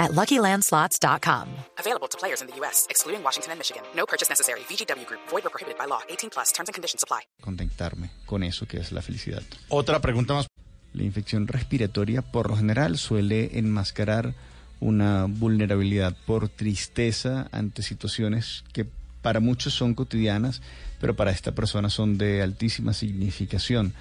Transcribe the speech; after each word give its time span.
at 0.00 0.10
LuckyLandSlots.com. 0.12 1.46
Available 1.78 2.08
to 2.08 2.18
players 2.18 2.40
in 2.40 2.48
the 2.48 2.56
U.S., 2.60 2.88
excluding 2.90 3.22
Washington 3.22 3.52
and 3.52 3.60
Michigan. 3.60 3.82
No 3.94 4.06
purchase 4.06 4.28
necessary. 4.28 4.60
VGW 4.68 5.06
Group. 5.06 5.20
Void 5.28 5.46
or 5.46 5.50
prohibited 5.50 5.78
by 5.78 5.86
law. 5.86 6.00
18 6.08 6.30
plus. 6.30 6.50
Terms 6.52 6.68
and 6.68 6.74
conditions 6.74 7.04
apply. 7.04 7.20
Contentarme 7.40 8.10
con 8.26 8.42
eso 8.42 8.66
que 8.66 8.78
es 8.78 8.90
la 8.90 9.02
felicidad. 9.02 9.42
Otra 9.68 10.00
pregunta 10.00 10.34
más. 10.34 10.46
La 10.92 11.04
infección 11.04 11.46
respiratoria 11.46 12.22
por 12.22 12.50
lo 12.50 12.56
general 12.56 12.98
suele 12.98 13.58
enmascarar 13.58 14.34
una 14.80 15.26
vulnerabilidad 15.28 16.16
por 16.26 16.48
tristeza 16.48 17.48
ante 17.52 17.82
situaciones 17.82 18.64
que 18.72 18.86
para 19.22 19.40
muchos 19.40 19.74
son 19.74 19.94
cotidianas, 19.94 20.62
pero 21.00 21.14
para 21.14 21.30
esta 21.30 21.52
persona 21.52 21.90
son 21.90 22.18
de 22.18 22.42
altísima 22.42 22.92
significación. 22.94 23.92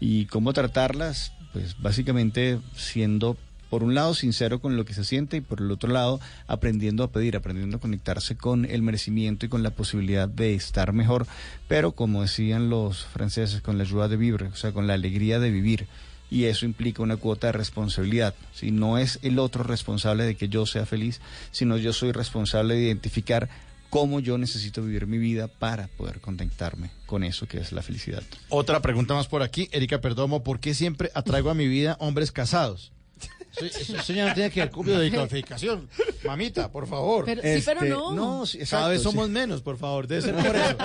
¿Y 0.00 0.26
cómo 0.26 0.52
tratarlas? 0.52 1.32
Pues 1.52 1.80
básicamente 1.80 2.58
siendo, 2.74 3.36
por 3.72 3.84
un 3.84 3.94
lado, 3.94 4.12
sincero 4.12 4.60
con 4.60 4.76
lo 4.76 4.84
que 4.84 4.92
se 4.92 5.02
siente 5.02 5.38
y 5.38 5.40
por 5.40 5.62
el 5.62 5.70
otro 5.70 5.90
lado, 5.90 6.20
aprendiendo 6.46 7.04
a 7.04 7.10
pedir, 7.10 7.36
aprendiendo 7.36 7.78
a 7.78 7.80
conectarse 7.80 8.36
con 8.36 8.66
el 8.66 8.82
merecimiento 8.82 9.46
y 9.46 9.48
con 9.48 9.62
la 9.62 9.70
posibilidad 9.70 10.28
de 10.28 10.54
estar 10.54 10.92
mejor, 10.92 11.26
pero 11.68 11.92
como 11.92 12.20
decían 12.20 12.68
los 12.68 13.06
franceses, 13.06 13.62
con 13.62 13.78
la 13.78 13.84
ayuda 13.84 14.08
de 14.08 14.18
vivir, 14.18 14.42
o 14.42 14.56
sea, 14.56 14.72
con 14.72 14.86
la 14.86 14.92
alegría 14.92 15.40
de 15.40 15.50
vivir 15.50 15.86
y 16.28 16.44
eso 16.44 16.66
implica 16.66 17.02
una 17.02 17.16
cuota 17.16 17.46
de 17.46 17.54
responsabilidad. 17.54 18.34
Si 18.52 18.72
no 18.72 18.98
es 18.98 19.18
el 19.22 19.38
otro 19.38 19.64
responsable 19.64 20.24
de 20.24 20.34
que 20.34 20.50
yo 20.50 20.66
sea 20.66 20.84
feliz, 20.84 21.22
sino 21.50 21.78
yo 21.78 21.94
soy 21.94 22.12
responsable 22.12 22.74
de 22.74 22.82
identificar 22.82 23.48
cómo 23.88 24.20
yo 24.20 24.36
necesito 24.36 24.82
vivir 24.82 25.06
mi 25.06 25.16
vida 25.16 25.48
para 25.48 25.86
poder 25.86 26.20
contentarme 26.20 26.90
con 27.06 27.24
eso 27.24 27.48
que 27.48 27.56
es 27.56 27.72
la 27.72 27.80
felicidad. 27.80 28.22
Otra 28.50 28.82
pregunta 28.82 29.14
más 29.14 29.28
por 29.28 29.40
aquí. 29.40 29.70
Erika 29.72 30.02
Perdomo, 30.02 30.42
¿por 30.42 30.60
qué 30.60 30.74
siempre 30.74 31.10
atraigo 31.14 31.48
a 31.48 31.54
mi 31.54 31.68
vida 31.68 31.96
hombres 32.00 32.32
casados? 32.32 32.92
Eso, 33.60 34.12
ya 34.12 34.28
no 34.28 34.34
tiene 34.34 34.50
que 34.50 34.60
ver 34.60 34.70
con 34.70 34.86
de 34.86 35.10
calificación. 35.10 35.88
Mamita, 36.24 36.70
por 36.70 36.86
favor. 36.86 37.24
Pero, 37.24 37.42
sí, 37.42 37.62
pero 37.64 37.80
Este, 37.80 37.88
no. 37.90 38.46
sí, 38.46 38.58
Cada 38.68 38.88
vez 38.88 38.98
sí. 39.00 39.04
somos 39.04 39.28
menos, 39.28 39.60
por 39.62 39.76
favor. 39.76 40.06
Debe 40.06 40.22
ser 40.22 40.34
por 40.34 40.56
eso. 40.56 40.76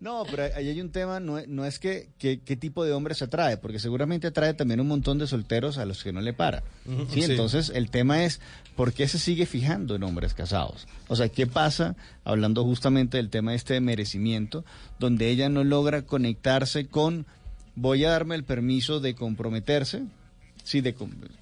No, 0.00 0.24
pero 0.30 0.54
ahí 0.54 0.68
hay 0.68 0.80
un 0.80 0.90
tema, 0.90 1.18
no, 1.18 1.38
es- 1.38 1.48
no 1.48 1.64
es 1.64 1.78
que, 1.78 2.10
que- 2.18 2.40
qué 2.40 2.56
tipo 2.56 2.84
de 2.84 2.92
hombre 2.92 3.14
se 3.14 3.24
atrae, 3.24 3.56
porque 3.56 3.78
seguramente 3.78 4.26
atrae 4.26 4.52
también 4.52 4.80
un 4.80 4.86
montón 4.88 5.18
de 5.18 5.26
solteros 5.26 5.78
a 5.78 5.86
los 5.86 6.02
que 6.04 6.12
no 6.12 6.20
le 6.20 6.32
para. 6.34 6.62
Sí, 7.10 7.22
sí. 7.22 7.30
Entonces 7.30 7.70
el 7.74 7.90
tema 7.90 8.24
es, 8.24 8.40
¿por 8.76 8.92
qué 8.92 9.08
se 9.08 9.18
sigue 9.18 9.46
fijando 9.46 9.94
en 9.94 10.02
hombres 10.02 10.34
casados? 10.34 10.86
O 11.08 11.16
sea, 11.16 11.28
¿qué 11.30 11.46
pasa, 11.46 11.96
hablando 12.24 12.64
justamente 12.64 13.16
del 13.16 13.30
tema 13.30 13.54
este 13.54 13.74
de 13.74 13.80
merecimiento, 13.80 14.64
donde 14.98 15.30
ella 15.30 15.48
no 15.48 15.64
logra 15.64 16.02
conectarse 16.02 16.86
con, 16.86 17.26
voy 17.74 18.04
a 18.04 18.10
darme 18.10 18.34
el 18.34 18.44
permiso 18.44 19.00
de 19.00 19.14
comprometerse? 19.14 20.02
Sí, 20.64 20.80
de, 20.80 20.94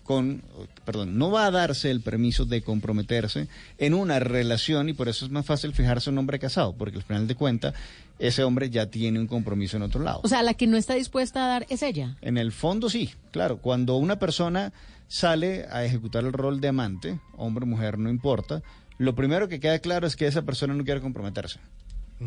con, 0.02 0.42
perdón, 0.84 1.16
no 1.16 1.30
va 1.30 1.46
a 1.46 1.50
darse 1.52 1.92
el 1.92 2.00
permiso 2.00 2.44
de 2.44 2.60
comprometerse 2.60 3.46
en 3.78 3.94
una 3.94 4.18
relación 4.18 4.88
y 4.88 4.94
por 4.94 5.08
eso 5.08 5.24
es 5.24 5.30
más 5.30 5.46
fácil 5.46 5.72
fijarse 5.72 6.10
en 6.10 6.14
un 6.14 6.18
hombre 6.18 6.40
casado, 6.40 6.74
porque 6.74 6.96
al 6.98 7.04
final 7.04 7.28
de 7.28 7.36
cuentas 7.36 7.72
ese 8.18 8.42
hombre 8.42 8.68
ya 8.68 8.86
tiene 8.86 9.20
un 9.20 9.28
compromiso 9.28 9.76
en 9.76 9.84
otro 9.84 10.02
lado. 10.02 10.20
O 10.24 10.28
sea, 10.28 10.42
la 10.42 10.54
que 10.54 10.66
no 10.66 10.76
está 10.76 10.94
dispuesta 10.94 11.44
a 11.44 11.48
dar 11.48 11.66
es 11.70 11.82
ella. 11.82 12.16
En 12.20 12.36
el 12.36 12.50
fondo 12.50 12.90
sí, 12.90 13.10
claro, 13.30 13.58
cuando 13.58 13.96
una 13.96 14.18
persona 14.18 14.72
sale 15.06 15.66
a 15.70 15.84
ejecutar 15.84 16.24
el 16.24 16.32
rol 16.32 16.60
de 16.60 16.68
amante, 16.68 17.20
hombre, 17.36 17.64
mujer, 17.64 17.98
no 17.98 18.10
importa, 18.10 18.62
lo 18.98 19.14
primero 19.14 19.48
que 19.48 19.60
queda 19.60 19.78
claro 19.78 20.06
es 20.06 20.16
que 20.16 20.26
esa 20.26 20.42
persona 20.42 20.74
no 20.74 20.84
quiere 20.84 21.00
comprometerse. 21.00 21.60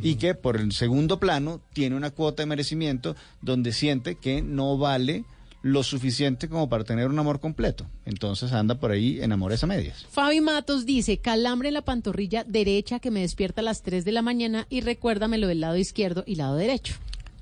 Y 0.02 0.16
que 0.16 0.36
por 0.36 0.58
el 0.58 0.74
segundo 0.74 1.20
plano 1.20 1.62
tiene 1.72 1.96
una 1.96 2.12
cuota 2.12 2.44
de 2.44 2.48
merecimiento 2.48 3.16
donde 3.42 3.72
siente 3.72 4.16
que 4.16 4.42
no 4.42 4.78
vale 4.78 5.24
lo 5.66 5.82
suficiente 5.82 6.48
como 6.48 6.70
para 6.70 6.84
tener 6.84 7.08
un 7.08 7.18
amor 7.18 7.40
completo. 7.40 7.88
Entonces 8.06 8.52
anda 8.52 8.76
por 8.76 8.92
ahí 8.92 9.20
en 9.24 9.32
amores 9.32 9.64
a 9.64 9.68
medias. 9.68 10.06
Fabi 10.12 10.40
Matos 10.40 10.86
dice, 10.86 11.18
calambre 11.18 11.70
en 11.70 11.74
la 11.74 11.82
pantorrilla 11.82 12.44
derecha 12.44 13.00
que 13.00 13.10
me 13.10 13.22
despierta 13.22 13.62
a 13.62 13.64
las 13.64 13.82
3 13.82 14.06
de 14.06 14.12
la 14.12 14.22
mañana 14.22 14.68
y 14.70 14.82
recuérdamelo 14.82 15.48
del 15.48 15.62
lado 15.62 15.76
izquierdo 15.76 16.24
y 16.28 16.36
lado 16.36 16.56
derecho. 16.56 16.94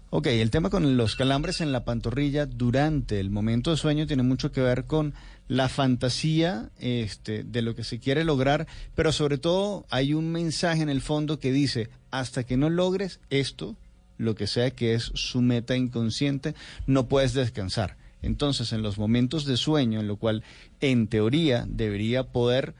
Ok, 0.10 0.28
el 0.28 0.52
tema 0.52 0.70
con 0.70 0.96
los 0.96 1.18
calambres 1.18 1.60
en 1.60 1.74
la 1.74 1.84
pantorrilla 1.84 2.46
durante 2.46 3.20
el 3.20 3.30
momento 3.30 3.72
de 3.72 3.78
sueño 3.78 4.08
tiene 4.08 4.24
mucho 4.24 4.54
que 4.54 4.62
ver 4.62 4.86
con 4.86 5.14
la 5.50 5.68
fantasía 5.68 6.70
este, 6.80 7.44
de 7.44 7.62
lo 7.62 7.76
que 7.76 7.84
se 7.84 8.00
quiere 8.00 8.24
lograr, 8.24 8.68
pero 8.96 9.12
sobre 9.12 9.38
todo 9.38 9.86
hay 9.90 10.14
un 10.14 10.32
mensaje 10.32 10.82
en 10.82 10.88
el 10.90 11.02
fondo 11.02 11.40
que 11.40 11.52
dice, 11.52 11.90
hasta 12.10 12.46
que 12.46 12.56
no 12.56 12.70
logres 12.70 13.20
esto, 13.30 13.76
lo 14.18 14.34
que 14.34 14.48
sea 14.48 14.72
que 14.72 14.94
es 14.94 15.12
su 15.14 15.42
meta 15.42 15.76
inconsciente, 15.76 16.56
no 16.88 17.10
puedes 17.10 17.34
descansar. 17.34 17.98
Entonces, 18.24 18.74
en 18.74 18.82
los 18.82 18.98
momentos 18.98 19.46
de 19.46 19.58
sueño, 19.58 20.00
en 20.00 20.08
lo 20.08 20.16
cual 20.16 20.44
en 20.80 21.08
teoría 21.08 21.66
debería 21.68 22.24
poder 22.24 22.74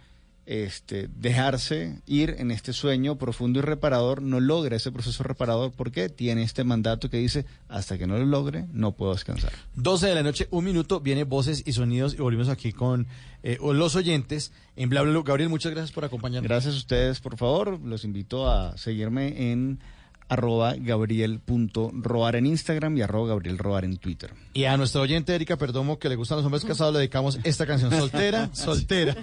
este, 0.46 1.08
dejarse 1.16 2.02
ir 2.06 2.36
en 2.38 2.52
este 2.52 2.74
sueño 2.74 3.18
profundo 3.18 3.60
y 3.60 3.62
reparador, 3.62 4.22
no 4.22 4.40
logra 4.40 4.76
ese 4.76 4.92
proceso 4.92 5.24
reparador 5.24 5.72
porque 5.72 6.10
tiene 6.10 6.44
este 6.44 6.64
mandato 6.64 7.10
que 7.10 7.18
dice, 7.18 7.46
hasta 7.70 7.98
que 7.98 8.08
no 8.08 8.18
lo 8.18 8.26
logre, 8.26 8.66
no 8.74 8.92
puedo 8.92 9.14
descansar. 9.14 9.54
12 9.76 10.08
de 10.08 10.16
la 10.16 10.24
noche, 10.24 10.48
un 10.52 10.66
minuto, 10.66 11.00
viene 11.00 11.24
voces 11.24 11.64
y 11.66 11.74
sonidos 11.74 12.14
y 12.14 12.18
volvimos 12.18 12.50
aquí 12.50 12.74
con 12.74 13.08
eh, 13.44 13.58
los 13.62 13.96
oyentes 13.96 14.52
en 14.76 14.90
Bla. 14.90 15.04
Gabriel, 15.04 15.50
muchas 15.50 15.72
gracias 15.72 15.92
por 15.92 16.06
acompañarnos. 16.06 16.50
Gracias 16.50 16.76
a 16.76 16.78
ustedes, 16.78 17.20
por 17.20 17.38
favor. 17.38 17.80
Los 17.80 18.04
invito 18.04 18.50
a 18.50 18.78
seguirme 18.78 19.52
en 19.52 19.80
arroba 20.30 20.76
gabriel.roar 20.78 22.36
en 22.36 22.46
Instagram 22.48 22.98
y 22.98 23.02
arroba 23.02 23.30
gabrielroar 23.30 23.86
en 23.86 23.98
Twitter. 23.98 24.32
Y 24.54 24.66
a 24.66 24.78
nuestra 24.78 25.02
oyente 25.02 25.34
Erika 25.36 25.58
Perdomo, 25.58 26.00
que 26.00 26.10
le 26.10 26.16
gustan 26.16 26.38
los 26.38 26.46
hombres 26.46 26.66
casados, 26.66 26.94
le 26.94 27.00
dedicamos 27.00 27.40
esta 27.44 27.66
canción. 27.66 27.92
Soltera, 28.04 28.50
soltera. 28.54 29.16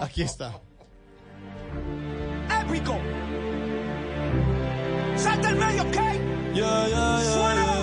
Aquí 0.00 0.22
está. 0.22 0.60
épico. 2.62 2.96
Salta 5.16 5.50
el 5.50 5.56
medio, 5.56 5.82
¿ok? 5.82 5.96
Yeah, 6.54 6.88
yeah, 6.88 7.20
yeah. 7.22 7.74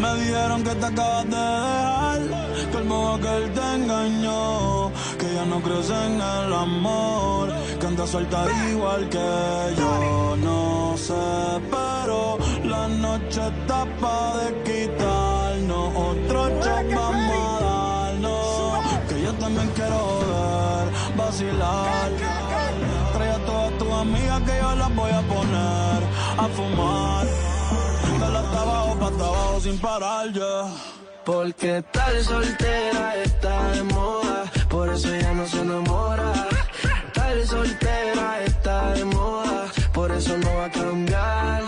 Me 0.00 0.14
dijeron 0.14 0.62
que 0.62 0.74
te 0.76 0.86
acabas 0.86 1.24
de 1.24 1.30
dejar, 1.36 2.20
que 2.70 2.76
el 2.78 2.84
modo 2.84 3.20
que 3.20 3.36
él 3.36 3.52
te 3.52 3.74
engañó, 3.74 4.92
que 5.18 5.34
ya 5.34 5.44
no 5.44 5.60
crees 5.60 5.90
en 5.90 6.14
el 6.20 6.52
amor, 6.52 7.52
que 7.98 8.02
andas 8.02 8.10
suelta 8.10 8.46
igual 8.70 9.08
que 9.08 9.74
yo. 9.76 10.36
No 10.36 10.96
sé, 10.96 11.14
pero 11.70 12.38
la 12.64 12.88
noche 12.88 13.40
está 13.48 13.84
pa' 14.00 14.36
de 14.38 14.48
quitarnos, 14.62 15.96
otro 15.96 16.48
shot 16.62 16.94
vamos 16.94 17.62
a 17.62 19.08
que 19.08 19.22
yo 19.22 19.32
también 19.34 19.68
quiero 19.74 20.20
ver, 20.30 21.16
vacilar. 21.16 22.10
Trae 23.14 23.30
a 23.30 23.38
todas 23.46 23.78
tus 23.78 23.92
amigas 23.92 24.40
que 24.42 24.58
yo 24.62 24.74
las 24.76 24.94
voy 24.94 25.10
a 25.10 25.22
poner 25.22 26.00
a 26.38 26.48
fumar. 26.56 27.26
De 27.26 28.28
la 28.32 28.40
hasta 28.40 28.60
abajo 28.60 28.98
pa' 29.00 29.06
hasta 29.08 29.60
sin 29.60 29.78
parar, 29.78 30.32
ya. 30.32 30.70
Porque 31.24 31.82
tal 31.92 32.24
soltera 32.24 33.16
está 33.16 33.72
de 33.72 33.82
moda, 33.82 34.44
por 34.68 34.88
eso 34.88 35.08
ya 35.14 35.32
no 35.34 35.46
se 35.46 35.60
enamora. 35.60 36.57
Tal 37.28 37.46
soltera 37.46 38.42
está 38.46 38.94
de 38.94 39.04
moda, 39.04 39.66
por 39.92 40.10
eso 40.10 40.34
no 40.38 40.54
va 40.54 40.64
a 40.64 40.70
cambiar. 40.70 41.62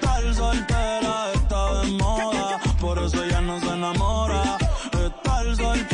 Tal 0.00 0.34
soltera 0.36 1.32
está 1.34 1.80
de 1.80 1.90
moda, 1.98 2.60
por 2.80 2.98
eso 3.00 3.26
ya 3.26 3.40
no 3.40 3.58
se 3.58 3.70
enamora. 3.70 4.56
Estar 4.92 5.56
soltera 5.56 5.93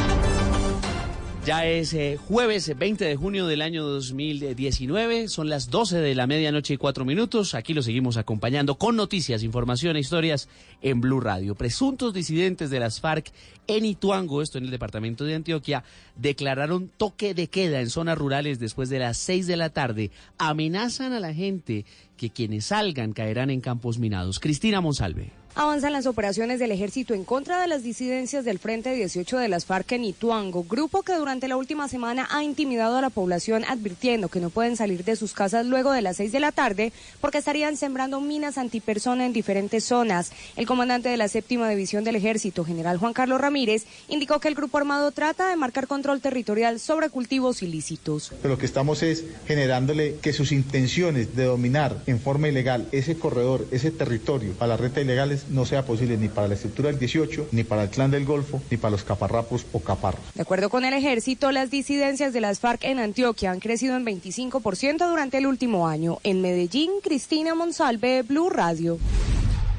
Ya 1.43 1.65
es 1.65 1.95
eh, 1.95 2.17
jueves 2.17 2.71
20 2.77 3.03
de 3.03 3.15
junio 3.15 3.47
del 3.47 3.63
año 3.63 3.83
2019, 3.83 5.27
son 5.27 5.49
las 5.49 5.71
12 5.71 5.97
de 5.97 6.13
la 6.13 6.27
medianoche 6.27 6.75
y 6.75 6.77
cuatro 6.77 7.03
minutos. 7.03 7.55
Aquí 7.55 7.73
lo 7.73 7.81
seguimos 7.81 8.17
acompañando 8.17 8.75
con 8.75 8.95
noticias, 8.95 9.41
información 9.41 9.95
e 9.95 10.01
historias 10.01 10.49
en 10.83 11.01
Blue 11.01 11.19
Radio. 11.19 11.55
Presuntos 11.55 12.13
disidentes 12.13 12.69
de 12.69 12.79
las 12.79 13.01
FARC 13.01 13.31
en 13.65 13.85
Ituango, 13.85 14.43
esto 14.43 14.59
en 14.59 14.65
el 14.65 14.71
departamento 14.71 15.23
de 15.23 15.33
Antioquia, 15.33 15.83
declararon 16.15 16.91
toque 16.95 17.33
de 17.33 17.47
queda 17.47 17.81
en 17.81 17.89
zonas 17.89 18.19
rurales 18.19 18.59
después 18.59 18.89
de 18.89 18.99
las 18.99 19.17
6 19.17 19.47
de 19.47 19.57
la 19.57 19.71
tarde. 19.71 20.11
Amenazan 20.37 21.11
a 21.11 21.19
la 21.19 21.33
gente 21.33 21.85
que 22.17 22.29
quienes 22.29 22.65
salgan 22.65 23.13
caerán 23.13 23.49
en 23.49 23.61
campos 23.61 23.97
minados. 23.97 24.39
Cristina 24.39 24.79
Monsalve. 24.79 25.40
Avanzan 25.53 25.91
las 25.91 26.05
operaciones 26.05 26.59
del 26.59 26.71
ejército 26.71 27.13
en 27.13 27.25
contra 27.25 27.61
de 27.61 27.67
las 27.67 27.83
disidencias 27.83 28.45
del 28.45 28.57
Frente 28.57 28.93
18 28.93 29.37
de 29.37 29.49
las 29.49 29.65
FARC 29.65 29.91
en 29.91 30.05
Ituango, 30.05 30.63
grupo 30.63 31.03
que 31.03 31.13
durante 31.13 31.49
la 31.49 31.57
última 31.57 31.89
semana 31.89 32.25
ha 32.31 32.41
intimidado 32.41 32.97
a 32.97 33.01
la 33.01 33.09
población 33.09 33.65
advirtiendo 33.67 34.29
que 34.29 34.39
no 34.39 34.49
pueden 34.49 34.77
salir 34.77 35.03
de 35.03 35.17
sus 35.17 35.33
casas 35.33 35.65
luego 35.65 35.91
de 35.91 36.01
las 36.01 36.17
6 36.17 36.31
de 36.31 36.39
la 36.39 36.53
tarde 36.53 36.93
porque 37.19 37.39
estarían 37.39 37.75
sembrando 37.75 38.21
minas 38.21 38.57
antipersona 38.57 39.25
en 39.25 39.33
diferentes 39.33 39.83
zonas. 39.83 40.31
El 40.55 40.65
comandante 40.65 41.09
de 41.09 41.17
la 41.17 41.27
séptima 41.27 41.67
división 41.67 42.05
del 42.05 42.15
ejército, 42.15 42.63
general 42.63 42.97
Juan 42.97 43.11
Carlos 43.11 43.41
Ramírez, 43.41 43.85
indicó 44.07 44.39
que 44.39 44.47
el 44.47 44.55
grupo 44.55 44.77
armado 44.77 45.11
trata 45.11 45.49
de 45.49 45.57
marcar 45.57 45.87
control 45.87 46.21
territorial 46.21 46.79
sobre 46.79 47.09
cultivos 47.09 47.61
ilícitos. 47.61 48.31
Lo 48.43 48.57
que 48.57 48.65
estamos 48.65 49.03
es 49.03 49.25
generándole 49.45 50.15
que 50.21 50.31
sus 50.31 50.53
intenciones 50.53 51.35
de 51.35 51.43
dominar 51.43 52.01
en 52.07 52.21
forma 52.21 52.47
ilegal 52.47 52.87
ese 52.93 53.17
corredor, 53.17 53.67
ese 53.71 53.91
territorio 53.91 54.53
para 54.53 54.69
las 54.69 54.79
rentas 54.79 55.03
no 55.49 55.65
sea 55.65 55.85
posible 55.85 56.17
ni 56.17 56.27
para 56.27 56.47
la 56.47 56.53
estructura 56.55 56.89
del 56.89 56.99
18, 56.99 57.49
ni 57.51 57.63
para 57.63 57.83
el 57.83 57.89
clan 57.89 58.11
del 58.11 58.25
Golfo, 58.25 58.61
ni 58.69 58.77
para 58.77 58.91
los 58.91 59.03
caparrapos 59.03 59.65
o 59.73 59.79
caparros. 59.79 60.21
De 60.35 60.41
acuerdo 60.41 60.69
con 60.69 60.85
el 60.85 60.93
ejército, 60.93 61.51
las 61.51 61.71
disidencias 61.71 62.33
de 62.33 62.41
las 62.41 62.59
FARC 62.59 62.83
en 62.83 62.99
Antioquia 62.99 63.51
han 63.51 63.59
crecido 63.59 63.95
en 63.95 64.05
25% 64.05 65.09
durante 65.09 65.37
el 65.37 65.47
último 65.47 65.87
año. 65.87 66.19
En 66.23 66.41
Medellín, 66.41 66.91
Cristina 67.03 67.55
Monsalve, 67.55 68.23
Blue 68.23 68.49
Radio. 68.49 68.97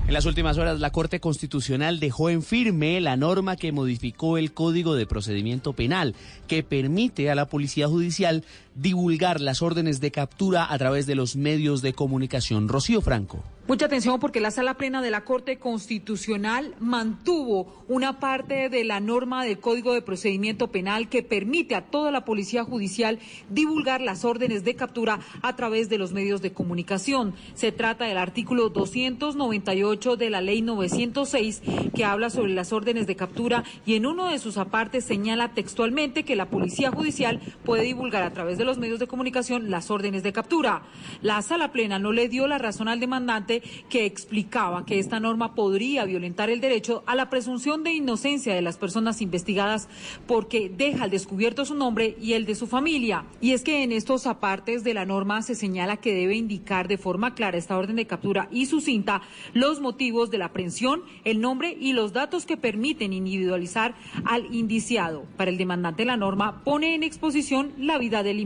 En 0.06 0.14
las 0.14 0.26
últimas 0.26 0.58
horas, 0.58 0.80
la 0.80 0.90
Corte 0.90 1.20
Constitucional 1.20 2.00
dejó 2.00 2.28
en 2.28 2.42
firme 2.42 3.00
la 3.00 3.16
norma 3.16 3.56
que 3.56 3.70
modificó 3.70 4.36
el 4.36 4.52
Código 4.52 4.96
de 4.96 5.06
Procedimiento 5.06 5.74
Penal, 5.74 6.16
que 6.48 6.64
permite 6.64 7.30
a 7.30 7.36
la 7.36 7.46
Policía 7.46 7.86
Judicial 7.86 8.44
divulgar 8.74 9.40
las 9.40 9.62
órdenes 9.62 10.00
de 10.00 10.10
captura 10.10 10.72
a 10.72 10.78
través 10.78 11.06
de 11.06 11.14
los 11.14 11.36
medios 11.36 11.82
de 11.82 11.92
comunicación. 11.92 12.68
Rocío 12.68 13.00
Franco. 13.00 13.42
Mucha 13.68 13.86
atención 13.86 14.18
porque 14.18 14.40
la 14.40 14.50
sala 14.50 14.74
plena 14.74 15.00
de 15.00 15.12
la 15.12 15.24
Corte 15.24 15.58
Constitucional 15.58 16.74
mantuvo 16.80 17.84
una 17.86 18.18
parte 18.18 18.68
de 18.68 18.82
la 18.82 18.98
norma 18.98 19.44
del 19.44 19.60
Código 19.60 19.94
de 19.94 20.02
Procedimiento 20.02 20.72
Penal 20.72 21.08
que 21.08 21.22
permite 21.22 21.76
a 21.76 21.86
toda 21.86 22.10
la 22.10 22.24
Policía 22.24 22.64
Judicial 22.64 23.20
divulgar 23.50 24.00
las 24.00 24.24
órdenes 24.24 24.64
de 24.64 24.74
captura 24.74 25.20
a 25.42 25.54
través 25.54 25.88
de 25.88 25.96
los 25.98 26.12
medios 26.12 26.42
de 26.42 26.52
comunicación. 26.52 27.34
Se 27.54 27.70
trata 27.70 28.06
del 28.06 28.18
artículo 28.18 28.68
298 28.68 30.16
de 30.16 30.30
la 30.30 30.40
Ley 30.40 30.60
906 30.60 31.62
que 31.94 32.04
habla 32.04 32.30
sobre 32.30 32.54
las 32.54 32.72
órdenes 32.72 33.06
de 33.06 33.14
captura 33.14 33.62
y 33.86 33.94
en 33.94 34.06
uno 34.06 34.28
de 34.28 34.40
sus 34.40 34.58
apartes 34.58 35.04
señala 35.04 35.54
textualmente 35.54 36.24
que 36.24 36.34
la 36.34 36.50
Policía 36.50 36.90
Judicial 36.90 37.40
puede 37.64 37.84
divulgar 37.84 38.24
a 38.24 38.32
través 38.32 38.58
de 38.58 38.61
los 38.64 38.78
medios 38.78 38.98
de 38.98 39.06
comunicación 39.06 39.70
las 39.70 39.90
órdenes 39.90 40.22
de 40.22 40.32
captura. 40.32 40.82
La 41.22 41.40
sala 41.42 41.72
plena 41.72 41.98
no 41.98 42.12
le 42.12 42.28
dio 42.28 42.46
la 42.46 42.58
razón 42.58 42.88
al 42.88 43.00
demandante 43.00 43.62
que 43.88 44.04
explicaba 44.04 44.84
que 44.84 44.98
esta 44.98 45.20
norma 45.20 45.54
podría 45.54 46.04
violentar 46.04 46.50
el 46.50 46.60
derecho 46.60 47.02
a 47.06 47.14
la 47.16 47.30
presunción 47.30 47.82
de 47.82 47.92
inocencia 47.92 48.54
de 48.54 48.62
las 48.62 48.76
personas 48.76 49.22
investigadas 49.22 49.88
porque 50.26 50.68
deja 50.68 51.04
al 51.04 51.10
descubierto 51.10 51.64
su 51.64 51.74
nombre 51.74 52.16
y 52.20 52.34
el 52.34 52.46
de 52.46 52.54
su 52.54 52.66
familia. 52.66 53.24
Y 53.40 53.52
es 53.52 53.62
que 53.62 53.82
en 53.82 53.92
estos 53.92 54.26
apartes 54.26 54.84
de 54.84 54.94
la 54.94 55.04
norma 55.04 55.42
se 55.42 55.54
señala 55.54 55.96
que 55.96 56.14
debe 56.14 56.36
indicar 56.36 56.88
de 56.88 56.98
forma 56.98 57.34
clara 57.34 57.58
esta 57.58 57.76
orden 57.76 57.96
de 57.96 58.06
captura 58.06 58.48
y 58.50 58.66
su 58.66 58.80
cinta 58.80 59.22
los 59.54 59.80
motivos 59.80 60.30
de 60.30 60.38
la 60.38 60.46
aprehensión, 60.46 61.02
el 61.24 61.40
nombre 61.40 61.76
y 61.80 61.92
los 61.94 62.12
datos 62.12 62.46
que 62.46 62.56
permiten 62.56 63.12
individualizar 63.12 63.94
al 64.24 64.54
indiciado. 64.54 65.24
Para 65.36 65.50
el 65.50 65.58
demandante 65.58 66.04
la 66.04 66.16
norma 66.16 66.62
pone 66.64 66.94
en 66.94 67.02
exposición 67.02 67.72
la 67.78 67.98
vida 67.98 68.22
del. 68.22 68.42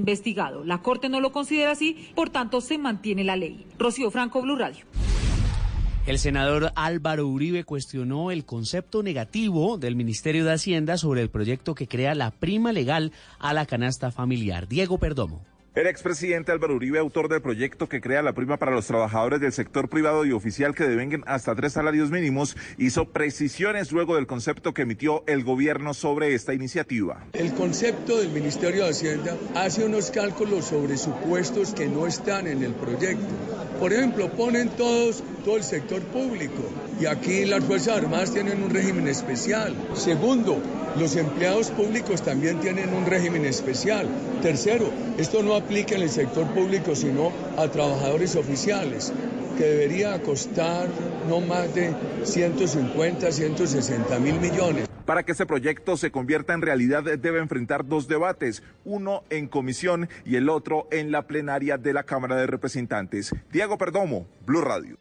La 0.65 0.83
Corte 0.83 1.09
no 1.09 1.21
lo 1.21 1.33
considera 1.33 1.73
así, 1.73 2.09
por 2.15 2.31
tanto 2.31 2.61
se 2.61 2.79
mantiene 2.79 3.25
la 3.25 3.37
ley. 3.37 3.67
Rocío 3.79 4.11
Franco, 4.11 4.41
Blue 4.41 4.57
Radio. 4.57 4.85
El 6.07 6.21
senador 6.21 6.71
Álvaro 6.77 7.27
Uribe 7.27 7.65
cuestionó 7.65 8.31
el 8.31 8.45
concepto 8.45 9.03
negativo 9.03 9.77
del 9.77 9.97
Ministerio 9.97 10.45
de 10.45 10.53
Hacienda 10.53 10.99
sobre 10.99 11.21
el 11.21 11.31
proyecto 11.31 11.75
que 11.75 11.89
crea 11.89 12.15
la 12.15 12.31
prima 12.31 12.71
legal 12.73 13.11
a 13.41 13.53
la 13.53 13.67
canasta 13.67 14.13
familiar. 14.13 14.69
Diego 14.69 14.99
Perdomo. 14.99 15.43
El 15.77 15.87
expresidente 15.87 16.53
Álvaro 16.53 16.75
Uribe, 16.75 16.99
autor 16.99 17.29
del 17.29 17.43
proyecto 17.43 17.87
que 17.87 18.01
crea 18.01 18.23
la 18.23 18.33
prima 18.33 18.57
para 18.57 18.73
los 18.73 18.87
trabajadores 18.87 19.43
del 19.43 19.53
sector 19.53 19.91
privado 19.91 20.25
y 20.25 20.33
oficial 20.33 20.75
que 20.75 20.85
devenguen 20.85 21.23
hasta 21.27 21.55
tres 21.55 21.75
salarios 21.75 22.11
mínimos, 22.11 22.57
hizo 22.79 23.05
precisiones 23.11 23.93
luego 23.93 24.15
del 24.15 24.27
concepto 24.27 24.73
que 24.73 24.81
emitió 24.81 25.23
el 25.27 25.45
gobierno 25.45 25.93
sobre 25.93 26.33
esta 26.33 26.55
iniciativa. 26.55 27.27
El 27.35 27.53
concepto 27.53 28.17
del 28.17 28.31
Ministerio 28.31 28.85
de 28.85 28.91
Hacienda 28.93 29.37
hace 29.55 29.85
unos 29.85 30.11
cálculos 30.11 30.65
sobre 30.65 30.97
supuestos 30.97 31.75
que 31.75 31.89
no 31.89 32.07
están 32.07 32.47
en 32.47 32.63
el 32.63 32.73
proyecto. 32.73 33.27
Por 33.79 33.93
ejemplo, 33.93 34.31
ponen 34.33 34.71
todos 34.71 35.23
todo 35.45 35.59
el 35.59 35.63
sector 35.63 36.01
público 36.01 36.71
y 36.99 37.05
aquí 37.05 37.45
las 37.45 37.63
Fuerzas 37.63 37.99
Armadas 37.99 38.33
tienen 38.33 38.63
un 38.63 38.71
régimen 38.71 39.07
especial. 39.07 39.77
Segundo, 39.95 40.59
los 40.99 41.15
empleados 41.15 41.71
públicos 41.71 42.23
también 42.23 42.59
tienen 42.61 42.95
un 42.95 43.05
régimen 43.05 43.45
especial. 43.45 44.09
Tercero, 44.41 44.91
esto 45.19 45.43
no 45.43 45.55
aplica 45.67 45.97
en 45.97 46.03
el 46.03 46.11
sector 46.11 46.47
público 46.55 46.95
sino 46.95 47.33
a 47.57 47.67
trabajadores 47.69 48.37
oficiales 48.37 49.13
que 49.59 49.65
debería 49.65 50.23
costar 50.23 50.87
no 51.29 51.41
más 51.41 51.75
de 51.75 51.93
150, 52.23 53.33
160 53.33 54.19
mil 54.21 54.39
millones. 54.39 54.87
Para 55.05 55.25
que 55.25 55.33
ese 55.33 55.45
proyecto 55.45 55.97
se 55.97 56.13
convierta 56.13 56.55
en 56.55 56.63
realidad 56.63 57.03
debe 57.03 57.41
enfrentar 57.41 57.87
dos 57.87 58.07
debates, 58.07 58.63
uno 58.85 59.25
en 59.31 59.49
comisión 59.49 60.09
y 60.25 60.37
el 60.37 60.49
otro 60.49 60.87
en 60.93 61.11
la 61.11 61.27
plenaria 61.27 61.79
de 61.79 61.93
la 61.93 62.05
Cámara 62.05 62.37
de 62.37 62.47
Representantes. 62.47 63.35
Diego 63.51 63.77
Perdomo, 63.77 64.27
Blue 64.45 64.61
Radio. 64.61 64.97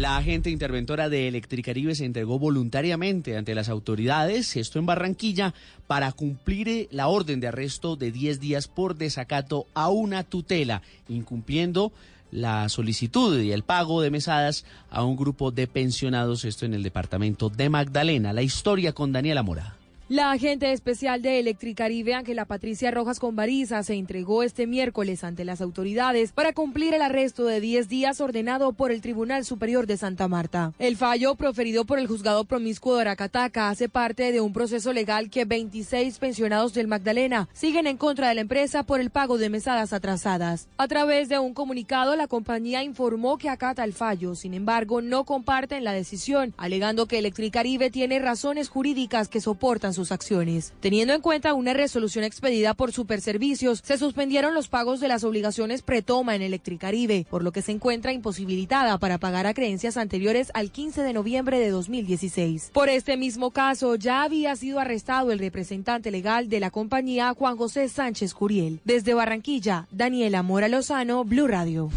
La 0.00 0.16
agente 0.16 0.48
interventora 0.48 1.10
de 1.10 1.28
Electricaribe 1.28 1.94
se 1.94 2.06
entregó 2.06 2.38
voluntariamente 2.38 3.36
ante 3.36 3.54
las 3.54 3.68
autoridades, 3.68 4.56
esto 4.56 4.78
en 4.78 4.86
Barranquilla, 4.86 5.52
para 5.86 6.10
cumplir 6.12 6.88
la 6.90 7.08
orden 7.08 7.38
de 7.38 7.48
arresto 7.48 7.96
de 7.96 8.10
10 8.10 8.40
días 8.40 8.66
por 8.66 8.96
desacato 8.96 9.66
a 9.74 9.90
una 9.90 10.24
tutela, 10.24 10.80
incumpliendo 11.10 11.92
la 12.30 12.70
solicitud 12.70 13.42
y 13.42 13.52
el 13.52 13.62
pago 13.62 14.00
de 14.00 14.10
mesadas 14.10 14.64
a 14.88 15.04
un 15.04 15.16
grupo 15.16 15.50
de 15.50 15.66
pensionados, 15.66 16.46
esto 16.46 16.64
en 16.64 16.72
el 16.72 16.82
departamento 16.82 17.50
de 17.50 17.68
Magdalena. 17.68 18.32
La 18.32 18.40
historia 18.40 18.94
con 18.94 19.12
Daniela 19.12 19.42
Mora. 19.42 19.79
La 20.10 20.32
agente 20.32 20.72
especial 20.72 21.22
de 21.22 21.38
Electricaribe, 21.38 22.14
Ángela 22.14 22.44
Patricia 22.44 22.90
Rojas 22.90 23.20
Convariza, 23.20 23.80
se 23.84 23.94
entregó 23.94 24.42
este 24.42 24.66
miércoles 24.66 25.22
ante 25.22 25.44
las 25.44 25.60
autoridades 25.60 26.32
para 26.32 26.52
cumplir 26.52 26.94
el 26.94 27.02
arresto 27.02 27.44
de 27.44 27.60
10 27.60 27.88
días 27.88 28.20
ordenado 28.20 28.72
por 28.72 28.90
el 28.90 29.02
Tribunal 29.02 29.44
Superior 29.44 29.86
de 29.86 29.96
Santa 29.96 30.26
Marta. 30.26 30.72
El 30.80 30.96
fallo 30.96 31.36
proferido 31.36 31.84
por 31.84 32.00
el 32.00 32.08
juzgado 32.08 32.42
promiscuo 32.42 32.96
de 32.96 33.02
Aracataca 33.02 33.68
hace 33.68 33.88
parte 33.88 34.32
de 34.32 34.40
un 34.40 34.52
proceso 34.52 34.92
legal 34.92 35.30
que 35.30 35.44
26 35.44 36.18
pensionados 36.18 36.74
del 36.74 36.88
Magdalena 36.88 37.48
siguen 37.52 37.86
en 37.86 37.96
contra 37.96 38.30
de 38.30 38.34
la 38.34 38.40
empresa 38.40 38.82
por 38.82 38.98
el 38.98 39.10
pago 39.10 39.38
de 39.38 39.48
mesadas 39.48 39.92
atrasadas. 39.92 40.66
A 40.76 40.88
través 40.88 41.28
de 41.28 41.38
un 41.38 41.54
comunicado, 41.54 42.16
la 42.16 42.26
compañía 42.26 42.82
informó 42.82 43.38
que 43.38 43.48
acata 43.48 43.84
el 43.84 43.92
fallo, 43.92 44.34
sin 44.34 44.54
embargo, 44.54 45.02
no 45.02 45.24
comparten 45.24 45.84
la 45.84 45.92
decisión, 45.92 46.52
alegando 46.56 47.06
que 47.06 47.20
Electricaribe 47.20 47.90
tiene 47.90 48.18
razones 48.18 48.68
jurídicas 48.68 49.28
que 49.28 49.40
soportan 49.40 49.94
su 49.94 49.99
sus 50.00 50.12
acciones. 50.12 50.72
Teniendo 50.80 51.12
en 51.12 51.20
cuenta 51.20 51.52
una 51.52 51.74
resolución 51.74 52.24
expedida 52.24 52.72
por 52.72 52.90
Superservicios, 52.90 53.82
se 53.84 53.98
suspendieron 53.98 54.54
los 54.54 54.68
pagos 54.68 54.98
de 55.00 55.08
las 55.08 55.24
obligaciones 55.24 55.82
pretoma 55.82 56.34
en 56.34 56.40
Electricaribe, 56.40 57.26
por 57.28 57.44
lo 57.44 57.52
que 57.52 57.60
se 57.60 57.72
encuentra 57.72 58.14
imposibilitada 58.14 58.96
para 58.96 59.18
pagar 59.18 59.46
a 59.46 59.52
creencias 59.52 59.98
anteriores 59.98 60.50
al 60.54 60.70
15 60.70 61.02
de 61.02 61.12
noviembre 61.12 61.58
de 61.58 61.68
2016. 61.68 62.70
Por 62.72 62.88
este 62.88 63.18
mismo 63.18 63.50
caso, 63.50 63.96
ya 63.96 64.22
había 64.22 64.56
sido 64.56 64.80
arrestado 64.80 65.32
el 65.32 65.38
representante 65.38 66.10
legal 66.10 66.48
de 66.48 66.60
la 66.60 66.70
compañía 66.70 67.34
Juan 67.34 67.58
José 67.58 67.90
Sánchez 67.90 68.32
Curiel. 68.32 68.80
Desde 68.84 69.12
Barranquilla, 69.12 69.86
Daniela 69.90 70.42
Mora 70.42 70.68
Lozano, 70.68 71.24
Blue 71.24 71.46
Radio. 71.46 71.90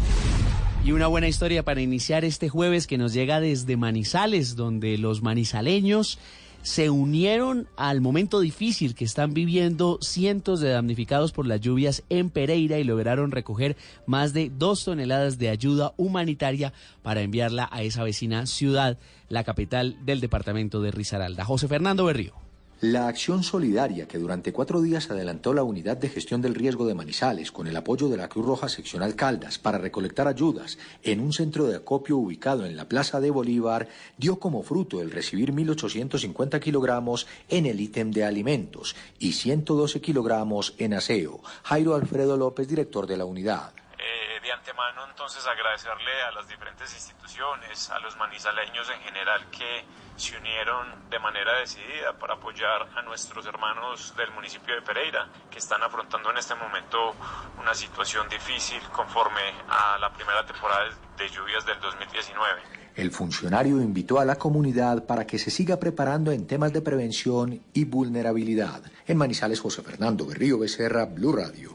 Y 0.84 0.92
una 0.92 1.06
buena 1.06 1.28
historia 1.28 1.62
para 1.62 1.80
iniciar 1.80 2.26
este 2.26 2.50
jueves 2.50 2.86
que 2.86 2.98
nos 2.98 3.14
llega 3.14 3.40
desde 3.40 3.78
Manizales, 3.78 4.54
donde 4.54 4.98
los 4.98 5.22
manizaleños 5.22 6.18
se 6.64 6.88
unieron 6.88 7.68
al 7.76 8.00
momento 8.00 8.40
difícil 8.40 8.94
que 8.94 9.04
están 9.04 9.34
viviendo 9.34 9.98
cientos 10.00 10.60
de 10.60 10.70
damnificados 10.70 11.30
por 11.30 11.46
las 11.46 11.60
lluvias 11.60 12.02
en 12.08 12.30
Pereira 12.30 12.78
y 12.78 12.84
lograron 12.84 13.30
recoger 13.30 13.76
más 14.06 14.32
de 14.32 14.50
dos 14.50 14.82
toneladas 14.82 15.38
de 15.38 15.50
ayuda 15.50 15.92
humanitaria 15.98 16.72
para 17.02 17.20
enviarla 17.20 17.68
a 17.70 17.82
esa 17.82 18.02
vecina 18.02 18.46
ciudad, 18.46 18.98
la 19.28 19.44
capital 19.44 19.98
del 20.06 20.20
departamento 20.20 20.80
de 20.80 20.90
Risaralda. 20.90 21.44
José 21.44 21.68
Fernando 21.68 22.06
Berrío. 22.06 22.43
La 22.80 23.08
acción 23.08 23.42
solidaria 23.42 24.06
que 24.06 24.18
durante 24.18 24.52
cuatro 24.52 24.82
días 24.82 25.10
adelantó 25.10 25.54
la 25.54 25.62
unidad 25.62 25.96
de 25.96 26.08
gestión 26.08 26.42
del 26.42 26.54
riesgo 26.54 26.86
de 26.86 26.94
Manizales 26.94 27.52
con 27.52 27.66
el 27.66 27.76
apoyo 27.76 28.08
de 28.08 28.16
la 28.16 28.28
Cruz 28.28 28.44
Roja 28.44 28.68
Seccional 28.68 29.14
Caldas 29.14 29.58
para 29.58 29.78
recolectar 29.78 30.28
ayudas 30.28 30.76
en 31.02 31.20
un 31.20 31.32
centro 31.32 31.66
de 31.66 31.76
acopio 31.76 32.16
ubicado 32.16 32.66
en 32.66 32.76
la 32.76 32.86
Plaza 32.86 33.20
de 33.20 33.30
Bolívar 33.30 33.88
dio 34.18 34.38
como 34.38 34.62
fruto 34.62 35.00
el 35.00 35.12
recibir 35.12 35.52
1.850 35.52 36.60
kilogramos 36.60 37.26
en 37.48 37.66
el 37.66 37.80
ítem 37.80 38.10
de 38.10 38.24
alimentos 38.24 38.96
y 39.18 39.32
112 39.32 40.00
kilogramos 40.00 40.74
en 40.78 40.94
aseo. 40.94 41.40
Jairo 41.62 41.94
Alfredo 41.94 42.36
López, 42.36 42.68
director 42.68 43.06
de 43.06 43.16
la 43.16 43.24
unidad. 43.24 43.72
Eh, 43.98 44.40
de 44.42 44.52
antemano 44.52 45.06
entonces 45.08 45.46
agradecerle 45.46 46.22
a 46.28 46.32
las 46.32 46.48
diferentes 46.48 46.92
instituciones, 46.92 47.88
a 47.88 47.98
los 48.00 48.16
manizaleños 48.16 48.90
en 48.90 49.00
general 49.00 49.48
que 49.50 49.84
se 50.16 50.36
unieron 50.36 50.86
de 51.10 51.18
manera 51.18 51.58
decidida 51.58 52.16
para 52.18 52.34
apoyar 52.34 52.88
a 52.96 53.02
nuestros 53.02 53.46
hermanos 53.46 54.14
del 54.16 54.30
municipio 54.32 54.74
de 54.74 54.82
Pereira 54.82 55.28
que 55.50 55.58
están 55.58 55.82
afrontando 55.82 56.30
en 56.30 56.38
este 56.38 56.54
momento 56.54 57.14
una 57.60 57.74
situación 57.74 58.28
difícil 58.28 58.80
conforme 58.92 59.42
a 59.68 59.98
la 59.98 60.12
primera 60.12 60.44
temporada 60.46 60.90
de 61.16 61.28
lluvias 61.28 61.66
del 61.66 61.80
2019. 61.80 62.62
El 62.94 63.10
funcionario 63.10 63.80
invitó 63.80 64.20
a 64.20 64.24
la 64.24 64.36
comunidad 64.36 65.04
para 65.04 65.26
que 65.26 65.38
se 65.38 65.50
siga 65.50 65.80
preparando 65.80 66.30
en 66.30 66.46
temas 66.46 66.72
de 66.72 66.80
prevención 66.80 67.60
y 67.72 67.84
vulnerabilidad. 67.84 68.82
En 69.06 69.18
Manizales, 69.18 69.60
José 69.60 69.82
Fernando 69.82 70.26
Berrío 70.26 70.60
Becerra, 70.60 71.04
Blue 71.06 71.32
Radio. 71.32 71.74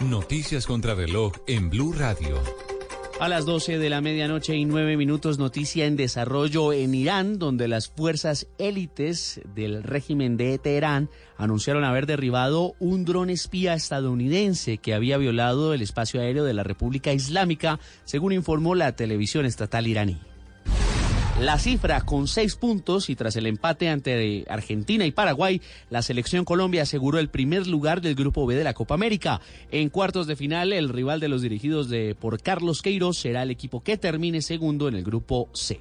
Noticias 0.00 0.66
contra 0.66 0.96
reloj 0.96 1.32
en 1.46 1.70
Blue 1.70 1.94
Radio. 1.96 2.71
A 3.22 3.28
las 3.28 3.46
12 3.46 3.78
de 3.78 3.88
la 3.88 4.00
medianoche 4.00 4.56
y 4.56 4.64
nueve 4.64 4.96
minutos, 4.96 5.38
noticia 5.38 5.86
en 5.86 5.94
desarrollo 5.94 6.72
en 6.72 6.92
Irán, 6.92 7.38
donde 7.38 7.68
las 7.68 7.88
fuerzas 7.88 8.48
élites 8.58 9.40
del 9.54 9.84
régimen 9.84 10.36
de 10.36 10.58
Teherán 10.58 11.08
anunciaron 11.36 11.84
haber 11.84 12.06
derribado 12.06 12.74
un 12.80 13.04
dron 13.04 13.30
espía 13.30 13.74
estadounidense 13.74 14.78
que 14.78 14.92
había 14.92 15.18
violado 15.18 15.72
el 15.72 15.82
espacio 15.82 16.20
aéreo 16.20 16.42
de 16.42 16.54
la 16.54 16.64
República 16.64 17.12
Islámica, 17.12 17.78
según 18.02 18.32
informó 18.32 18.74
la 18.74 18.96
televisión 18.96 19.46
estatal 19.46 19.86
iraní. 19.86 20.31
La 21.42 21.58
cifra 21.58 22.02
con 22.02 22.28
seis 22.28 22.54
puntos 22.54 23.10
y 23.10 23.16
tras 23.16 23.34
el 23.34 23.48
empate 23.48 23.88
ante 23.88 24.44
Argentina 24.48 25.04
y 25.06 25.10
Paraguay, 25.10 25.60
la 25.90 26.00
selección 26.00 26.44
Colombia 26.44 26.82
aseguró 26.82 27.18
el 27.18 27.30
primer 27.30 27.66
lugar 27.66 28.00
del 28.00 28.14
Grupo 28.14 28.46
B 28.46 28.54
de 28.54 28.62
la 28.62 28.74
Copa 28.74 28.94
América. 28.94 29.40
En 29.72 29.88
cuartos 29.88 30.28
de 30.28 30.36
final, 30.36 30.72
el 30.72 30.88
rival 30.88 31.18
de 31.18 31.26
los 31.26 31.42
dirigidos 31.42 31.88
de 31.88 32.14
por 32.14 32.40
Carlos 32.40 32.80
Queiroz 32.80 33.18
será 33.18 33.42
el 33.42 33.50
equipo 33.50 33.82
que 33.82 33.96
termine 33.96 34.40
segundo 34.40 34.86
en 34.86 34.94
el 34.94 35.02
Grupo 35.02 35.48
C. 35.52 35.80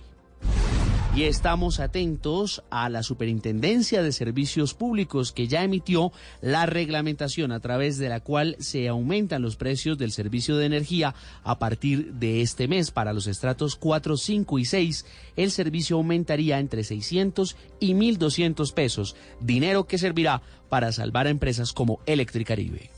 Y 1.13 1.23
estamos 1.23 1.81
atentos 1.81 2.63
a 2.69 2.87
la 2.87 3.03
Superintendencia 3.03 4.01
de 4.01 4.13
Servicios 4.13 4.73
Públicos 4.73 5.33
que 5.33 5.49
ya 5.49 5.61
emitió 5.61 6.13
la 6.39 6.65
reglamentación 6.65 7.51
a 7.51 7.59
través 7.59 7.97
de 7.97 8.07
la 8.07 8.21
cual 8.21 8.55
se 8.59 8.87
aumentan 8.87 9.41
los 9.41 9.57
precios 9.57 9.97
del 9.97 10.13
servicio 10.13 10.55
de 10.55 10.67
energía 10.67 11.13
a 11.43 11.59
partir 11.59 12.13
de 12.13 12.41
este 12.41 12.69
mes. 12.69 12.91
Para 12.91 13.11
los 13.11 13.27
estratos 13.27 13.75
4, 13.75 14.15
5 14.15 14.59
y 14.59 14.63
6, 14.63 15.05
el 15.35 15.51
servicio 15.51 15.97
aumentaría 15.97 16.59
entre 16.59 16.85
600 16.85 17.57
y 17.81 17.93
1.200 17.93 18.73
pesos, 18.73 19.17
dinero 19.41 19.87
que 19.87 19.97
servirá 19.97 20.41
para 20.69 20.93
salvar 20.93 21.27
a 21.27 21.31
empresas 21.31 21.73
como 21.73 21.99
Electricaribe. 22.05 22.89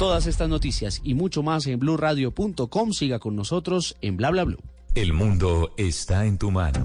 Todas 0.00 0.26
estas 0.26 0.48
noticias 0.48 1.00
y 1.04 1.14
mucho 1.14 1.44
más 1.44 1.68
en 1.68 1.78
blurradio.com. 1.78 2.92
Siga 2.92 3.20
con 3.20 3.36
nosotros 3.36 3.96
en 4.00 4.16
bla 4.16 4.30
bla 4.30 4.42
blue. 4.42 4.58
El 4.94 5.12
mundo 5.12 5.72
está 5.76 6.24
en 6.26 6.38
tu 6.38 6.50
mano. 6.50 6.84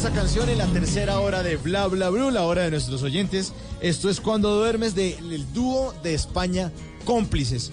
esta 0.09 0.21
canción 0.21 0.49
en 0.49 0.57
la 0.57 0.65
tercera 0.65 1.19
hora 1.19 1.43
de 1.43 1.57
Bla 1.57 1.85
Bla 1.85 2.09
Blue, 2.09 2.31
la 2.31 2.43
hora 2.43 2.63
de 2.63 2.71
nuestros 2.71 3.03
oyentes. 3.03 3.53
Esto 3.79 4.09
es 4.09 4.19
Cuando 4.19 4.55
duermes 4.55 4.95
del 4.95 5.45
dúo 5.53 5.93
de 6.01 6.15
España 6.15 6.71
Cómplices. 7.05 7.71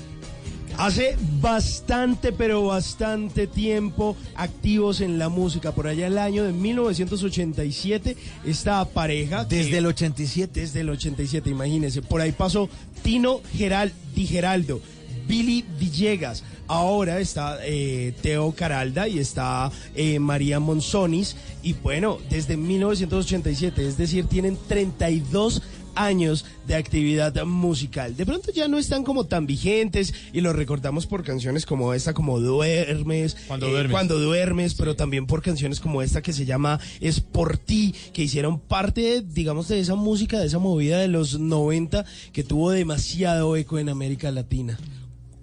Hace 0.76 1.16
bastante, 1.40 2.33
pero 2.33 2.66
bastante 2.66 3.47
tiempo 3.47 4.19
activos 4.35 5.00
en 5.00 5.19
la 5.19 5.31
música. 5.31 5.73
Por 5.73 5.87
allá 5.87 6.09
el 6.09 6.19
año 6.19 6.45
de 6.45 6.52
1987, 6.52 8.16
esta 8.45 8.85
pareja. 8.85 9.47
Desde 9.47 9.78
el 9.78 9.87
87. 9.87 10.61
Desde 10.61 10.81
el 10.81 10.90
87, 10.90 11.49
imagínense. 11.49 12.02
Por 12.02 12.21
ahí 12.21 12.33
pasó 12.33 12.69
Tino 13.02 13.40
Geral, 13.55 13.93
Di 14.14 14.26
Geraldo, 14.26 14.83
Billy 15.26 15.64
Villegas. 15.78 16.45
Ahora 16.69 17.21
está 17.21 17.59
eh, 17.63 18.13
Teo 18.23 18.53
Caralda 18.53 19.09
y 19.09 19.19
está 19.19 19.71
eh, 19.95 20.19
María 20.19 20.61
Monzonis. 20.61 21.37
Y 21.63 21.75
bueno, 21.75 22.19
desde 22.31 22.57
1987, 22.57 23.87
es 23.87 23.97
decir, 23.97 24.27
tienen 24.27 24.59
32 24.69 25.63
años 25.97 26.45
de 26.67 26.75
actividad 26.75 27.45
musical. 27.45 28.17
De 28.17 28.27
pronto 28.27 28.53
ya 28.53 28.69
no 28.69 28.79
están 28.79 29.03
como 29.03 29.25
tan 29.25 29.47
vigentes 29.47 30.15
y 30.33 30.41
los 30.41 30.55
recordamos 30.55 31.07
por 31.07 31.25
canciones 31.25 31.67
como 31.67 31.95
esta, 31.95 32.15
como 32.15 32.39
Duermes, 32.39 33.37
Cuando 33.49 33.67
eh, 33.67 33.71
duermes. 33.71 33.93
Cuando 33.93 34.19
duermes, 34.19 34.75
pero 34.75 34.95
también 34.95 35.27
por 35.27 35.43
canciones 35.43 35.81
como 35.81 36.03
esta 36.03 36.23
que 36.23 36.33
se 36.33 36.45
llama 36.45 36.79
Es 37.01 37.21
por 37.21 37.57
ti, 37.57 37.95
que 38.13 38.23
hicieron 38.23 38.61
parte, 38.61 39.23
digamos, 39.23 39.69
de 39.69 39.81
esa 39.81 39.95
música, 39.95 40.39
de 40.39 40.47
esa 40.47 40.59
movida 40.59 40.99
de 40.99 41.09
los 41.09 41.39
90 41.39 42.05
que 42.33 42.45
tuvo 42.45 42.71
demasiado 42.71 43.57
eco 43.57 43.79
en 43.79 43.89
América 43.89 44.31
Latina. 44.31 44.79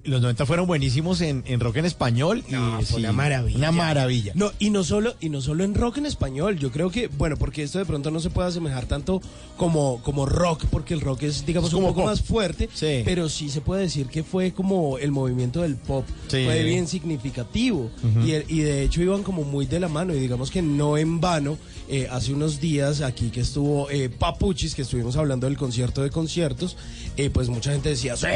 Los 0.05 0.21
90 0.21 0.45
fueron 0.45 0.67
buenísimos 0.67 1.21
en, 1.21 1.43
en 1.47 1.59
rock 1.61 1.77
en 1.77 1.85
español. 1.85 2.43
y, 2.47 2.85
sí, 2.85 2.95
una 2.97 3.13
maravilla. 3.13 3.57
Una 3.57 3.71
maravilla. 3.71 4.33
No, 4.35 4.51
y 4.59 4.69
no 4.69 4.83
solo, 4.83 5.15
y 5.21 5.29
no 5.29 5.39
solo 5.41 5.63
en 5.63 5.73
rock 5.75 5.97
en 5.99 6.05
español. 6.05 6.59
Yo 6.59 6.71
creo 6.71 6.89
que, 6.91 7.07
bueno, 7.07 7.37
porque 7.37 7.63
esto 7.63 7.79
de 7.79 7.85
pronto 7.85 8.11
no 8.11 8.19
se 8.19 8.29
puede 8.29 8.49
asemejar 8.49 8.85
tanto 8.85 9.21
como, 9.55 10.01
como 10.03 10.25
rock, 10.25 10.65
porque 10.69 10.93
el 10.93 10.99
rock 11.01 11.23
es, 11.23 11.45
digamos, 11.45 11.69
Es 11.69 11.73
un 11.75 11.83
poco 11.83 12.01
pop. 12.01 12.05
más 12.05 12.21
fuerte. 12.21 12.67
Sí. 12.73 13.01
Pero 13.05 13.29
sí 13.29 13.49
se 13.49 13.61
puede 13.61 13.83
decir 13.83 14.07
que 14.07 14.23
fue 14.23 14.51
como 14.51 14.97
el 14.97 15.11
movimiento 15.11 15.61
del 15.61 15.77
pop. 15.77 16.05
Sí. 16.27 16.43
Fue 16.43 16.63
bien 16.63 16.87
significativo. 16.87 17.89
Y, 18.25 18.31
el- 18.31 18.45
y 18.49 18.59
de 18.59 18.83
hecho 18.83 19.01
iban 19.01 19.23
como 19.23 19.43
muy 19.43 19.65
de 19.65 19.79
la 19.79 19.87
mano. 19.87 20.13
Y 20.13 20.19
digamos 20.19 20.51
que 20.51 20.61
no 20.61 20.97
en 20.97 21.21
vano, 21.21 21.57
eh, 21.87 22.07
hace 22.11 22.33
unos 22.33 22.59
días 22.59 22.99
aquí 23.01 23.29
que 23.29 23.39
estuvo 23.41 23.89
eh, 23.89 24.09
Papuchis, 24.09 24.75
que 24.75 24.81
estuvimos 24.81 25.15
hablando 25.15 25.47
del 25.47 25.57
concierto 25.57 26.01
de 26.03 26.09
conciertos, 26.09 26.75
eh, 27.17 27.29
pues 27.29 27.47
mucha 27.49 27.71
gente 27.71 27.89
decía, 27.89 28.17
sí, 28.17 28.27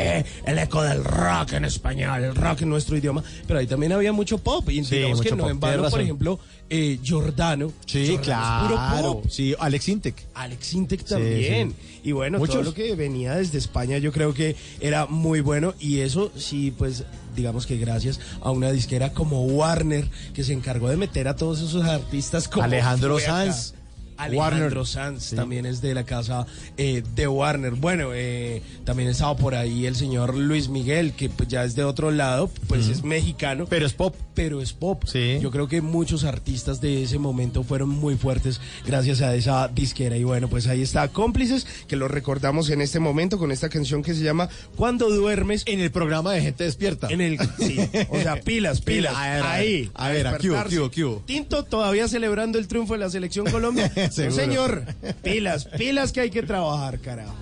el 0.46 0.60
eco 0.60 0.82
del 0.84 1.04
rock 1.04 1.57
en 1.58 1.66
español, 1.66 2.24
el 2.24 2.36
rock 2.36 2.62
en 2.62 2.70
nuestro 2.70 2.98
idioma. 2.98 3.24
Pero 3.46 3.60
ahí 3.60 3.68
también 3.68 3.92
había 3.92 4.12
mucho 4.14 4.38
pop. 4.38 4.70
Y 4.70 4.84
Sí, 4.84 4.96
digamos 4.96 5.22
que 5.22 5.32
no 5.32 5.44
pop, 5.44 5.52
en 5.52 5.60
vano, 5.60 5.90
por 5.90 6.02
ejemplo, 6.02 6.40
eh, 6.70 7.00
Giordano. 7.04 7.72
Sí, 7.86 8.06
Giordano 8.06 8.24
claro. 8.24 8.98
puro 8.98 9.14
pop. 9.22 9.26
Sí, 9.30 9.56
Alex 9.60 9.90
Intec. 9.90 10.16
Alex 10.34 10.74
Intec 10.74 11.04
también. 11.04 11.72
sí. 11.72 12.00
Y 12.04 12.12
bueno, 12.14 12.38
Muchos. 12.40 12.56
todo 12.56 12.64
lo 12.64 12.74
que 12.74 12.96
venía 12.96 13.36
desde 13.36 13.58
España 13.58 13.98
yo 13.98 14.14
creo 14.14 14.34
que 14.34 14.56
era 14.80 15.08
muy 15.08 15.42
bueno 15.42 15.74
y 15.78 16.00
eso 16.00 16.32
sí, 16.38 16.74
pues 16.78 17.04
digamos 17.36 17.66
que 17.66 17.78
gracias 17.78 18.22
a 18.42 18.52
una 18.52 18.72
disquera 18.72 19.12
como 19.12 19.44
Warner 19.46 20.08
que 20.34 20.46
se 20.46 20.54
encargó 20.54 20.88
de 20.88 20.96
meter 20.96 21.28
a 21.28 21.36
todos 21.36 21.60
esos 21.62 21.84
artistas 21.84 22.48
como 22.48 22.64
Alejandro. 22.64 23.20
Sanz. 23.20 23.74
Alejandro 24.18 24.66
Warner. 24.66 24.86
Sanz 24.86 25.24
Sí. 25.24 25.36
también 25.36 25.66
es 25.66 25.82
de 25.82 25.94
la 25.94 26.04
casa 26.04 26.46
eh, 26.78 27.04
de 27.16 27.28
Warner. 27.28 27.74
Bueno, 27.74 28.10
eh, 28.14 28.62
también 28.86 29.10
estaba 29.10 29.36
por 29.36 29.56
ahí 29.56 29.86
el 29.86 29.96
señor 29.96 30.36
Luis 30.36 30.70
Miguel, 30.70 31.14
que 31.14 31.30
pues, 31.30 31.50
ya 31.50 31.64
es 31.64 31.76
de 31.76 31.84
otro 31.84 32.12
lado, 32.12 32.50
pues 32.68 32.88
es 32.88 33.04
mexicano. 33.04 33.66
Pero 33.70 33.86
es 33.86 33.94
pop. 33.94 34.16
Pero 34.34 34.62
es 34.62 34.74
pop. 34.74 35.04
Sí. 35.06 35.40
Yo 35.42 35.50
creo 35.52 35.68
que 35.68 35.82
muchos 35.82 36.24
artistas 36.24 36.80
de 36.82 37.04
ese 37.04 37.18
momento 37.20 37.64
fueron 37.64 37.90
muy 37.90 38.16
fuertes 38.16 38.62
gracias 38.86 39.22
a 39.22 39.36
esa 39.36 39.68
disquera. 39.68 40.16
Y 40.18 40.24
bueno, 40.24 40.48
pues 40.48 40.68
ahí 40.68 40.82
está 40.82 41.08
Cómplices, 41.08 41.66
que 41.88 41.96
lo 41.96 42.08
recordamos 42.08 42.70
en 42.70 42.82
este 42.82 43.00
momento 43.00 43.38
con 43.38 43.52
esta 43.52 43.70
canción 43.70 44.04
que 44.04 44.14
se 44.14 44.24
llama 44.24 44.50
Cuando 44.76 45.10
duermes. 45.10 45.64
En 45.66 45.80
el 45.80 45.92
programa 45.92 46.34
de 46.34 46.42
Gente 46.42 46.64
Despierta. 46.66 47.08
En 47.10 47.22
el, 47.22 47.40
sí, 47.60 47.78
o 48.10 48.20
sea, 48.20 48.40
pilas, 48.42 48.82
pilas. 48.82 49.16
A 49.16 49.22
ver, 49.30 49.32
a 49.32 49.36
ver. 49.36 49.46
ahí. 49.46 49.92
A 49.96 50.10
ver, 50.10 50.28
¿a 50.28 50.32
hubo, 50.32 50.38
despertarse. 50.38 50.70
qué 50.70 50.80
hubo, 50.80 50.92
qué 50.92 51.04
hubo? 51.06 51.24
Tinto 51.26 51.64
todavía 51.64 52.08
celebrando 52.08 52.60
el 52.60 52.68
triunfo 52.68 52.94
de 52.94 53.00
la 53.00 53.10
selección 53.10 53.50
Colombia. 53.50 53.92
Señor. 54.32 54.84
Pilas, 55.24 55.66
pilas 55.66 56.12
que 56.12 56.22
hay 56.22 56.30
que 56.30 56.44
trabajar, 56.44 57.00
carajo. 57.00 57.36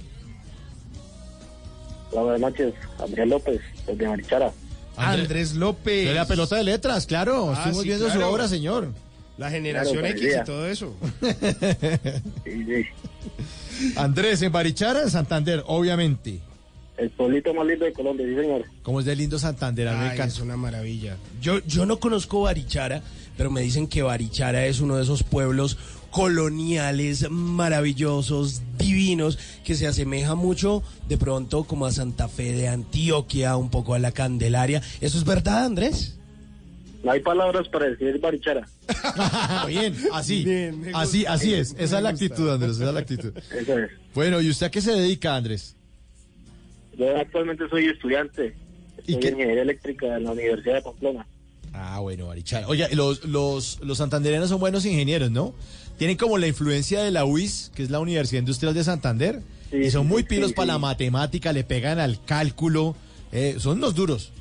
Hola, 2.18 2.32
buenas 2.34 2.42
noches. 2.42 2.74
Andrés 3.00 3.28
López, 3.28 3.62
desde 3.86 4.08
Marichara. 4.08 4.52
Andrés 4.96 5.54
López. 5.54 6.08
De 6.08 6.16
la 6.16 6.26
pelota 6.26 6.56
de 6.56 6.64
letras, 6.64 7.06
claro. 7.06 7.50
Ah, 7.52 7.54
Estuvimos 7.54 7.84
sí, 7.84 7.88
viendo 7.90 8.10
su 8.10 8.20
obra, 8.22 8.48
señor. 8.48 8.92
La 9.38 9.52
generación 9.52 10.00
Claro, 10.00 10.18
X 10.18 10.36
y 10.42 10.44
todo 10.44 10.66
eso. 10.66 10.96
Sí, 12.44 12.66
sí. 12.66 12.86
Andrés, 13.98 14.42
en 14.42 14.52
Barichara, 14.52 15.04
en 15.04 15.12
Santander, 15.12 15.64
obviamente. 15.68 16.40
El 16.98 17.12
pueblito 17.12 17.54
más 17.54 17.68
lindo 17.68 17.86
de 17.86 17.94
Colombia, 17.94 18.26
sí, 18.28 18.34
señor. 18.34 18.64
Como 18.82 19.00
es 19.00 19.06
de 19.06 19.16
lindo 19.16 19.38
Santander, 19.38 19.88
Ay, 19.90 20.06
encanta. 20.14 20.26
es 20.26 20.40
una 20.40 20.58
maravilla. 20.58 21.18
Yo, 21.40 21.60
yo 21.68 21.86
no 21.86 22.00
conozco 22.00 22.42
Barichara, 22.42 23.04
pero 23.38 23.52
me 23.52 23.62
dicen 23.62 23.86
que 23.88 24.02
Barichara 24.02 24.66
es 24.66 24.80
uno 24.80 24.96
de 24.98 25.04
esos 25.04 25.22
pueblos 25.22 25.78
coloniales 26.12 27.30
maravillosos, 27.30 28.62
divinos, 28.78 29.38
que 29.64 29.76
se 29.76 29.88
asemeja 29.88 30.36
mucho 30.36 30.84
de 31.08 31.18
pronto 31.18 31.64
como 31.64 31.86
a 31.86 31.92
Santa 31.92 32.28
Fe 32.28 32.54
de 32.54 32.68
Antioquia, 32.68 33.56
un 33.58 33.70
poco 33.70 33.94
a 33.94 34.00
la 34.00 34.12
Candelaria. 34.12 34.82
¿Eso 35.02 35.18
es 35.18 35.26
verdad, 35.26 35.66
Andrés? 35.66 36.18
No 37.04 37.12
hay 37.12 37.20
palabras 37.22 37.70
para 37.70 37.86
decir 37.90 38.20
Barichara. 38.20 38.68
Bien, 39.68 39.96
así. 40.14 40.44
Bien, 40.44 40.92
así, 40.94 41.26
así 41.26 41.54
es. 41.54 41.74
me 41.76 41.84
Esa 41.84 41.98
es 41.98 42.04
la 42.04 42.10
actitud, 42.10 42.50
Andrés. 42.50 42.72
Esa 42.72 42.88
es 42.88 42.94
la 42.94 43.00
actitud. 43.00 43.34
Eso 43.38 43.78
es. 43.78 43.92
Bueno, 44.14 44.42
¿y 44.42 44.50
usted 44.50 44.66
a 44.66 44.72
qué 44.72 44.82
se 44.82 44.92
dedica, 44.94 45.36
Andrés? 45.36 45.76
Yo 46.98 47.16
actualmente 47.16 47.70
soy 47.70 47.86
estudiante. 47.86 48.56
¿Y 49.06 49.14
Estoy 49.14 49.20
qué? 49.20 49.28
en 49.28 49.34
ingeniería 49.36 49.62
eléctrica 49.64 50.18
en 50.18 50.24
la 50.24 50.32
Universidad 50.32 50.76
de 50.76 50.82
Pamplona. 50.82 51.28
Ah, 51.74 52.00
bueno, 52.00 52.28
Barichara. 52.28 52.68
Oye, 52.68 52.88
los, 52.96 53.24
los, 53.26 53.80
los 53.82 53.98
santandereanos 54.00 54.50
son 54.50 54.60
buenos 54.60 54.84
ingenieros, 54.86 55.30
¿no? 55.30 55.54
Tienen 55.98 56.18
como 56.18 56.38
la 56.38 56.48
influencia 56.48 57.02
de 57.02 57.12
la 57.12 57.26
UIS, 57.26 57.72
que 57.76 57.84
es 57.84 57.90
la 57.90 58.00
Universidad 58.00 58.40
Industrial 58.40 58.74
de 58.74 58.84
Santander, 58.84 59.42
Sí, 59.72 59.78
y 59.78 59.92
son 59.92 60.08
muy 60.08 60.24
pilos 60.24 60.50
sí, 60.50 60.56
para 60.56 60.66
sí. 60.66 60.72
la 60.74 60.80
matemática, 60.80 61.52
le 61.52 61.64
pegan 61.64 62.00
al 62.00 62.24
cálculo, 62.24 62.96
eh, 63.32 63.56
son 63.58 63.80
unos 63.80 63.96
duros. 63.96 64.32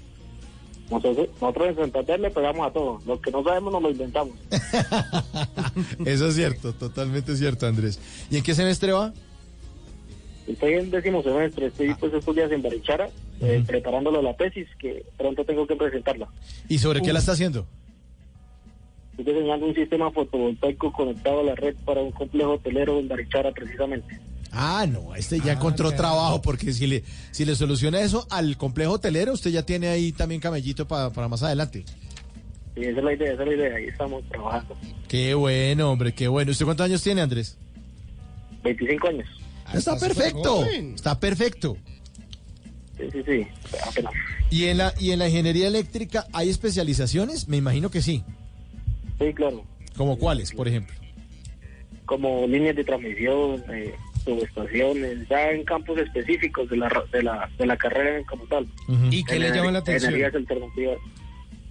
Nosotros, 0.90 1.28
nosotros 1.40 1.68
en 1.68 1.76
Santander 1.76 2.20
le 2.20 2.30
pegamos 2.30 2.66
a 2.66 2.70
todo. 2.70 3.00
Lo 3.06 3.20
que 3.20 3.32
no 3.32 3.42
sabemos 3.42 3.72
nos 3.72 3.82
lo 3.82 3.90
inventamos. 3.90 4.34
Eso 6.06 6.28
es 6.28 6.34
cierto, 6.36 6.72
totalmente 6.74 7.34
cierto, 7.34 7.66
Andrés. 7.66 7.98
¿Y 8.30 8.36
en 8.36 8.44
qué 8.44 8.54
semestre 8.54 8.92
va? 8.92 9.12
Estoy 10.46 10.74
en 10.74 10.92
décimo 10.92 11.24
semestre. 11.24 11.66
Estoy 11.66 11.92
pues 11.94 12.14
estos 12.14 12.36
días 12.36 12.52
en 12.52 12.62
Barichara, 12.62 13.08
eh, 13.40 13.64
preparándolo 13.66 14.22
la 14.22 14.36
tesis, 14.36 14.68
que 14.78 15.04
pronto 15.16 15.44
tengo 15.44 15.66
que 15.66 15.74
presentarla. 15.74 16.28
¿Y 16.68 16.78
sobre 16.78 17.02
qué 17.02 17.12
la 17.12 17.18
está 17.18 17.32
haciendo? 17.32 17.66
Estoy 19.18 19.32
diseñando 19.34 19.66
un 19.66 19.74
sistema 19.74 20.10
fotovoltaico 20.10 20.92
conectado 20.92 21.40
a 21.40 21.44
la 21.44 21.54
red 21.54 21.74
para 21.84 22.02
un 22.02 22.12
complejo 22.12 22.52
hotelero 22.52 22.98
en 22.98 23.08
Barichara, 23.08 23.50
precisamente. 23.52 24.20
Ah, 24.52 24.86
no, 24.88 25.14
este 25.14 25.40
ya 25.40 25.52
encontró 25.52 25.90
trabajo, 25.92 26.40
porque 26.40 26.72
si 26.72 26.86
le, 26.86 27.02
si 27.30 27.44
le 27.44 27.54
soluciona 27.54 28.00
eso 28.00 28.26
al 28.30 28.56
complejo 28.56 28.92
hotelero, 28.92 29.32
usted 29.32 29.50
ya 29.50 29.64
tiene 29.64 29.88
ahí 29.88 30.12
también 30.12 30.40
camellito 30.40 30.86
pa- 30.86 31.10
para 31.12 31.28
más 31.28 31.42
adelante. 31.42 31.84
Y 32.74 32.80
esa 32.84 32.98
es 32.98 33.04
la 33.04 33.12
idea, 33.14 33.32
esa 33.32 33.42
es 33.42 33.48
la 33.48 33.54
idea. 33.54 33.76
Ahí 33.76 33.84
estamos 33.86 34.22
trabajando. 34.28 34.76
Qué 35.08 35.34
bueno, 35.34 35.90
hombre, 35.90 36.12
qué 36.14 36.28
bueno. 36.28 36.50
¿Usted 36.52 36.64
cuántos 36.66 36.84
años 36.86 37.02
tiene, 37.02 37.22
Andrés? 37.22 37.56
25 38.62 39.08
años. 39.08 39.28
Está 39.74 39.98
perfecto. 39.98 40.64
Está 40.66 41.18
perfecto. 41.18 41.76
Sí, 42.98 43.04
sí, 43.12 43.22
sí. 43.26 43.46
Apenas. 43.86 44.12
¿Y 44.50 44.64
en, 44.66 44.78
la, 44.78 44.94
¿Y 44.98 45.10
en 45.10 45.18
la 45.18 45.28
ingeniería 45.28 45.66
eléctrica 45.66 46.26
hay 46.32 46.48
especializaciones? 46.50 47.48
Me 47.48 47.56
imagino 47.56 47.90
que 47.90 48.00
sí. 48.00 48.22
Sí, 49.18 49.32
claro. 49.34 49.64
¿Como 49.96 50.18
cuáles, 50.18 50.52
por 50.52 50.68
ejemplo? 50.68 50.94
Como 52.04 52.46
líneas 52.46 52.76
de 52.76 52.84
transmisión, 52.84 53.62
eh, 53.72 53.94
subestaciones, 54.24 55.28
ya 55.28 55.50
en 55.50 55.64
campos 55.64 55.98
específicos 55.98 56.68
de 56.68 56.76
la, 56.76 56.88
ra- 56.88 57.04
de 57.12 57.22
la, 57.22 57.48
de 57.58 57.66
la 57.66 57.76
carrera 57.76 58.24
como 58.28 58.44
tal. 58.44 58.66
¿Y 59.10 59.24
qué 59.24 59.38
le 59.38 59.50
llama 59.50 59.72
la 59.72 59.78
atención? 59.78 60.12
Energías 60.14 60.34
alternativas. 60.34 60.98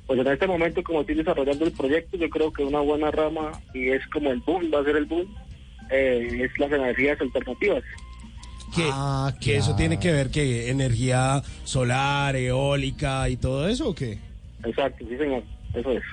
Pues 0.07 0.19
en 0.19 0.27
este 0.27 0.47
momento, 0.47 0.83
como 0.83 1.01
estoy 1.01 1.15
desarrollando 1.15 1.65
el 1.65 1.71
proyecto, 1.71 2.17
yo 2.17 2.29
creo 2.29 2.51
que 2.53 2.63
una 2.63 2.79
buena 2.79 3.11
rama, 3.11 3.51
y 3.73 3.89
es 3.89 4.05
como 4.07 4.29
el 4.31 4.39
boom, 4.41 4.71
va 4.73 4.81
a 4.81 4.83
ser 4.83 4.97
el 4.97 5.05
boom, 5.05 5.25
eh, 5.89 6.41
es 6.43 6.59
las 6.59 6.71
energías 6.71 7.19
alternativas. 7.21 7.83
Que, 8.75 8.89
que 9.39 9.55
eso 9.57 9.75
tiene 9.75 9.99
que 9.99 10.11
ver 10.11 10.29
que 10.31 10.69
energía 10.69 11.41
solar, 11.63 12.35
eólica 12.35 13.29
y 13.29 13.37
todo 13.37 13.67
eso, 13.69 13.89
¿o 13.89 13.95
qué? 13.95 14.19
Exacto, 14.65 15.05
sí, 15.07 15.17
señor. 15.17 15.43
Eso 15.73 15.91
es. 15.91 16.03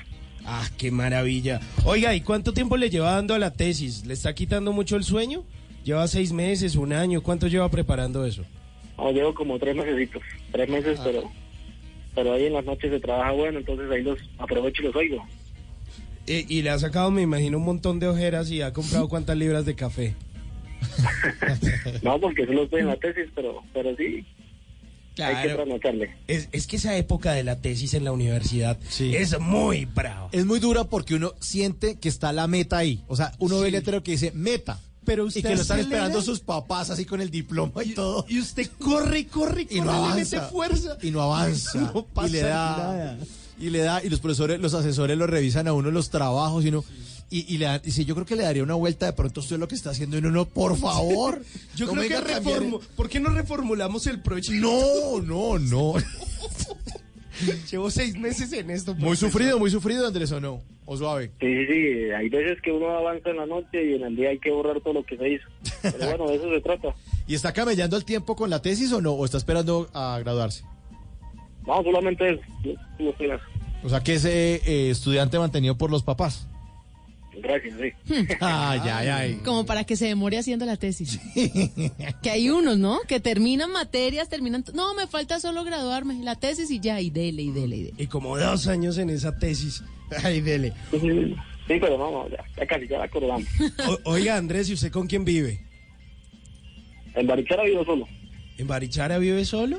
Ah, 0.44 0.68
qué 0.76 0.90
maravilla. 0.90 1.60
Oiga, 1.84 2.14
¿y 2.14 2.20
cuánto 2.20 2.52
tiempo 2.52 2.76
le 2.76 2.90
lleva 2.90 3.12
dando 3.12 3.34
a 3.34 3.38
la 3.38 3.52
tesis? 3.52 4.04
¿Le 4.06 4.14
está 4.14 4.34
quitando 4.34 4.72
mucho 4.72 4.96
el 4.96 5.04
sueño? 5.04 5.44
¿Lleva 5.84 6.06
seis 6.08 6.32
meses, 6.32 6.76
un 6.76 6.92
año? 6.92 7.22
¿Cuánto 7.22 7.46
lleva 7.48 7.68
preparando 7.70 8.24
eso? 8.24 8.44
No, 8.98 9.10
llevo 9.12 9.34
como 9.34 9.58
tres 9.58 9.74
meses, 9.76 10.08
tres 10.52 10.68
meses, 10.68 10.98
Ah. 11.00 11.02
pero 11.04 11.30
pero 12.14 12.34
ahí 12.34 12.44
en 12.46 12.52
las 12.52 12.64
noches 12.64 12.90
se 12.90 13.00
trabaja 13.00 13.30
bueno, 13.32 13.58
entonces 13.58 13.90
ahí 13.90 14.02
los 14.02 14.18
aprovecho 14.38 14.82
y 14.82 14.86
los 14.86 14.96
oigo. 14.96 15.26
Eh, 16.26 16.44
y 16.48 16.60
le 16.62 16.70
ha 16.70 16.78
sacado, 16.78 17.10
me 17.10 17.22
imagino, 17.22 17.56
un 17.58 17.64
montón 17.64 17.98
de 17.98 18.06
ojeras 18.06 18.50
y 18.50 18.60
ha 18.62 18.72
comprado 18.72 19.08
cuántas 19.08 19.36
libras 19.36 19.64
de 19.64 19.74
café. 19.74 20.14
No, 22.02 22.18
porque 22.20 22.44
solo 22.46 22.64
estoy 22.64 22.80
en 22.80 22.88
la 22.88 22.96
tesis, 22.96 23.26
pero 23.34 23.62
pero 23.72 23.96
sí, 23.96 24.24
hay 25.18 25.48
que 25.48 25.54
trasnocharle. 25.54 26.16
Es, 26.26 26.48
es 26.52 26.66
que 26.66 26.76
esa 26.76 26.96
época 26.96 27.32
de 27.32 27.44
la 27.44 27.60
tesis 27.60 27.94
en 27.94 28.04
la 28.04 28.12
universidad 28.12 28.78
es 28.98 29.38
muy 29.40 29.84
brava. 29.84 30.28
Es 30.32 30.46
muy 30.46 30.60
dura 30.60 30.84
porque 30.84 31.14
uno 31.14 31.34
siente 31.40 31.98
que 31.98 32.08
está 32.08 32.32
la 32.32 32.46
meta 32.46 32.78
ahí. 32.78 33.02
O 33.08 33.16
sea, 33.16 33.32
uno 33.38 33.60
ve 33.60 33.68
el 33.68 33.72
letrero 33.72 34.02
que 34.02 34.12
dice 34.12 34.32
meta. 34.32 34.78
Pero 35.04 35.24
y 35.24 35.28
usted 35.28 35.42
que 35.42 35.56
lo 35.56 35.62
están 35.62 35.80
esperando 35.80 36.22
sus 36.22 36.40
papás 36.40 36.90
así 36.90 37.04
con 37.04 37.20
el 37.20 37.30
diploma 37.30 37.82
y, 37.84 37.92
todo. 37.92 38.24
Y 38.28 38.38
usted 38.38 38.70
corre, 38.78 39.20
y 39.20 39.24
corre, 39.24 39.66
y 39.68 39.78
y 39.78 39.80
no 39.80 39.86
corre, 39.86 39.98
le 39.98 40.04
avanza. 40.04 40.36
mete 40.36 40.48
fuerza. 40.48 40.98
Y 41.02 41.10
no 41.10 41.22
avanza. 41.22 41.80
No 41.80 42.06
pasa 42.06 42.28
y 42.28 42.32
le 42.32 42.40
da. 42.42 42.76
nada. 42.76 43.18
Y 43.58 43.70
le 43.70 43.78
da, 43.80 44.02
y 44.02 44.08
los 44.08 44.20
profesores, 44.20 44.60
los 44.60 44.74
asesores 44.74 45.18
lo 45.18 45.26
revisan 45.26 45.66
a 45.68 45.72
uno 45.72 45.90
los 45.90 46.10
trabajos 46.10 46.64
y 46.64 46.68
uno. 46.68 46.84
Y, 47.34 47.54
y 47.54 47.56
le 47.56 47.80
si 47.90 48.04
yo 48.04 48.14
creo 48.14 48.26
que 48.26 48.36
le 48.36 48.42
daría 48.42 48.62
una 48.62 48.74
vuelta 48.74 49.06
de 49.06 49.14
pronto 49.14 49.40
usted 49.40 49.56
lo 49.58 49.66
que 49.66 49.74
está 49.74 49.88
haciendo 49.90 50.16
y 50.16 50.18
uno 50.18 50.30
no, 50.30 50.44
por 50.44 50.76
favor. 50.76 51.40
Yo 51.76 51.86
no 51.86 51.92
creo 51.92 52.02
que 52.08 52.14
cambiar 52.14 52.42
reformu- 52.42 52.80
¿Por 52.94 53.08
qué 53.08 53.20
no 53.20 53.30
reformulamos 53.30 54.06
el 54.06 54.20
proyecto? 54.20 54.52
No, 54.60 55.20
no, 55.22 55.58
no. 55.58 55.94
Llevo 57.70 57.90
seis 57.90 58.16
meses 58.18 58.52
en 58.52 58.70
esto. 58.70 58.92
Muy 58.94 59.02
profesor. 59.04 59.30
sufrido, 59.30 59.58
muy 59.58 59.70
sufrido, 59.70 60.06
Andrés, 60.06 60.30
¿o 60.32 60.40
no? 60.40 60.62
¿O 60.84 60.96
suave? 60.96 61.30
Sí, 61.40 61.46
sí, 61.46 61.66
sí, 61.66 62.10
hay 62.10 62.28
veces 62.28 62.60
que 62.62 62.70
uno 62.70 62.90
avanza 62.90 63.30
en 63.30 63.36
la 63.38 63.46
noche 63.46 63.82
y 63.90 63.94
en 63.94 64.02
el 64.02 64.14
día 64.16 64.28
hay 64.30 64.38
que 64.38 64.50
borrar 64.50 64.80
todo 64.80 64.94
lo 64.94 65.04
que 65.04 65.16
se 65.16 65.28
hizo. 65.30 65.44
Pero 65.80 66.06
bueno, 66.06 66.28
de 66.28 66.36
eso 66.36 66.50
se 66.50 66.60
trata. 66.60 66.94
¿Y 67.26 67.34
está 67.34 67.52
camellando 67.52 67.96
el 67.96 68.04
tiempo 68.04 68.36
con 68.36 68.50
la 68.50 68.60
tesis 68.60 68.92
o 68.92 69.00
no? 69.00 69.12
¿O 69.12 69.24
está 69.24 69.38
esperando 69.38 69.88
a 69.94 70.18
graduarse? 70.18 70.64
No, 71.66 71.82
solamente 71.82 72.28
eso. 72.30 72.42
Yo- 72.64 72.74
yo 72.98 73.14
en. 73.16 73.40
O 73.84 73.88
sea, 73.88 74.02
que 74.02 74.14
ese 74.14 74.56
eh, 74.66 74.90
estudiante 74.90 75.38
mantenido 75.38 75.76
por 75.78 75.90
los 75.90 76.02
papás. 76.02 76.46
Gracias, 77.34 77.74
sí. 77.80 78.14
Ay, 78.40 78.80
ay, 78.84 79.08
ay. 79.08 79.34
Como 79.44 79.64
para 79.64 79.84
que 79.84 79.96
se 79.96 80.06
demore 80.06 80.38
haciendo 80.38 80.66
la 80.66 80.76
tesis. 80.76 81.18
que 82.22 82.30
hay 82.30 82.50
unos, 82.50 82.78
¿no? 82.78 83.00
Que 83.08 83.20
terminan 83.20 83.72
materias, 83.72 84.28
terminan... 84.28 84.64
No, 84.74 84.94
me 84.94 85.06
falta 85.06 85.40
solo 85.40 85.64
graduarme, 85.64 86.22
la 86.22 86.36
tesis 86.36 86.70
y 86.70 86.78
ya, 86.78 87.00
y 87.00 87.10
dele, 87.10 87.42
y 87.42 87.50
dele, 87.50 87.76
y 87.76 87.82
dele. 87.84 87.94
Y 88.02 88.06
como 88.06 88.36
dos 88.38 88.66
años 88.68 88.98
en 88.98 89.08
esa 89.10 89.38
tesis. 89.38 89.82
Ay, 90.24 90.40
dele. 90.42 90.72
Sí, 90.90 91.78
pero 91.80 91.96
no, 91.96 92.10
no, 92.10 92.28
ya, 92.28 92.44
ya 92.56 92.66
casi, 92.66 92.86
ya 92.86 92.98
la 92.98 93.04
acordamos. 93.04 93.48
O- 93.88 94.10
oiga, 94.12 94.36
Andrés, 94.36 94.68
¿y 94.68 94.74
usted 94.74 94.90
con 94.92 95.06
quién 95.06 95.24
vive? 95.24 95.64
En 97.14 97.26
Barichara 97.26 97.64
vivo 97.64 97.84
solo. 97.84 98.06
¿En 98.58 98.66
Barichara 98.66 99.18
vive 99.18 99.44
solo? 99.44 99.78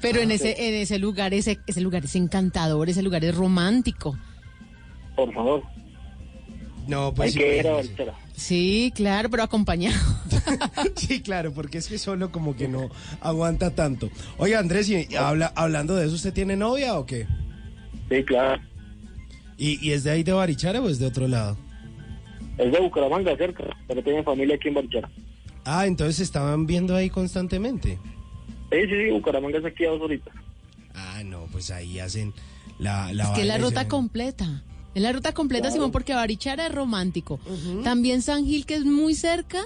Pero 0.00 0.20
Ah, 0.20 0.22
en 0.22 0.30
ese, 0.32 0.68
en 0.68 0.74
ese 0.74 0.98
lugar, 0.98 1.34
ese, 1.34 1.58
ese 1.66 1.80
lugar 1.80 2.04
es 2.04 2.16
encantador, 2.16 2.88
ese 2.88 3.02
lugar 3.02 3.24
es 3.24 3.34
romántico. 3.34 4.18
Por 5.14 5.32
favor. 5.34 5.62
No, 6.90 7.14
pues 7.14 7.36
hay 7.36 7.42
que 7.42 7.58
ir 7.58 7.66
a 7.66 7.70
imagínese. 7.70 8.04
Barichara. 8.04 8.18
Sí, 8.34 8.92
claro, 8.94 9.30
pero 9.30 9.42
acompañado. 9.42 9.96
Sí, 10.96 11.20
claro, 11.22 11.52
porque 11.52 11.78
es 11.78 11.88
que 11.88 11.98
solo 11.98 12.32
como 12.32 12.56
que 12.56 12.68
no 12.68 12.90
aguanta 13.20 13.74
tanto. 13.74 14.10
Oiga, 14.38 14.58
Andrés, 14.58 14.88
y 14.88 15.14
habla, 15.14 15.52
hablando 15.54 15.94
de 15.94 16.06
eso, 16.06 16.14
¿usted 16.14 16.32
tiene 16.32 16.56
novia 16.56 16.98
o 16.98 17.06
qué? 17.06 17.26
Sí, 18.08 18.24
claro. 18.24 18.60
¿Y, 19.56 19.86
y 19.86 19.92
es 19.92 20.04
de 20.04 20.10
ahí 20.10 20.22
de 20.22 20.32
Barichara 20.32 20.80
o 20.80 20.88
es 20.88 20.98
de 20.98 21.06
otro 21.06 21.28
lado? 21.28 21.56
Es 22.58 22.72
de 22.72 22.80
Bucaramanga, 22.80 23.36
cerca, 23.36 23.64
pero 23.86 24.02
tiene 24.02 24.22
familia 24.22 24.56
aquí 24.56 24.68
en 24.68 24.74
Barichara. 24.74 25.10
Ah, 25.64 25.86
entonces 25.86 26.16
se 26.16 26.22
estaban 26.22 26.66
viendo 26.66 26.96
ahí 26.96 27.10
constantemente. 27.10 27.98
Sí, 28.70 28.78
sí, 28.82 29.04
sí, 29.04 29.10
Bucaramanga 29.10 29.58
es 29.58 29.64
aquí 29.64 29.84
a 29.84 29.90
dos 29.90 30.02
horitas. 30.02 30.34
Ah, 30.94 31.22
no, 31.24 31.46
pues 31.52 31.70
ahí 31.70 31.98
hacen 31.98 32.32
la... 32.78 33.12
la 33.12 33.24
es 33.24 33.30
que 33.30 33.40
es 33.42 33.46
la 33.46 33.58
ruta 33.58 33.86
completa. 33.88 34.62
Es 34.94 35.02
la 35.02 35.12
ruta 35.12 35.32
completa, 35.32 35.62
Claro. 35.68 35.74
Simón, 35.74 35.92
porque 35.92 36.14
Barichara 36.14 36.66
es 36.66 36.72
romántico. 36.74 37.38
También 37.84 38.22
San 38.22 38.44
Gil, 38.44 38.66
que 38.66 38.74
es 38.74 38.84
muy 38.84 39.14
cerca, 39.14 39.60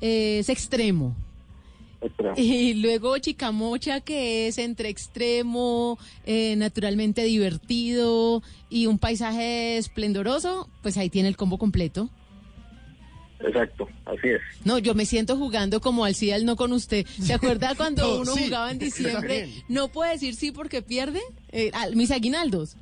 eh, 0.00 0.38
es 0.40 0.48
extremo. 0.48 1.14
Y 2.36 2.74
luego 2.74 3.16
Chicamocha, 3.18 4.00
que 4.00 4.46
es 4.48 4.58
entre 4.58 4.90
extremo, 4.90 5.98
eh, 6.24 6.54
naturalmente 6.56 7.24
divertido 7.24 8.42
y 8.70 8.86
un 8.86 8.98
paisaje 8.98 9.78
esplendoroso, 9.78 10.68
pues 10.82 10.96
ahí 10.98 11.08
tiene 11.10 11.28
el 11.28 11.36
combo 11.36 11.58
completo. 11.58 12.10
Exacto, 13.40 13.88
así 14.06 14.28
es. 14.28 14.40
No, 14.64 14.78
yo 14.78 14.94
me 14.94 15.04
siento 15.04 15.36
jugando 15.36 15.80
como 15.80 16.04
al 16.04 16.14
sí, 16.14 16.30
al 16.30 16.44
no 16.44 16.56
con 16.56 16.72
usted. 16.72 17.06
¿Se 17.20 17.34
acuerda 17.34 17.74
cuando 17.74 18.02
No, 18.02 18.20
uno 18.22 18.34
sí, 18.34 18.44
jugaba 18.44 18.70
en 18.70 18.78
diciembre? 18.78 19.50
No 19.68 19.88
puede 19.88 20.12
decir 20.12 20.34
sí 20.36 20.52
porque 20.52 20.82
pierde. 20.82 21.20
Eh, 21.50 21.70
mis 21.94 22.10
aguinaldos. 22.10 22.76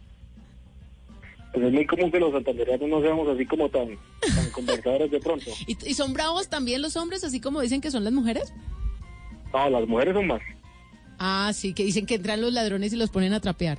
Pues 1.54 1.66
es 1.66 1.72
muy 1.72 1.86
común 1.86 2.10
que 2.10 2.18
los 2.18 2.32
santandereanos 2.32 2.88
no 2.88 3.00
seamos 3.00 3.28
así 3.28 3.46
como 3.46 3.68
tan, 3.68 3.96
tan 4.20 4.50
conversadores 4.52 5.10
de 5.10 5.20
pronto. 5.20 5.50
¿Y, 5.66 5.78
y 5.88 5.94
son 5.94 6.12
bravos 6.12 6.48
también 6.48 6.82
los 6.82 6.96
hombres, 6.96 7.22
así 7.22 7.40
como 7.40 7.60
dicen 7.60 7.80
que 7.80 7.92
son 7.92 8.02
las 8.02 8.12
mujeres? 8.12 8.52
No, 9.52 9.70
las 9.70 9.86
mujeres 9.86 10.14
son 10.14 10.26
más. 10.26 10.42
Ah, 11.18 11.52
sí, 11.54 11.72
que 11.72 11.84
dicen 11.84 12.06
que 12.06 12.16
entran 12.16 12.40
los 12.40 12.52
ladrones 12.52 12.92
y 12.92 12.96
los 12.96 13.10
ponen 13.10 13.32
a 13.34 13.40
trapear. 13.40 13.78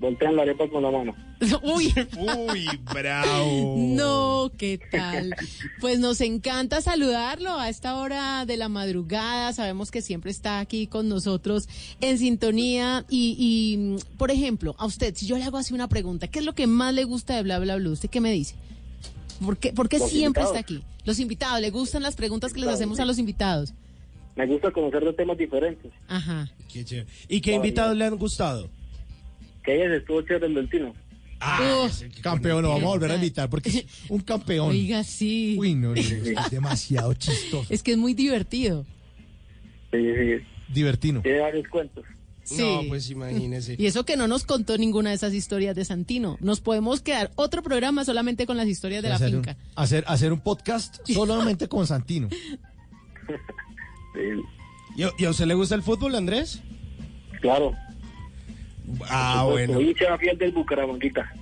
Voltean 0.00 0.36
la 0.36 0.42
arepa 0.42 0.68
con 0.68 0.82
la 0.82 0.90
mano. 0.92 1.14
Uy, 1.62 1.92
Uy, 2.16 2.66
bravo. 2.94 3.74
no, 3.78 4.50
¿qué 4.56 4.78
tal? 4.92 5.34
Pues 5.80 5.98
nos 5.98 6.20
encanta 6.20 6.80
saludarlo 6.80 7.58
a 7.58 7.68
esta 7.68 7.96
hora 7.96 8.46
de 8.46 8.56
la 8.56 8.68
madrugada. 8.68 9.52
Sabemos 9.52 9.90
que 9.90 10.00
siempre 10.00 10.30
está 10.30 10.60
aquí 10.60 10.86
con 10.86 11.08
nosotros 11.08 11.68
en 12.00 12.16
sintonía. 12.18 13.04
Y, 13.10 13.34
y, 13.38 13.96
por 14.16 14.30
ejemplo, 14.30 14.76
a 14.78 14.86
usted, 14.86 15.14
si 15.16 15.26
yo 15.26 15.36
le 15.36 15.44
hago 15.44 15.56
así 15.58 15.74
una 15.74 15.88
pregunta, 15.88 16.28
¿qué 16.28 16.38
es 16.38 16.44
lo 16.44 16.54
que 16.54 16.68
más 16.68 16.94
le 16.94 17.02
gusta 17.04 17.34
de 17.34 17.42
Bla 17.42 17.58
Bla 17.58 17.76
Blue? 17.76 17.90
¿Usted 17.92 18.08
qué 18.08 18.20
me 18.20 18.30
dice? 18.30 18.54
¿Por 19.44 19.56
qué, 19.56 19.72
por 19.72 19.88
qué 19.88 19.98
Los 19.98 20.10
siempre 20.10 20.42
invitados. 20.42 20.56
está 20.56 20.60
aquí? 20.60 20.82
Los 21.04 21.18
invitados, 21.18 21.60
¿le 21.60 21.70
gustan 21.70 22.02
las 22.02 22.14
preguntas 22.14 22.52
que 22.52 22.60
les 22.60 22.68
hacemos 22.68 23.00
a 23.00 23.04
los 23.04 23.18
invitados? 23.18 23.74
Me 24.36 24.46
gusta 24.46 24.70
conocer 24.70 25.04
de 25.04 25.12
temas 25.12 25.36
diferentes. 25.38 25.90
Ajá. 26.06 26.48
Qué 26.72 26.84
chévere. 26.84 27.08
¿Y 27.28 27.40
qué 27.40 27.54
invitados 27.54 27.96
le 27.96 28.04
han 28.04 28.16
gustado? 28.16 28.68
Que 29.68 29.84
ella 29.84 29.96
estuvo 29.96 30.22
chévere 30.22 30.46
el 30.46 30.54
del 30.54 30.70
Tino. 30.70 30.94
Ah, 31.40 31.90
Campeón, 32.22 32.62
lo 32.62 32.70
vamos 32.70 32.84
a 32.84 32.86
volver 32.86 33.10
a 33.10 33.16
invitar 33.16 33.50
porque 33.50 33.68
es 33.68 33.84
un 34.08 34.20
campeón. 34.20 34.70
Oiga, 34.70 35.04
sí. 35.04 35.56
Uy, 35.58 35.74
no, 35.74 35.92
es 35.92 36.50
demasiado 36.50 37.12
chistoso. 37.12 37.66
Es 37.68 37.82
que 37.82 37.92
es 37.92 37.98
muy 37.98 38.14
divertido. 38.14 38.86
Sí, 39.92 39.98
sí. 39.98 40.42
Divertino. 40.72 41.20
Tiene 41.20 41.40
varios 41.40 41.68
cuentos. 41.68 42.06
Sí. 42.44 42.62
No, 42.62 42.80
pues 42.88 43.10
imagínese. 43.10 43.76
Y 43.78 43.84
eso 43.84 44.06
que 44.06 44.16
no 44.16 44.26
nos 44.26 44.44
contó 44.44 44.78
ninguna 44.78 45.10
de 45.10 45.16
esas 45.16 45.34
historias 45.34 45.76
de 45.76 45.84
Santino. 45.84 46.38
Nos 46.40 46.62
podemos 46.62 47.02
quedar 47.02 47.30
otro 47.34 47.62
programa 47.62 48.06
solamente 48.06 48.46
con 48.46 48.56
las 48.56 48.68
historias 48.68 49.02
de 49.02 49.10
la 49.10 49.16
hacer, 49.16 49.36
un, 49.36 49.44
finca. 49.44 49.58
hacer, 49.76 50.02
hacer 50.06 50.32
un 50.32 50.40
podcast 50.40 51.06
solamente 51.06 51.68
con 51.68 51.86
Santino. 51.86 52.30
¿Y, 54.96 55.02
y 55.22 55.26
a 55.26 55.28
usted 55.28 55.44
le 55.44 55.52
gusta 55.52 55.74
el 55.74 55.82
fútbol, 55.82 56.14
Andrés? 56.14 56.62
Claro. 57.42 57.74
Ah, 59.08 59.44
bueno. 59.48 59.74
Soy 59.74 59.88
hincha 59.90 60.16
fiel 60.18 60.38
del 60.38 60.52
Bucaramanguita. 60.52 61.32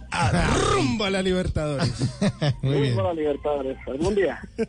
Rumba 0.73 1.09
a 1.09 1.11
la 1.11 1.23
Libertadores. 1.23 1.93
Muy 2.63 2.81
bien. 2.81 2.95
Rumbo 2.95 3.01
a 3.11 3.15
la 3.15 3.21
Libertadores. 3.21 3.77
Algún 3.87 4.15
día. 4.15 4.41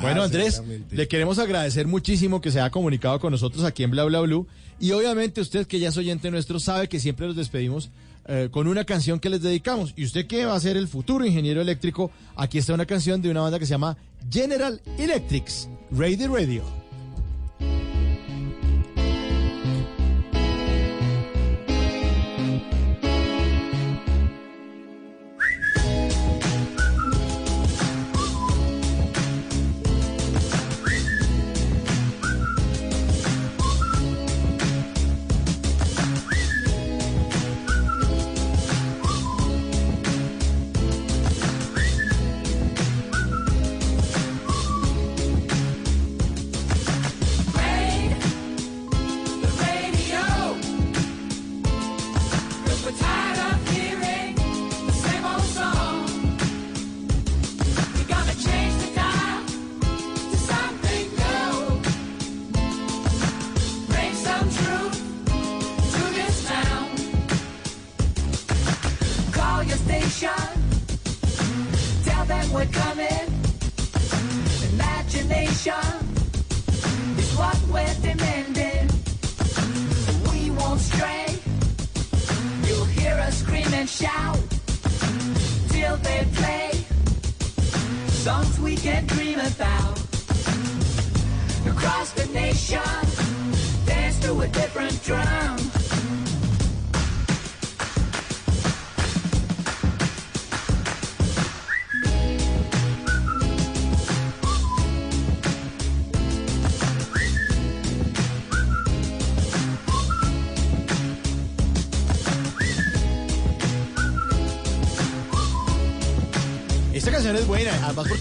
Bueno, 0.00 0.22
Ah, 0.22 0.24
Andrés, 0.24 0.62
le 0.90 1.06
queremos 1.08 1.38
agradecer 1.38 1.86
muchísimo 1.86 2.40
que 2.40 2.50
se 2.50 2.60
haya 2.60 2.70
comunicado 2.70 3.20
con 3.20 3.30
nosotros 3.30 3.64
aquí 3.64 3.82
en 3.84 3.90
Bla 3.92 4.04
Bla 4.04 4.20
Blue. 4.20 4.46
Y 4.80 4.90
obviamente 4.92 5.40
usted, 5.40 5.66
que 5.66 5.78
ya 5.78 5.88
es 5.90 5.96
oyente 5.96 6.30
nuestro, 6.30 6.58
sabe 6.58 6.88
que 6.88 6.98
siempre 6.98 7.26
los 7.26 7.36
despedimos 7.36 7.90
eh, 8.26 8.48
con 8.50 8.66
una 8.66 8.84
canción 8.84 9.20
que 9.20 9.30
les 9.30 9.42
dedicamos. 9.42 9.92
Y 9.96 10.04
usted 10.04 10.26
que 10.26 10.44
va 10.44 10.54
a 10.56 10.60
ser 10.60 10.76
el 10.76 10.88
futuro 10.88 11.24
ingeniero 11.24 11.60
eléctrico, 11.60 12.10
aquí 12.36 12.58
está 12.58 12.74
una 12.74 12.86
canción 12.86 13.22
de 13.22 13.30
una 13.30 13.42
banda 13.42 13.58
que 13.58 13.66
se 13.66 13.70
llama 13.72 13.96
General 14.30 14.80
Electrics. 14.98 15.68
Radio 15.92 16.34
Radio. 16.34 16.62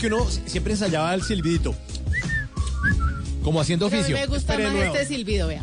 Porque 0.02 0.16
uno 0.16 0.28
siempre 0.48 0.74
ensayaba 0.74 1.14
el 1.14 1.22
silbidito. 1.22 1.76
Como 3.44 3.62
haciendo 3.62 3.88
Pero 3.90 4.02
a 4.04 4.08
mí 4.08 4.14
oficio. 4.14 4.28
me 4.28 4.36
gusta 4.36 4.54
Espere 4.54 4.64
más 4.64 4.74
nuevo. 4.74 4.96
este 4.96 5.06
silbido, 5.14 5.48
vea. 5.48 5.62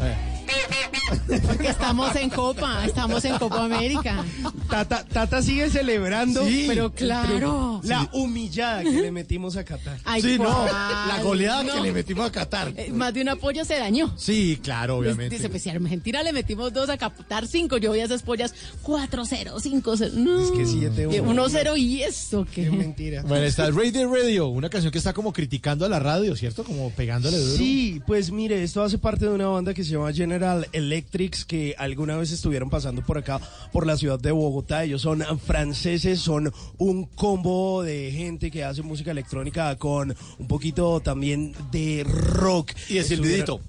Porque 1.47 1.69
estamos 1.69 2.15
en 2.17 2.31
Copa, 2.31 2.85
estamos 2.85 3.25
en 3.25 3.37
Copa 3.39 3.65
América. 3.65 4.25
Tata, 4.71 5.05
Tata 5.05 5.43
sigue 5.43 5.69
celebrando. 5.71 6.45
Sí, 6.47 6.67
pero 6.69 6.93
claro. 6.93 7.78
La 7.85 8.09
humillada 8.13 8.83
que 8.83 8.91
le 8.91 9.11
metimos 9.11 9.57
a 9.57 9.65
Qatar. 9.65 9.99
Ay, 10.05 10.23
Sí, 10.23 10.39
no, 10.39 10.67
la 10.67 11.21
goleada 11.23 11.65
que 11.75 11.81
le 11.81 11.93
metimos 11.93 12.27
a 12.27 12.33
Qatar. 12.33 12.73
Eh, 12.77 12.91
Más 12.93 13.15
de 13.15 13.23
un 13.23 13.29
apoyo 13.31 13.65
se 13.65 13.79
dañó. 13.79 14.13
Sí, 14.17 14.59
claro, 14.63 14.99
obviamente. 14.99 15.37
Dice, 15.37 15.49
pues 15.49 15.63
si 15.63 15.71
a 15.71 15.73
Argentina 15.73 16.23
le 16.23 16.33
metimos 16.33 16.73
dos, 16.73 16.89
a 16.91 16.99
Qatar 16.99 17.47
cinco. 17.47 17.77
Yo 17.79 17.91
voy 17.91 18.01
a 18.01 18.05
esas 18.05 18.23
pollas 18.23 18.55
4-0, 18.85 19.55
5-0. 19.61 20.13
No. 20.15 20.43
Es 20.43 20.51
que 20.51 20.65
7-1. 20.65 21.23
1-0 21.23 21.79
y 21.79 22.03
eso, 22.03 22.47
¿qué? 22.53 22.71
mentira. 22.71 23.23
Bueno, 23.23 23.45
está 23.45 23.71
Radio 23.71 24.13
Radio, 24.13 24.49
una 24.49 24.69
canción 24.69 24.91
que 24.93 24.99
está 24.99 25.13
como 25.13 25.33
criticando 25.33 25.85
a 25.85 25.89
la 25.89 25.99
radio, 25.99 26.37
¿cierto? 26.37 26.65
Como 26.65 26.91
pegándole 26.91 27.39
duro. 27.39 27.57
Sí, 27.57 28.01
pues 28.07 28.31
mire, 28.31 28.63
esto 28.63 28.83
hace 28.83 28.99
parte 28.99 29.27
de 29.27 29.33
una 29.33 29.47
banda 29.49 29.75
que 29.75 29.85
se 29.85 29.91
llama 29.93 30.13
General 30.13 30.67
Electrics, 30.73 31.45
que 31.45 31.75
alguna 31.79 32.17
vez 32.17 32.33
estuvieron 32.33 32.71
pasando 32.71 33.03
por 33.03 33.19
acá, 33.19 33.41
por 33.73 33.87
la 33.87 33.97
ciudad 33.97 34.19
de 34.19 34.31
Bogotá. 34.33 34.85
Ellos 34.85 35.03
son 35.03 35.23
franceses, 35.41 36.21
son 36.21 36.53
un 36.79 37.05
combo 37.05 37.68
de 37.83 38.11
gente 38.13 38.51
que 38.51 38.65
hace 38.65 38.83
música 38.83 39.11
electrónica 39.11 39.77
con 39.77 40.15
un 40.39 40.49
poquito 40.49 41.01
también 41.01 41.55
de 41.71 42.05
rock. 42.05 42.73
Y 42.89 42.95
de 42.95 43.05
silbidito. 43.05 43.61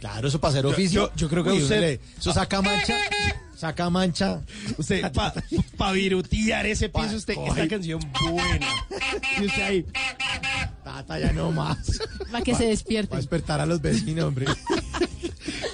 Claro, 0.00 0.28
eso 0.28 0.40
para 0.40 0.52
hacer 0.52 0.66
oficio. 0.66 1.08
yo- 1.08 1.12
yo 1.16 1.28
creo 1.28 1.42
que 1.44 1.50
Uy, 1.50 1.62
usted- 1.62 1.80
le- 1.80 2.00
Eso 2.18 2.32
saca 2.32 2.60
mancha. 2.62 2.96
Saca 3.56 3.88
mancha. 3.88 4.42
Usted, 4.76 5.10
para 5.12 5.34
pa 5.78 5.92
virutear 5.92 6.66
ese 6.66 6.88
piso, 6.88 7.16
usted, 7.16 7.34
esta 7.38 7.62
Ay. 7.62 7.68
canción 7.68 8.00
buena. 8.30 8.66
Y 9.40 9.46
usted 9.46 9.62
ahí, 9.62 9.86
Tata, 10.84 11.18
ya 11.18 11.32
no 11.32 11.50
más. 11.50 11.78
Para 12.30 12.44
que 12.44 12.54
se 12.54 12.66
despierte. 12.66 13.10
Va 13.12 13.16
a 13.16 13.20
despertar 13.20 13.60
a 13.60 13.66
los 13.66 13.80
vecinos, 13.80 14.24
hombre. 14.26 14.46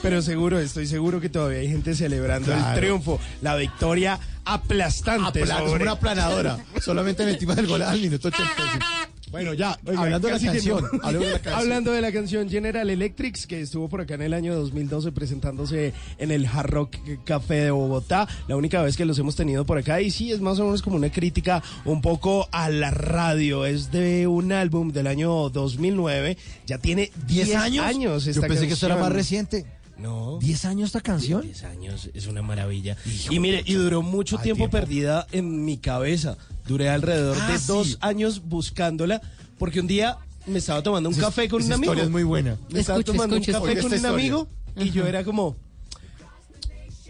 pero 0.03 0.22
seguro, 0.22 0.59
estoy 0.61 0.87
seguro 0.87 1.20
que 1.20 1.29
todavía 1.29 1.59
hay 1.59 1.68
gente 1.68 1.94
celebrando 1.94 2.53
el 2.55 2.62
triunfo, 2.74 3.18
la 3.42 3.57
victoria 3.57 4.18
aplastante. 4.55 5.43
Apla- 5.43 5.59
sobre- 5.59 5.83
una 5.85 5.99
planadora. 5.99 6.59
Solamente 6.81 7.25
metimos 7.25 7.57
el 7.59 7.67
gol 7.67 7.83
al 7.83 8.01
minuto 8.01 8.29
85. 8.29 8.85
Bueno, 9.31 9.55
ya, 9.55 9.79
Oiga, 9.87 10.03
hablando 10.03 10.27
de 10.27 10.35
la 10.35 10.41
canción. 10.41 10.83
no. 10.93 10.99
hablemos 11.05 11.29
de 11.29 11.33
la 11.35 11.39
canción. 11.43 11.55
Hablando 11.63 11.93
de 11.93 12.01
la 12.01 12.11
canción 12.13 12.51
General 12.51 12.91
Electrics, 12.91 13.47
que 13.47 13.61
estuvo 13.61 13.89
por 13.89 14.01
acá 14.01 14.15
en 14.15 14.23
el 14.23 14.35
año 14.35 14.57
2012 14.57 15.13
presentándose 15.13 15.93
en 16.19 16.33
el 16.33 16.47
Hard 16.47 16.69
Rock 16.71 16.97
Café 17.25 17.55
de 17.67 17.71
Bogotá, 17.71 18.27
la 18.49 18.57
única 18.57 18.83
vez 18.83 18.97
que 18.97 19.05
los 19.05 19.17
hemos 19.21 19.37
tenido 19.37 19.65
por 19.65 19.79
acá, 19.79 20.01
y 20.01 20.11
sí, 20.11 20.33
es 20.33 20.41
más 20.41 20.59
o 20.59 20.65
menos 20.65 20.83
como 20.83 20.97
una 20.97 21.13
crítica 21.13 21.63
un 21.85 22.01
poco 22.03 22.49
a 22.51 22.71
la 22.71 22.91
radio, 22.91 23.67
es 23.67 23.93
de 23.93 24.27
un 24.27 24.51
álbum 24.51 24.91
del 24.91 25.07
año 25.07 25.49
2009, 25.51 26.37
ya 26.67 26.79
tiene 26.79 27.13
10 27.29 27.51
¿10 27.51 27.55
años? 27.57 27.85
años 27.87 28.25
Yo 28.25 28.31
esta 28.33 28.49
pensé 28.49 28.67
que 28.67 28.73
esto 28.73 28.87
era 28.87 28.97
canción. 28.97 29.09
más 29.11 29.17
reciente. 29.17 29.67
No. 30.01 30.39
¿10 30.41 30.65
años 30.67 30.87
esta 30.89 31.01
canción? 31.01 31.43
10 31.43 31.65
años, 31.65 32.11
es 32.15 32.27
una 32.27 32.43
maravilla. 32.43 32.97
Y 33.29 33.39
mire, 33.39 33.63
y 33.67 33.75
duró 33.75 34.03
mucho 34.03 34.37
Al 34.39 34.43
tiempo, 34.43 34.69
tiempo. 34.69 34.77
perdida 34.79 35.27
en 35.33 35.65
mi 35.65 35.77
cabeza. 35.79 36.39
Duré 36.67 36.89
alrededor 36.89 37.37
Ah, 37.41 37.53
de 37.53 37.59
sí. 37.59 37.65
dos 37.67 37.99
años 38.01 38.43
buscándola, 38.45 39.21
porque 39.59 39.81
un 39.81 39.87
día 39.87 40.19
me 40.47 40.59
estaba 40.59 40.83
tomando 40.83 41.09
un 41.11 41.15
café 41.15 41.49
con 41.49 41.63
un 41.63 41.73
amigo. 41.73 41.93
historia 41.93 42.05
es 42.05 42.11
muy 42.11 42.23
buena. 42.23 42.57
Me 42.71 42.81
estaba 42.81 43.03
tomando 43.03 43.37
escuche, 43.37 43.53
un 43.57 43.63
café 43.63 43.77
con 43.81 43.87
un 43.91 43.97
historia. 43.97 44.15
amigo 44.17 44.49
y 44.77 44.91
yo 44.91 45.07
era 45.07 45.23
como, 45.25 45.57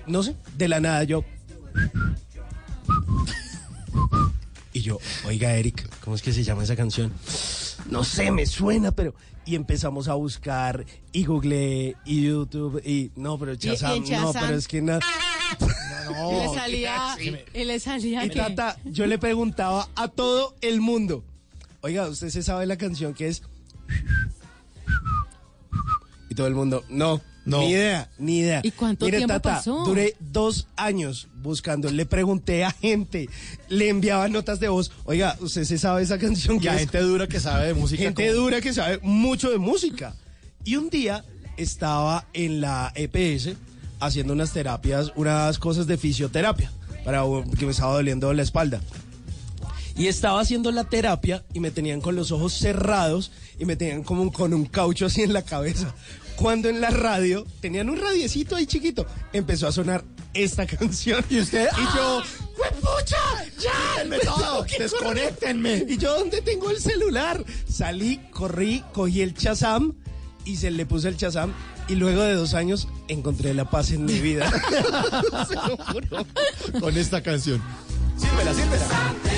no 0.07 0.23
sé, 0.23 0.35
de 0.57 0.69
la 0.69 0.81
nada 0.81 1.05
yo. 1.05 1.25
Y 4.73 4.83
yo, 4.83 4.99
oiga 5.27 5.53
Eric, 5.55 5.89
¿cómo 6.05 6.15
es 6.17 6.23
que 6.23 6.33
se 6.33 6.45
llama 6.45 6.63
esa 6.63 6.77
canción? 6.77 7.13
No 7.91 8.05
sé, 8.05 8.31
me 8.31 8.47
suena, 8.47 8.93
pero... 8.93 9.15
Y 9.51 9.57
empezamos 9.57 10.07
a 10.07 10.15
buscar 10.15 10.87
y 11.11 11.25
googleé 11.25 11.97
y 12.05 12.23
YouTube 12.23 12.81
y 12.87 13.11
no, 13.17 13.37
pero 13.37 13.55
y 13.55 13.59
Chazam, 13.59 14.05
no, 14.09 14.33
pero 14.33 14.55
es 14.55 14.69
que 14.69 14.81
no. 14.81 15.01
y 16.31 16.35
le 16.37 16.55
salía, 16.55 17.17
y 17.53 17.65
le 17.65 17.81
salía 17.81 18.25
Y 18.25 18.29
que- 18.31 18.37
Tata, 18.37 18.77
yo 18.85 19.09
le 19.09 19.19
preguntaba 19.19 19.89
a 19.97 20.07
todo 20.07 20.55
el 20.61 20.81
mundo, 20.81 21.25
oiga, 21.81 22.09
¿usted 22.09 22.29
se 22.29 22.45
sabe 22.45 22.65
la 22.67 22.77
canción 22.77 23.13
que 23.13 23.27
es? 23.27 23.43
Y 26.29 26.37
todo 26.37 26.47
el 26.47 26.55
mundo, 26.55 26.85
no, 26.89 27.21
No. 27.45 27.61
ni 27.61 27.71
idea, 27.71 28.09
ni 28.19 28.39
idea. 28.41 28.61
¿Y 28.63 28.71
cuánto 28.71 29.07
Mire, 29.07 29.19
tiempo 29.19 29.35
Tata, 29.35 29.57
pasó? 29.57 29.85
duré 29.85 30.15
dos 30.21 30.69
años 30.77 31.29
buscando, 31.43 31.91
le 31.91 32.05
pregunté 32.07 32.65
a 32.65 32.71
gente, 32.71 33.29
le 33.69 33.89
enviaba 33.89 34.29
notas 34.29 34.61
de 34.61 34.69
voz, 34.69 34.93
oiga, 35.05 35.37
¿usted 35.41 35.65
se 35.65 35.79
sabe 35.79 36.03
esa 36.03 36.19
canción 36.19 36.57
Y 36.57 36.61
que 36.61 36.69
a 36.71 36.75
es? 36.75 36.81
gente 36.81 37.01
dura 37.01 37.27
que 37.27 37.41
sabe 37.41 37.69
de 37.69 37.75
música. 37.75 38.03
Gente 38.03 38.27
como- 38.29 38.39
dura 38.43 38.61
que 38.61 38.73
sabe 38.75 38.99
mucho 39.03 39.51
de 39.51 39.59
música. 39.59 40.15
Y 40.65 40.77
un 40.77 40.91
día 40.91 41.25
estaba 41.57 42.27
en 42.35 42.61
la 42.61 42.93
EPS 42.95 43.57
haciendo 44.01 44.33
unas 44.35 44.53
terapias, 44.53 45.13
unas 45.17 45.59
cosas 45.59 45.87
de 45.87 45.97
fisioterapia, 45.97 46.71
para 47.05 47.23
que 47.59 47.65
me 47.65 47.73
estaba 47.73 47.95
doliendo 47.95 48.33
la 48.35 48.43
espalda. 48.43 48.81
Y 50.01 50.09
estaba 50.09 50.41
haciendo 50.41 50.73
la 50.73 50.85
terapia 50.85 51.45
y 51.53 51.61
me 51.61 51.71
tenían 51.71 52.01
con 52.01 52.17
los 52.17 52.33
ojos 52.33 52.55
cerrados 52.55 53.33
y 53.59 53.67
me 53.67 53.77
tenían 53.77 54.03
como 54.03 54.33
con 54.33 54.55
un 54.55 54.65
caucho 54.65 55.05
así 55.05 55.21
en 55.21 55.35
la 55.35 55.43
cabeza. 55.43 55.95
Cuando 56.37 56.71
en 56.71 56.81
la 56.81 56.89
radio 56.89 57.47
tenían 57.61 57.91
un 57.91 57.99
radiecito 57.99 58.57
ahí 58.57 58.65
chiquito, 58.65 59.05
empezó 59.35 59.69
a 59.69 59.73
sonar 59.73 60.03
esta 60.33 60.65
canción. 60.79 61.23
Y 61.29 61.41
usted, 61.41 61.69
y 61.77 61.97
yo, 61.97 62.23
¡Juepucha! 62.57 63.45
¡Ya! 63.59 63.73
Quítenme 63.97 64.19
todo, 64.21 64.65
desconéctenme. 64.79 65.85
y 65.87 65.99
yo, 65.99 66.19
¿dónde 66.19 66.41
tengo 66.41 66.71
el 66.71 66.81
celular? 66.81 67.45
Salí, 67.71 68.23
corrí, 68.31 68.83
cogí 68.95 69.21
el 69.21 69.35
Chazam 69.35 69.93
y 70.47 70.57
se 70.57 70.71
le 70.71 70.87
puse 70.87 71.09
el 71.09 71.19
Chazam. 71.19 71.53
Y 71.89 71.97
luego 71.97 72.23
de 72.23 72.37
dos 72.37 72.55
años 72.55 72.89
encontré 73.09 73.53
la 73.53 73.69
paz 73.69 73.91
en 73.91 74.07
mi 74.07 74.19
vida. 74.19 74.51
Se 75.47 75.57
lo 75.57 75.77
juro. 75.77 76.27
Con 76.81 76.97
esta 76.97 77.23
canción. 77.23 77.61
Sírvela, 78.17 78.55
sírvela. 78.55 79.30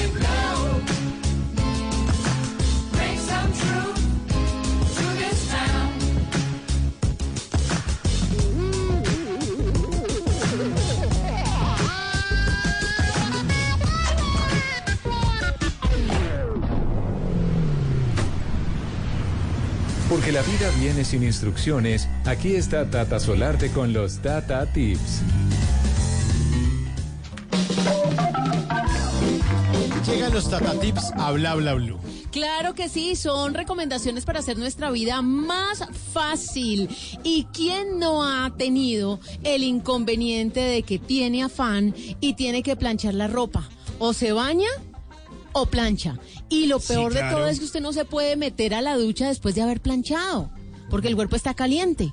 Porque 20.23 20.39
la 20.39 20.43
vida 20.43 20.71
viene 20.79 21.05
sin 21.05 21.25
instrucciones, 21.25 22.07
aquí 22.25 22.55
está 22.55 22.89
Tata 22.89 23.19
Solarte 23.19 23.73
con 23.73 23.93
los 23.93 24.23
Tata 24.23 24.73
Tips. 24.73 25.21
Llegan 30.07 30.33
los 30.33 30.49
Tata 30.49 30.79
Tips 30.79 31.11
a 31.17 31.33
Bla 31.33 31.57
Bla 31.57 31.75
Blue. 31.75 31.99
Claro 32.31 32.73
que 32.77 32.89
sí, 32.89 33.17
son 33.17 33.55
recomendaciones 33.55 34.25
para 34.25 34.39
hacer 34.39 34.59
nuestra 34.59 34.93
vida 34.93 35.23
más 35.23 35.89
fácil. 36.13 36.89
¿Y 37.25 37.49
quién 37.53 37.99
no 37.99 38.23
ha 38.23 38.55
tenido 38.57 39.19
el 39.43 39.65
inconveniente 39.65 40.61
de 40.61 40.85
que 40.85 41.01
tiene 41.01 41.43
afán 41.43 41.97
y 42.21 42.35
tiene 42.35 42.63
que 42.63 42.77
planchar 42.77 43.15
la 43.15 43.27
ropa? 43.27 43.69
O 43.99 44.13
se 44.13 44.31
baña 44.31 44.71
o 45.53 45.67
plancha. 45.67 46.17
Y 46.53 46.67
lo 46.67 46.79
Sí, 46.79 46.89
peor 46.89 47.15
de 47.15 47.23
todo 47.31 47.47
es 47.47 47.59
que 47.59 47.65
usted 47.65 47.81
no 47.81 47.93
se 47.93 48.05
puede 48.05 48.37
meter 48.37 48.75
a 48.75 48.83
la 48.83 48.97
ducha 48.97 49.29
después 49.29 49.55
de 49.55 49.63
haber 49.63 49.81
planchado, 49.81 50.51
porque 50.91 51.09
el 51.09 51.17
cuerpo 51.17 51.35
está 51.35 51.55
caliente. 51.55 52.13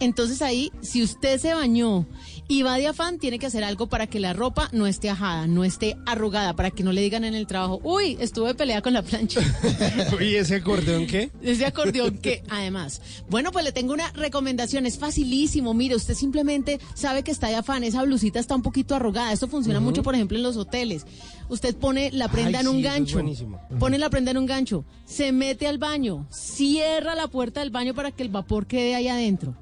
Entonces 0.00 0.42
ahí, 0.42 0.72
si 0.80 1.02
usted 1.02 1.38
se 1.38 1.54
bañó 1.54 2.06
y 2.46 2.62
va 2.62 2.76
de 2.76 2.86
afán, 2.86 3.18
tiene 3.18 3.38
que 3.38 3.46
hacer 3.46 3.64
algo 3.64 3.86
para 3.86 4.06
que 4.06 4.20
la 4.20 4.32
ropa 4.32 4.68
no 4.72 4.86
esté 4.86 5.08
ajada, 5.08 5.46
no 5.46 5.64
esté 5.64 5.96
arrugada, 6.04 6.54
para 6.54 6.70
que 6.70 6.82
no 6.82 6.92
le 6.92 7.00
digan 7.00 7.24
en 7.24 7.34
el 7.34 7.46
trabajo, 7.46 7.80
uy, 7.82 8.16
estuve 8.20 8.54
peleada 8.54 8.82
con 8.82 8.92
la 8.92 9.02
plancha. 9.02 9.40
¿Y 10.20 10.34
ese 10.34 10.56
acordeón 10.56 11.06
qué? 11.06 11.30
Ese 11.42 11.64
acordeón 11.64 12.18
que, 12.18 12.42
además. 12.50 13.00
Bueno, 13.30 13.50
pues 13.50 13.64
le 13.64 13.72
tengo 13.72 13.94
una 13.94 14.10
recomendación, 14.12 14.84
es 14.84 14.98
facilísimo. 14.98 15.72
Mire, 15.72 15.96
usted 15.96 16.14
simplemente 16.14 16.80
sabe 16.94 17.22
que 17.22 17.30
está 17.30 17.48
de 17.48 17.56
afán, 17.56 17.82
esa 17.82 18.02
blusita 18.02 18.40
está 18.40 18.54
un 18.54 18.62
poquito 18.62 18.94
arrugada. 18.94 19.32
Esto 19.32 19.48
funciona 19.48 19.80
mucho, 19.80 20.02
por 20.02 20.14
ejemplo, 20.14 20.36
en 20.36 20.42
los 20.42 20.56
hoteles. 20.56 21.06
Usted 21.48 21.74
pone 21.76 22.10
la 22.12 22.28
prenda 22.28 22.58
Ay, 22.58 22.64
en 22.64 22.68
un 22.68 22.76
sí, 22.76 22.86
eso 22.86 23.18
es 23.20 23.40
gancho. 23.40 23.78
Pone 23.78 23.98
la 23.98 24.10
prenda 24.10 24.30
en 24.30 24.38
un 24.38 24.46
gancho, 24.46 24.84
se 25.04 25.32
mete 25.32 25.66
al 25.66 25.78
baño, 25.78 26.26
cierra 26.30 27.14
la 27.14 27.28
puerta 27.28 27.60
del 27.60 27.70
baño 27.70 27.94
para 27.94 28.10
que 28.12 28.22
el 28.22 28.28
vapor 28.28 28.66
quede 28.66 28.94
ahí 28.94 29.08
adentro. 29.08 29.54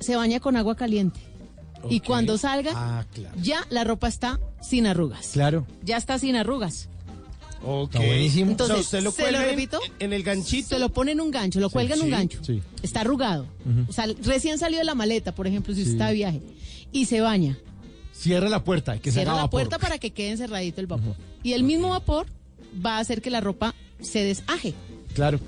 Se 0.00 0.16
baña 0.16 0.40
con 0.40 0.56
agua 0.56 0.74
caliente. 0.74 1.33
Y 1.90 2.00
cuando 2.00 2.38
salga, 2.38 2.72
Ah, 2.74 3.04
claro. 3.12 3.36
ya 3.40 3.66
la 3.70 3.84
ropa 3.84 4.08
está 4.08 4.40
sin 4.62 4.86
arrugas. 4.86 5.28
Claro. 5.32 5.66
Ya 5.82 5.96
está 5.96 6.18
sin 6.18 6.36
arrugas. 6.36 6.88
Ok. 7.66 7.94
Está 7.94 8.06
buenísimo. 8.06 8.50
Entonces, 8.50 8.72
O 8.76 8.78
sea, 8.78 8.84
usted 8.84 9.02
lo 9.04 9.10
¿se 9.10 9.22
cuelga 9.22 9.38
lo 9.40 9.44
en- 9.44 9.50
repito? 9.50 9.80
en 9.98 10.12
el 10.12 10.22
ganchito. 10.22 10.68
Se 10.68 10.78
lo 10.78 10.90
pone 10.92 11.12
en 11.12 11.20
un 11.20 11.30
gancho, 11.30 11.60
lo 11.60 11.70
cuelga 11.70 11.94
en 11.94 12.02
un 12.02 12.10
gancho. 12.10 12.38
sí. 12.44 12.60
Está 12.82 13.00
arrugado. 13.00 13.46
O 13.88 13.92
sea, 13.92 14.06
recién 14.22 14.58
salió 14.58 14.78
de 14.78 14.84
la 14.84 14.94
maleta, 14.94 15.34
por 15.34 15.46
ejemplo, 15.46 15.74
si 15.74 15.80
usted 15.80 15.92
Sí. 15.92 15.96
está 15.96 16.08
de 16.08 16.14
viaje. 16.14 16.40
Y 16.92 17.06
se 17.06 17.20
baña. 17.20 17.58
Cierra 18.12 18.48
la 18.48 18.62
puerta, 18.64 18.98
que 18.98 19.10
se 19.10 19.16
Cierra 19.20 19.32
haga 19.32 19.36
la 19.40 19.44
vapor. 19.46 19.60
puerta 19.62 19.78
para 19.78 19.98
que 19.98 20.12
quede 20.12 20.30
encerradito 20.30 20.80
el 20.80 20.86
vapor. 20.86 21.16
Y 21.42 21.52
el 21.54 21.62
mismo 21.64 21.88
vapor 21.90 22.26
va 22.84 22.96
a 22.96 23.00
hacer 23.00 23.20
que 23.22 23.30
la 23.30 23.40
ropa 23.40 23.74
se 24.00 24.22
desaje. 24.24 24.74
Claro. 25.14 25.40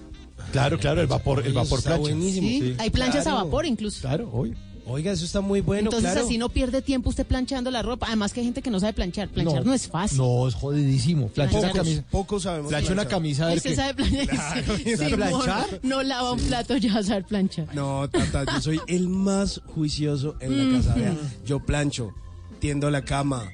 Claro, 0.53 0.79
claro, 0.79 1.01
el 1.01 1.07
vapor, 1.07 1.45
el 1.47 1.53
vapor 1.53 1.79
Está 1.79 1.91
plancha. 1.97 2.01
buenísimo. 2.01 2.49
¿sí? 2.49 2.61
sí. 2.61 2.75
Hay 2.79 2.91
planchas 2.91 3.25
Claro. 3.25 3.39
a 3.41 3.45
vapor 3.45 3.67
incluso. 3.67 4.01
Claro, 4.01 4.31
hoy. 4.33 4.55
Oiga, 4.89 5.11
eso 5.11 5.25
está 5.25 5.41
muy 5.41 5.61
bueno, 5.61 5.87
Entonces 5.91 6.13
claro. 6.13 6.27
así 6.27 6.39
no 6.39 6.49
pierde 6.49 6.81
tiempo 6.81 7.11
usted 7.11 7.27
planchando 7.27 7.73
la 7.73 7.83
ropa. 7.83 8.07
Además 8.07 8.33
que 8.33 8.39
hay 8.41 8.47
gente 8.47 8.63
que 8.63 8.71
no 8.71 8.79
sabe 8.79 8.93
planchar. 8.93 9.29
Planchar 9.29 9.67
no, 9.67 9.75
es 9.75 9.89
fácil. 9.89 10.19
No, 10.19 10.47
es 10.47 10.55
jodidísimo. 10.55 11.27
Plancha 11.29 11.59
una 11.59 11.73
Planchar. 11.73 11.85
camisa. 11.85 12.05
Poco 12.11 12.39
sabemos 12.39 12.69
Plancha 12.69 12.93
una 12.93 13.03
planchar. 13.03 13.17
camisa 13.19 13.53
Usted 13.53 13.75
sabe 13.75 13.95
planchar. 13.95 14.27
Claro, 14.29 14.77
Sí, 14.85 14.97
¿sabe 14.97 15.17
planchar? 15.17 15.81
No 15.83 16.03
lava 16.05 16.33
un 16.33 16.41
plato, 16.41 16.77
ya 16.77 16.95
va 16.95 17.01
a 17.01 17.03
saber 17.03 17.25
planchar. 17.25 17.75
No, 17.75 18.09
tata, 18.09 18.45
yo 18.55 18.61
soy 18.61 18.81
el 18.87 19.09
más 19.09 19.61
juicioso 19.75 20.37
en 20.41 20.73
la 20.73 20.79
casa. 20.79 20.95
Vea, 20.95 21.17
yo 21.45 21.59
plancho, 21.59 22.15
tiendo 22.61 22.89
la 22.89 23.03
cama, 23.05 23.51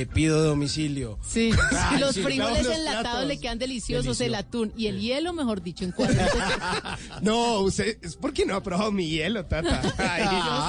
eh, 0.00 0.06
pido 0.06 0.42
domicilio. 0.42 1.18
Sí, 1.28 1.50
Ay, 1.78 1.98
los 2.00 2.14
sí, 2.14 2.22
frijoles 2.22 2.58
lavo 2.58 2.68
los 2.68 2.76
enlatados 2.78 3.02
platos. 3.10 3.26
le 3.28 3.38
quedan 3.40 3.58
deliciosos, 3.58 4.04
Delicioso. 4.18 4.24
el 4.24 4.34
atún 4.34 4.72
y 4.76 4.86
el 4.86 5.00
hielo, 5.00 5.32
mejor 5.32 5.62
dicho, 5.62 5.84
en 5.84 5.92
cuatro. 5.92 6.16
No, 7.22 7.60
usted, 7.60 7.98
es 8.02 8.16
porque 8.16 8.44
no 8.46 8.54
ha 8.56 8.62
probado 8.62 8.92
mi 8.92 9.08
hielo, 9.08 9.44
tata. 9.46 9.80
Ay, 9.98 10.22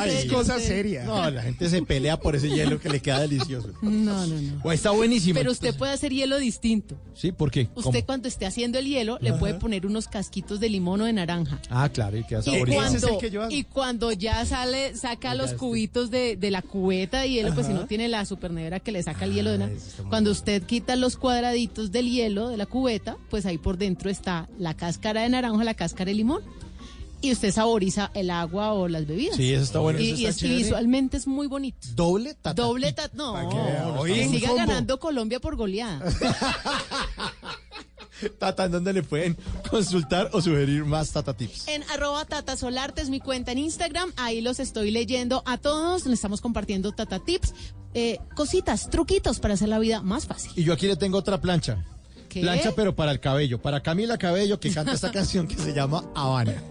Ay, 0.10 0.18
es 0.18 0.32
cosa 0.32 0.60
seria. 0.60 1.04
No, 1.04 1.30
la 1.30 1.42
gente 1.44 1.70
se 1.70 1.82
pelea 1.84 2.18
por 2.20 2.36
ese 2.36 2.50
hielo 2.50 2.80
que 2.80 2.90
le 2.90 3.02
queda 3.02 3.20
delicioso. 3.22 3.70
No, 3.82 4.26
no, 4.26 4.42
no. 4.42 4.62
O 4.64 4.72
está 4.72 4.92
buenísimo. 4.92 5.38
Pero 5.38 5.52
usted 5.52 5.76
puede 5.76 5.92
hacer 5.94 6.12
hielo 6.14 6.38
distinto. 6.38 6.96
Sí, 7.14 7.32
¿por 7.32 7.52
qué? 7.52 7.68
¿Cómo? 7.68 7.88
Usted 7.90 8.06
cuando 8.06 8.28
esté 8.28 8.46
haciendo 8.46 8.80
el 8.80 8.86
hielo 8.88 9.18
le 9.22 9.34
puede 9.34 9.56
poner 9.56 9.86
unos 9.86 10.08
casquitos 10.08 10.60
de 10.60 10.70
limón 10.70 11.02
o 11.02 11.06
de 11.06 11.14
naranja. 11.14 11.60
Ah, 11.70 11.90
claro, 11.90 12.18
y 12.18 12.24
queda 12.26 12.40
Y 12.40 12.44
saborizado. 12.44 12.88
Ese 12.88 12.98
es 12.98 13.04
el 13.04 13.10
cuando, 13.10 13.20
que 13.20 13.30
yo 13.32 13.42
hago. 13.44 13.52
y 13.52 13.64
cuando 13.64 14.12
ya 14.12 14.46
sale, 14.46 14.96
saca 14.96 15.30
Ya 15.30 15.36
los 15.36 15.46
este. 15.48 15.58
cubitos 15.58 16.12
de, 16.12 16.36
de 16.36 16.52
la 16.52 16.62
cubeta 16.62 17.22
de 17.22 17.30
hielo, 17.30 17.54
pues 17.54 17.68
si 17.68 17.74
no 17.74 17.86
tiene 17.86 18.08
la 18.08 18.26
supernevera 18.26 18.80
que 18.80 18.92
le 18.92 19.02
saca 19.04 19.14
el 19.23 19.34
hielo 19.34 19.51
de 19.51 19.56
una. 19.58 19.69
Cuando 20.10 20.32
usted 20.32 20.63
quita 20.63 20.97
los 20.97 21.15
cuadraditos 21.15 21.91
del 21.93 22.10
hielo 22.12 22.49
de 22.49 22.58
la 22.58 22.65
cubeta, 22.65 23.15
pues 23.30 23.45
ahí 23.45 23.58
por 23.58 23.78
dentro 23.78 24.10
está 24.10 24.49
la 24.60 24.73
cáscara 24.75 25.21
de 25.21 25.30
naranja, 25.30 25.63
la 25.63 25.73
cáscara 25.75 26.10
de 26.10 26.15
limón. 26.15 26.41
Y 27.21 27.32
usted 27.32 27.51
saboriza 27.51 28.12
el 28.13 28.30
agua 28.30 28.73
o 28.73 28.88
las 28.88 29.08
bebidas. 29.08 29.38
Sí, 29.38 29.51
eso 29.54 29.63
está 29.63 29.80
bueno. 29.80 29.99
Y, 29.99 30.10
Eso 30.12 30.21
y 30.21 30.25
está 30.28 30.45
es- 30.45 30.51
y 30.51 30.56
visualmente 30.58 31.17
es 31.17 31.25
muy 31.25 31.47
bonito. 31.47 31.78
Doble 31.95 32.34
tata. 32.36 32.62
Doble 32.62 32.93
no. 33.13 34.04
Que 34.04 34.28
siga 34.30 34.54
ganando 34.54 34.99
Colombia 34.99 35.39
por 35.39 35.56
goleada. 35.56 36.04
Tata, 38.39 38.65
¿en 38.65 38.71
dónde 38.71 38.93
le 38.93 39.04
pueden 39.04 39.38
consultar 39.69 40.30
o 40.34 40.41
sugerir 40.41 40.86
más 40.86 41.11
Tata 41.11 41.34
Tips? 41.36 41.68
En 41.68 41.84
arroba 41.91 42.26
Tata 42.26 42.55
Solarte 42.57 43.01
es 43.01 43.09
mi 43.09 43.20
cuenta 43.20 43.51
en 43.51 43.57
Instagram. 43.59 44.11
Ahí 44.18 44.41
los 44.41 44.59
estoy 44.59 44.91
leyendo 44.91 45.43
a 45.45 45.57
todos. 45.57 46.05
Les 46.05 46.13
estamos 46.16 46.41
compartiendo 46.41 46.91
Tata 46.91 47.20
Tips. 47.20 47.53
eh, 47.93 48.20
cositas, 48.36 48.89
truquitos 48.89 49.39
para 49.39 49.53
hacer 49.53 49.70
la 49.70 49.80
vida 49.80 50.01
más 50.01 50.26
fácil. 50.26 50.51
Y 50.55 50.63
yo 50.63 50.74
aquí 50.74 50.86
le 50.88 50.95
tengo 50.97 51.18
otra 51.18 51.39
plancha. 51.39 51.86
¿Qué? 52.28 52.41
Plancha, 52.41 52.74
pero 52.76 52.93
para 52.95 53.11
el 53.11 53.20
cabello. 53.22 53.61
Para 53.61 53.82
Camila 53.82 54.18
Cabello, 54.18 54.59
que 54.59 54.74
canta 54.74 54.91
esta 54.91 55.11
canción 55.13 55.47
que 55.47 55.55
se 55.55 55.74
llama 55.74 56.03
Habana. 56.13 56.61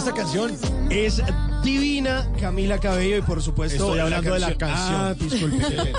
Esta 0.00 0.14
canción. 0.14 0.56
Es 0.88 1.22
divina 1.62 2.26
Camila 2.40 2.78
Cabello 2.78 3.18
y 3.18 3.20
por 3.22 3.42
supuesto 3.42 3.76
Estoy 3.84 3.98
hablando 4.00 4.32
de 4.32 4.40
la 4.40 4.54
canción. 4.54 5.00
Ah, 5.00 5.14
disculpe. 5.14 5.92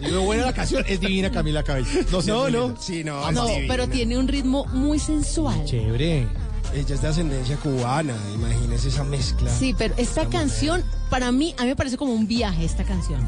Digo, 0.00 0.22
buena 0.22 0.46
la 0.46 0.52
canción, 0.54 0.82
es 0.88 0.98
divina 0.98 1.30
Camila 1.30 1.62
Cabello. 1.62 1.86
No, 2.10 2.22
no, 2.22 2.50
no. 2.50 2.76
Sí, 2.80 3.04
no, 3.04 3.22
Ah, 3.24 3.32
No, 3.32 3.46
pero 3.68 3.86
tiene 3.86 4.16
un 4.18 4.28
ritmo 4.28 4.64
muy 4.72 4.98
sensual. 4.98 5.62
Chévere. 5.66 6.26
Ella 6.74 6.94
es 6.96 7.02
de 7.02 7.08
ascendencia 7.08 7.56
cubana, 7.58 8.16
imagínese 8.34 8.88
esa 8.88 9.04
mezcla. 9.04 9.48
Sí, 9.48 9.74
pero 9.78 9.94
esta 9.96 10.28
canción, 10.28 10.82
para 11.08 11.30
mí, 11.30 11.54
a 11.56 11.62
mí 11.62 11.68
me 11.68 11.76
parece 11.76 11.96
como 11.96 12.12
un 12.12 12.26
viaje 12.26 12.64
esta 12.64 12.82
canción. 12.82 13.20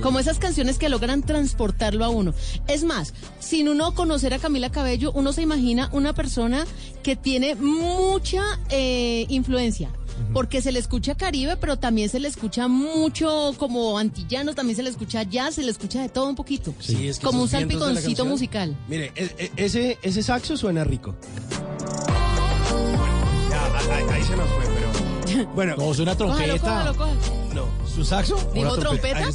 Como 0.00 0.18
esas 0.18 0.38
canciones 0.38 0.78
que 0.78 0.88
logran 0.88 1.22
transportarlo 1.22 2.04
a 2.04 2.08
uno. 2.08 2.32
Es 2.66 2.82
más, 2.82 3.12
sin 3.40 3.68
uno 3.68 3.94
conocer 3.94 4.32
a 4.32 4.38
Camila 4.38 4.70
Cabello, 4.70 5.12
uno 5.14 5.34
se 5.34 5.42
imagina 5.42 5.90
una 5.92 6.14
persona 6.14 6.64
que 7.02 7.14
tiene 7.14 7.56
mucha 7.56 8.42
eh, 8.70 9.26
influencia. 9.28 9.90
Porque 10.32 10.62
se 10.62 10.70
le 10.72 10.78
escucha 10.78 11.16
Caribe, 11.16 11.56
pero 11.56 11.76
también 11.76 12.08
se 12.08 12.20
le 12.20 12.28
escucha 12.28 12.68
mucho 12.68 13.52
como 13.58 13.98
antillano, 13.98 14.54
también 14.54 14.76
se 14.76 14.82
le 14.84 14.90
escucha 14.90 15.24
jazz, 15.24 15.56
se 15.56 15.62
le 15.64 15.72
escucha 15.72 16.00
de 16.00 16.08
todo 16.08 16.28
un 16.28 16.36
poquito. 16.36 16.72
Sí, 16.78 17.08
es 17.08 17.18
que 17.18 17.26
como 17.26 17.42
un 17.42 17.48
salpiconcito 17.48 18.24
musical. 18.24 18.76
Mire, 18.88 19.12
e- 19.16 19.34
e- 19.38 19.52
ese, 19.56 19.98
ese 20.02 20.22
saxo 20.22 20.56
suena 20.56 20.84
rico. 20.84 21.16
Ahí, 23.76 24.04
ahí 24.12 24.22
se 24.22 24.36
nos 24.36 24.48
fue, 24.50 24.64
pero. 24.74 24.84
Bueno, 25.54 25.74
No, 25.76 25.86
Cójalo, 25.86 26.16
trompeta. 26.16 26.58
cójalo, 26.60 26.94
cójalo. 26.96 27.14
no. 27.54 27.66
¿Su 27.88 28.04
saxo? 28.04 28.36
o 28.36 28.52
¿Dijo 28.52 28.72
una 28.74 28.80
trompeta? 28.82 29.20
No, 29.20 29.34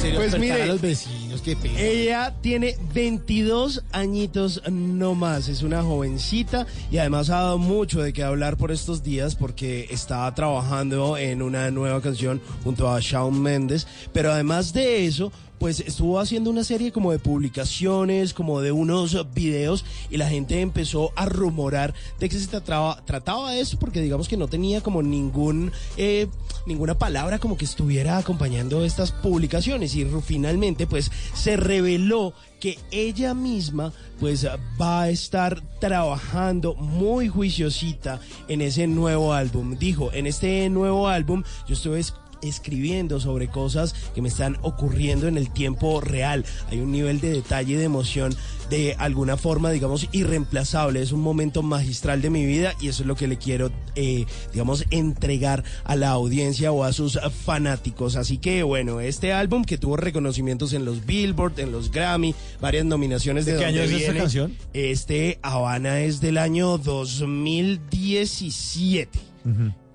serio, 0.00 0.18
Pues 0.20 0.38
mire, 0.38 0.62
a 0.62 0.66
los 0.66 0.80
vecinos, 0.80 1.40
qué 1.42 1.56
pena. 1.56 1.78
Ella 1.80 2.34
tiene 2.40 2.76
22 2.94 3.82
añitos 3.92 4.62
no 4.70 5.14
más, 5.14 5.48
es 5.48 5.62
una 5.62 5.82
jovencita 5.82 6.66
y 6.90 6.98
además 6.98 7.30
ha 7.30 7.36
dado 7.36 7.58
mucho 7.58 8.00
de 8.02 8.12
qué 8.12 8.22
hablar 8.22 8.56
por 8.56 8.70
estos 8.72 9.02
días 9.02 9.34
porque 9.34 9.86
está 9.90 10.32
trabajando 10.34 11.16
en 11.16 11.42
una 11.42 11.70
nueva 11.70 12.00
canción 12.00 12.40
junto 12.64 12.90
a 12.92 12.98
Shawn 13.00 13.40
Mendes, 13.40 13.86
pero 14.12 14.32
además 14.32 14.72
de 14.72 15.06
eso, 15.06 15.32
pues 15.60 15.80
estuvo 15.80 16.18
haciendo 16.18 16.50
una 16.50 16.64
serie 16.64 16.90
como 16.90 17.12
de 17.12 17.18
publicaciones, 17.18 18.32
como 18.34 18.62
de 18.62 18.72
unos 18.72 19.32
videos 19.34 19.84
y 20.10 20.16
la 20.16 20.26
gente 20.28 20.60
empezó 20.62 21.12
a 21.14 21.26
rumorar 21.26 21.94
de 22.18 22.28
que 22.30 22.38
se 22.38 22.46
trataba, 22.48 23.04
trataba 23.04 23.52
de 23.52 23.60
eso 23.60 23.78
porque 23.78 24.00
digamos 24.00 24.26
que 24.26 24.38
no 24.38 24.48
tenía 24.48 24.80
como 24.80 25.02
ningún 25.02 25.70
eh, 25.98 26.26
ninguna 26.66 26.98
palabra 26.98 27.38
como 27.38 27.58
que 27.58 27.66
estuviera 27.66 28.16
acompañando 28.16 28.84
estas 28.84 29.12
publicaciones 29.12 29.94
y 29.94 30.06
finalmente 30.24 30.86
pues 30.86 31.12
se 31.34 31.56
reveló 31.58 32.32
que 32.58 32.78
ella 32.90 33.34
misma 33.34 33.92
pues 34.18 34.46
va 34.80 35.02
a 35.02 35.10
estar 35.10 35.62
trabajando 35.78 36.74
muy 36.74 37.28
juiciosita 37.28 38.20
en 38.48 38.60
ese 38.62 38.86
nuevo 38.86 39.32
álbum. 39.34 39.76
Dijo, 39.78 40.10
en 40.12 40.26
este 40.26 40.68
nuevo 40.70 41.08
álbum 41.08 41.42
yo 41.68 41.74
estuve 41.74 42.00
es- 42.00 42.14
escribiendo 42.42 43.20
sobre 43.20 43.48
cosas 43.48 43.94
que 44.14 44.22
me 44.22 44.28
están 44.28 44.58
ocurriendo 44.62 45.28
en 45.28 45.36
el 45.36 45.50
tiempo 45.50 46.00
real. 46.00 46.44
Hay 46.70 46.80
un 46.80 46.92
nivel 46.92 47.20
de 47.20 47.32
detalle 47.32 47.74
y 47.74 47.76
de 47.76 47.84
emoción 47.84 48.34
de 48.70 48.94
alguna 48.98 49.36
forma, 49.36 49.70
digamos, 49.70 50.08
irreemplazable. 50.12 51.02
Es 51.02 51.12
un 51.12 51.20
momento 51.20 51.62
magistral 51.62 52.22
de 52.22 52.30
mi 52.30 52.46
vida 52.46 52.74
y 52.80 52.88
eso 52.88 53.02
es 53.02 53.06
lo 53.06 53.16
que 53.16 53.26
le 53.26 53.36
quiero, 53.36 53.70
eh, 53.96 54.24
digamos, 54.52 54.86
entregar 54.90 55.64
a 55.84 55.96
la 55.96 56.10
audiencia 56.10 56.70
o 56.72 56.84
a 56.84 56.92
sus 56.92 57.18
fanáticos. 57.44 58.16
Así 58.16 58.38
que, 58.38 58.62
bueno, 58.62 59.00
este 59.00 59.32
álbum 59.32 59.64
que 59.64 59.76
tuvo 59.76 59.96
reconocimientos 59.96 60.72
en 60.72 60.84
los 60.84 61.04
Billboard, 61.04 61.58
en 61.58 61.72
los 61.72 61.90
Grammy, 61.90 62.36
varias 62.60 62.84
nominaciones 62.84 63.44
de, 63.44 63.54
¿De 63.54 63.58
qué 63.58 63.64
año 63.66 63.82
es 63.82 63.90
esta 63.90 64.14
canción? 64.14 64.56
Este 64.72 65.40
Habana 65.42 65.98
es 66.00 66.20
del 66.20 66.38
año 66.38 66.78
2017. 66.78 69.18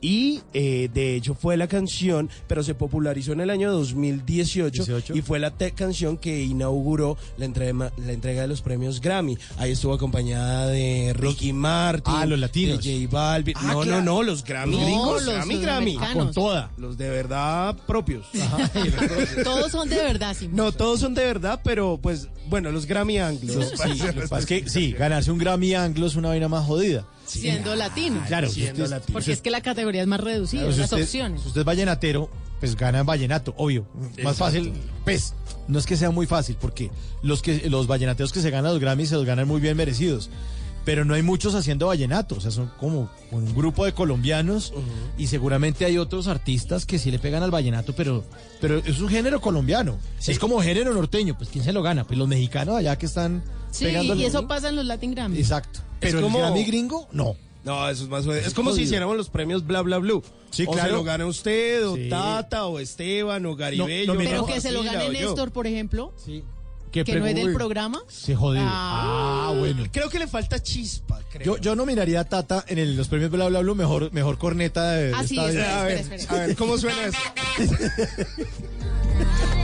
Y 0.01 0.41
eh, 0.53 0.89
de 0.93 1.15
hecho 1.15 1.33
fue 1.33 1.57
la 1.57 1.67
canción, 1.67 2.29
pero 2.47 2.61
se 2.63 2.75
popularizó 2.75 3.33
en 3.33 3.39
el 3.41 3.49
año 3.49 3.71
2018 3.71 4.83
18. 4.85 5.15
y 5.15 5.21
fue 5.21 5.39
la 5.39 5.51
canción 5.51 6.17
que 6.17 6.43
inauguró 6.43 7.17
la 7.37 7.45
entrega, 7.45 7.91
la 7.97 8.11
entrega 8.11 8.41
de 8.43 8.47
los 8.47 8.61
premios 8.61 9.01
Grammy. 9.01 9.37
Ahí 9.57 9.71
estuvo 9.71 9.93
acompañada 9.93 10.67
de 10.67 11.13
Ricky 11.17 11.53
Martin, 11.53 12.13
Ah, 12.15 12.25
los 12.25 12.37
latinos. 12.39 12.83
de 12.83 13.01
J 13.05 13.11
Balvin. 13.11 13.55
Ah, 13.57 13.61
no, 13.73 13.81
claro. 13.81 14.01
no, 14.03 14.15
no, 14.17 14.23
los 14.23 14.43
Grammy 14.43 14.77
No, 14.77 14.85
gringos, 14.85 15.23
los 15.25 15.33
Grammy. 15.35 15.57
Grammy. 15.61 15.97
Ah, 15.99 16.11
Con 16.13 16.31
toda. 16.33 16.71
Los 16.77 16.97
de 16.97 17.09
verdad 17.09 17.75
propios. 17.87 18.27
Todos 19.43 19.71
son 19.71 19.89
de 19.89 19.95
verdad, 19.97 20.35
sí. 20.37 20.49
No, 20.51 20.71
todos 20.71 20.99
son 20.99 21.13
de 21.13 21.23
verdad, 21.25 21.59
pero 21.63 21.97
pues, 22.01 22.27
bueno, 22.49 22.71
los 22.71 22.85
Grammy 22.85 23.17
anglos. 23.19 23.71
Sí, 23.75 23.97
lo 23.99 24.13
que 24.13 24.21
pasa 24.27 24.39
es 24.39 24.45
que 24.45 24.69
sí, 24.69 24.91
ganarse 24.93 25.31
un 25.31 25.37
Grammy 25.37 25.73
anglo 25.75 26.07
es 26.07 26.15
una 26.15 26.29
vaina 26.29 26.47
más 26.47 26.65
jodida. 26.65 27.05
Siendo 27.25 27.75
latino. 27.75 28.21
Claro, 28.27 28.49
siendo 28.49 28.83
usted- 28.83 28.95
latino. 28.95 29.13
Porque 29.13 29.31
es 29.31 29.41
que 29.41 29.49
la 29.49 29.61
categoría 29.61 30.01
es 30.01 30.07
más 30.07 30.19
reducida, 30.19 30.61
Claro, 30.61 30.73
si 30.75 30.81
las 30.81 30.91
usted- 30.91 31.03
opciones. 31.03 31.41
Si 31.41 31.47
usted 31.47 31.61
es 31.61 31.65
vallenatero, 31.65 32.29
pues 32.59 32.75
gana 32.75 32.99
en 32.99 33.05
vallenato, 33.05 33.53
obvio. 33.57 33.85
Más 34.23 34.37
fácil, 34.37 34.73
pues. 35.03 35.33
No 35.67 35.79
es 35.79 35.85
que 35.87 35.97
sea 35.97 36.11
muy 36.11 36.27
fácil, 36.27 36.57
porque 36.61 36.91
los 37.23 37.41
que 37.41 37.67
los 37.71 37.87
vallenateros 37.87 38.31
que 38.31 38.39
se 38.41 38.51
ganan 38.51 38.71
los 38.73 38.79
Grammys 38.79 39.09
se 39.09 39.15
los 39.15 39.25
ganan 39.25 39.47
muy 39.47 39.59
bien 39.59 39.75
merecidos. 39.75 40.29
Pero 40.85 41.03
no 41.03 41.15
hay 41.15 41.23
muchos 41.23 41.55
haciendo 41.55 41.87
vallenato, 41.87 42.35
o 42.35 42.39
sea, 42.39 42.51
son 42.51 42.71
como 42.79 43.09
un 43.31 43.55
grupo 43.55 43.85
de 43.85 43.93
colombianos 43.93 44.71
y 45.17 45.27
seguramente 45.27 45.83
hay 45.85 45.97
otros 45.97 46.27
artistas 46.27 46.85
que 46.85 46.99
sí 46.99 47.09
le 47.11 47.17
pegan 47.19 47.41
al 47.43 47.49
vallenato, 47.51 47.93
pero, 47.95 48.23
pero 48.61 48.77
es 48.77 48.99
un 49.01 49.09
género 49.09 49.41
colombiano. 49.41 49.97
Es 50.25 50.37
como 50.39 50.61
género 50.61 50.93
norteño, 50.93 51.35
pues 51.37 51.49
¿quién 51.49 51.63
se 51.63 51.73
lo 51.73 51.81
gana? 51.81 52.05
Pues 52.05 52.19
los 52.19 52.27
mexicanos 52.27 52.75
allá 52.75 52.97
que 52.97 53.07
están 53.07 53.43
Sí, 53.71 53.87
y 53.87 54.23
eso 54.23 54.47
pasa 54.47 54.69
en 54.69 54.75
los 54.77 54.85
Latin 54.85 55.11
Grammy. 55.11 55.37
Exacto. 55.39 55.79
Pero 55.99 56.21
como- 56.21 56.37
el 56.37 56.43
Grammy 56.45 56.63
gringo, 56.63 57.07
no. 57.11 57.35
No, 57.65 57.89
eso 57.89 58.03
es 58.03 58.09
más 58.09 58.23
jodido. 58.25 58.41
Es 58.45 58.53
como 58.53 58.71
si 58.73 58.83
hiciéramos 58.83 59.17
los 59.17 59.29
premios 59.29 59.65
Bla 59.65 59.81
Bla 59.81 59.97
Blue. 59.97 60.23
Sí, 60.51 60.65
o 60.67 60.71
claro. 60.71 60.89
se 60.89 60.95
lo 60.95 61.03
gana 61.03 61.25
usted, 61.25 61.85
o 61.87 61.95
Sí. 61.95 62.09
Tata, 62.09 62.67
o 62.67 62.77
Esteban, 62.79 63.43
o 63.47 63.55
Garibello. 63.55 64.13
no, 64.13 64.19
mira, 64.19 64.29
Pero 64.31 64.45
que 64.45 64.61
se 64.61 64.71
lo 64.71 64.83
gane 64.83 65.05
yo. 65.07 65.11
Néstor, 65.11 65.51
por 65.51 65.65
ejemplo, 65.65 66.13
Sí. 66.23 66.43
Que 67.03 67.15
no 67.19 67.25
es 67.25 67.35
del 67.35 67.53
programa. 67.53 68.01
Se 68.07 68.35
jodió. 68.35 68.61
Ah. 68.63 69.47
Ah, 69.49 69.53
bueno. 69.57 69.83
Creo 69.91 70.09
que 70.09 70.19
le 70.19 70.27
falta 70.27 70.61
chispa, 70.61 71.19
creo. 71.31 71.55
Yo, 71.57 71.61
yo 71.61 71.75
nominaría 71.75 72.21
a 72.21 72.23
Tata 72.23 72.63
en 72.67 72.77
el- 72.77 72.95
los 72.95 73.07
premios 73.07 73.29
Bla 73.31 73.47
Bla 73.47 73.59
Bla 73.61 73.73
mejor, 73.73 74.11
mejor 74.13 74.37
corneta 74.37 74.91
de, 74.91 75.07
de 75.07 75.13
Ah, 75.13 75.23
sí, 75.27 75.35
esta 75.37 75.49
espera, 75.49 75.65
vez. 75.65 75.75
a 75.75 75.83
ver, 76.09 76.19
espera, 76.19 76.33
a 76.43 76.47
ver, 76.47 76.55
¿cómo 76.55 76.77
suena 76.77 77.05
eso? 77.05 77.17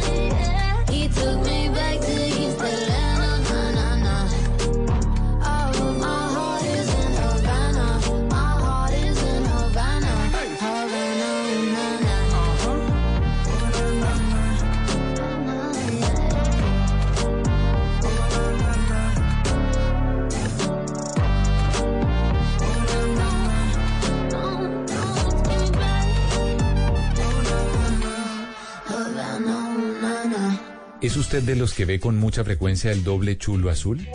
¿Es 31.01 31.17
usted 31.17 31.41
de 31.41 31.55
los 31.55 31.73
que 31.73 31.85
ve 31.85 31.99
con 31.99 32.15
mucha 32.15 32.43
frecuencia 32.43 32.91
el 32.91 33.03
doble 33.03 33.35
chulo 33.35 33.71
azul? 33.71 34.07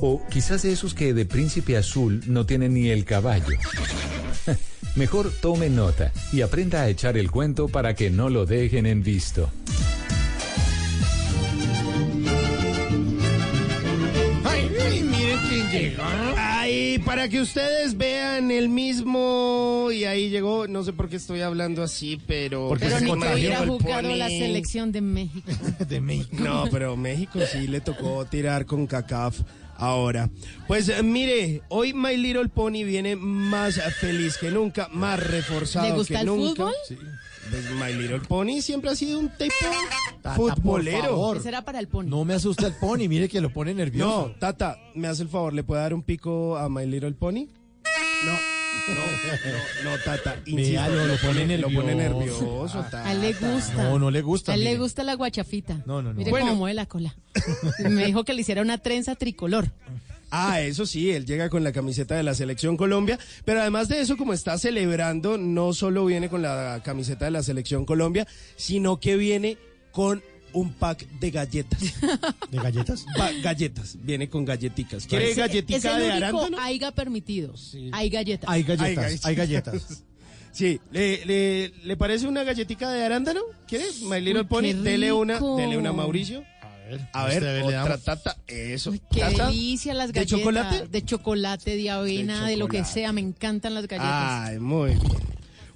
O 0.00 0.20
quizás 0.28 0.62
de 0.62 0.72
esos 0.72 0.92
que 0.92 1.14
de 1.14 1.24
príncipe 1.24 1.78
azul 1.78 2.22
no 2.26 2.44
tienen 2.44 2.74
ni 2.74 2.90
el 2.90 3.06
caballo. 3.06 3.56
Mejor 4.96 5.32
tome 5.40 5.70
nota 5.70 6.12
y 6.34 6.42
aprenda 6.42 6.82
a 6.82 6.88
echar 6.90 7.16
el 7.16 7.30
cuento 7.30 7.68
para 7.68 7.94
que 7.94 8.10
no 8.10 8.28
lo 8.28 8.44
dejen 8.44 8.84
en 8.84 9.02
visto. 9.02 9.50
Ay, 16.96 17.02
para 17.02 17.28
que 17.28 17.40
ustedes 17.40 17.96
vean 17.96 18.50
el 18.50 18.68
mismo. 18.68 19.88
Y 19.92 20.04
ahí 20.04 20.30
llegó. 20.30 20.66
No 20.66 20.82
sé 20.82 20.92
por 20.92 21.08
qué 21.08 21.16
estoy 21.16 21.42
hablando 21.42 21.82
así, 21.82 22.20
pero. 22.26 22.68
Porque 22.68 22.86
Pero 22.86 22.98
se 22.98 23.04
ni 23.04 23.20
que 23.20 23.34
hubiera 23.34 23.66
jugado 23.66 24.14
la 24.14 24.28
selección 24.28 24.92
de 24.92 25.00
México. 25.02 25.50
de 25.88 26.00
México. 26.00 26.36
No, 26.38 26.64
pero 26.70 26.96
México 26.96 27.40
sí 27.50 27.66
le 27.66 27.80
tocó 27.80 28.24
tirar 28.24 28.64
con 28.64 28.86
CACAF 28.86 29.40
ahora. 29.78 30.30
Pues 30.66 30.88
eh, 30.88 31.02
mire, 31.02 31.62
hoy 31.68 31.92
My 31.94 32.16
Little 32.16 32.48
Pony 32.48 32.84
viene 32.84 33.16
más 33.16 33.80
feliz 34.00 34.36
que 34.38 34.50
nunca, 34.50 34.88
más 34.92 35.20
reforzado 35.20 35.88
¿Le 35.88 35.94
gusta 35.94 36.14
que 36.14 36.20
el 36.20 36.26
nunca. 36.26 36.48
fútbol? 36.64 36.72
Sí. 36.88 36.96
Pues 37.50 37.70
My 37.72 37.92
Little 37.94 38.20
Pony 38.20 38.60
siempre 38.60 38.90
ha 38.90 38.96
sido 38.96 39.20
un 39.20 39.28
tipo 39.30 39.54
Tata, 40.20 40.36
por 40.36 40.54
futbolero. 40.56 41.02
favor. 41.02 41.36
Ese 41.36 41.48
era 41.48 41.62
para 41.64 41.78
el 41.78 41.86
pony. 41.86 42.06
No 42.08 42.24
me 42.24 42.34
asusta 42.34 42.66
el 42.66 42.72
pony, 42.74 43.08
mire 43.08 43.28
que 43.28 43.40
lo 43.40 43.50
pone 43.52 43.72
nervioso. 43.72 44.28
No, 44.28 44.34
Tata, 44.40 44.78
¿me 44.94 45.06
hace 45.06 45.22
el 45.22 45.28
favor? 45.28 45.52
¿Le 45.54 45.62
puede 45.62 45.80
dar 45.82 45.94
un 45.94 46.02
pico 46.02 46.56
a 46.56 46.68
My 46.68 46.84
Little 46.86 47.12
Pony? 47.12 47.46
No. 48.24 48.55
No, 48.88 49.90
no, 49.90 49.98
Tata, 50.04 50.36
insisto, 50.46 50.88
lo- 50.88 51.06
lo 51.06 51.16
pone 51.16 51.58
lo 51.58 51.70
pone 51.70 51.94
nervioso. 51.94 52.68
Tata. 52.72 53.06
A 53.08 53.12
él 53.12 53.20
le 53.20 53.32
gusta. 53.32 53.74
No, 53.82 53.98
no 53.98 54.10
le 54.10 54.22
gusta, 54.22 54.52
A 54.52 54.54
él 54.54 54.64
le 54.64 54.76
gusta 54.78 55.02
la 55.02 55.14
guachafita. 55.14 55.82
No, 55.86 56.02
no, 56.02 56.12
no. 56.12 56.14
Mire 56.14 56.30
Bueno. 56.30 56.46
cómo 56.48 56.58
mueve 56.60 56.74
la 56.74 56.86
cola. 56.86 57.16
Me 57.78 58.06
dijo 58.06 58.24
que 58.24 58.32
le 58.34 58.42
hiciera 58.42 58.62
una 58.62 58.78
trenza 58.78 59.14
tricolor. 59.16 59.70
Ah, 60.30 60.60
eso 60.60 60.86
sí, 60.86 61.10
él 61.12 61.24
llega 61.24 61.48
con 61.48 61.62
la 61.64 61.72
camiseta 61.72 62.16
de 62.16 62.22
la 62.24 62.34
Selección 62.34 62.76
Colombia, 62.76 63.18
pero 63.44 63.60
además 63.60 63.88
de 63.88 64.00
eso, 64.00 64.16
como 64.16 64.32
está 64.32 64.58
celebrando, 64.58 65.38
no 65.38 65.72
solo 65.72 66.04
viene 66.04 66.28
con 66.28 66.42
la 66.42 66.80
camiseta 66.84 67.26
de 67.26 67.30
la 67.30 67.42
Selección 67.44 67.84
Colombia, 67.86 68.26
sino 68.56 68.98
que 68.98 69.16
viene 69.16 69.56
con 69.92 70.22
un 70.52 70.72
pack 70.72 71.06
de 71.20 71.30
galletas. 71.30 71.80
¿De 72.50 72.58
galletas? 72.58 73.04
Pa- 73.16 73.32
galletas, 73.42 73.96
viene 74.02 74.28
con 74.28 74.44
galletitas. 74.44 75.06
¿Quiere 75.06 75.34
galletica 75.34 75.76
es 75.76 75.84
el 75.84 75.96
de 75.96 76.10
único 76.10 76.16
arándano? 76.16 76.58
aiga 76.60 76.90
permitido. 76.92 77.54
Hay 77.92 78.08
galletas. 78.10 78.48
Hay 78.50 78.62
galletas, 78.62 78.94
galletas. 78.96 79.24
hay 79.26 79.34
galletas. 79.34 80.02
Sí, 80.52 80.80
¿le, 80.90 81.22
le, 81.26 81.68
le 81.84 81.96
parece 81.98 82.26
una 82.26 82.42
galletica 82.42 82.90
de 82.90 83.04
arándano? 83.04 83.42
¿Quiere? 83.68 83.84
My 84.04 84.22
Little 84.22 84.40
Uy, 84.40 84.46
Pony, 84.46 84.72
dele 84.72 85.12
una, 85.12 85.38
dele 85.38 85.76
una 85.76 85.90
a 85.90 85.92
Mauricio. 85.92 86.44
A 86.56 86.88
ver, 86.88 87.08
A 87.12 87.24
ver, 87.26 87.42
este, 87.42 87.76
otra 87.76 87.98
tata, 87.98 88.38
eso. 88.46 88.90
Qué 89.12 89.20
¿Tata? 89.20 89.48
delicia 89.48 89.92
las 89.92 90.14
¿De 90.14 90.20
galletas. 90.20 90.38
chocolate? 90.38 90.88
De 90.88 91.04
chocolate, 91.04 91.76
de 91.76 91.90
avena, 91.90 92.46
de, 92.46 92.56
lo 92.56 92.68
que 92.68 92.86
sea. 92.86 93.12
Me 93.12 93.20
encantan 93.20 93.74
las 93.74 93.86
galletas. 93.86 94.48
Ay, 94.48 94.58
muy 94.58 94.92
bien. 94.92 95.00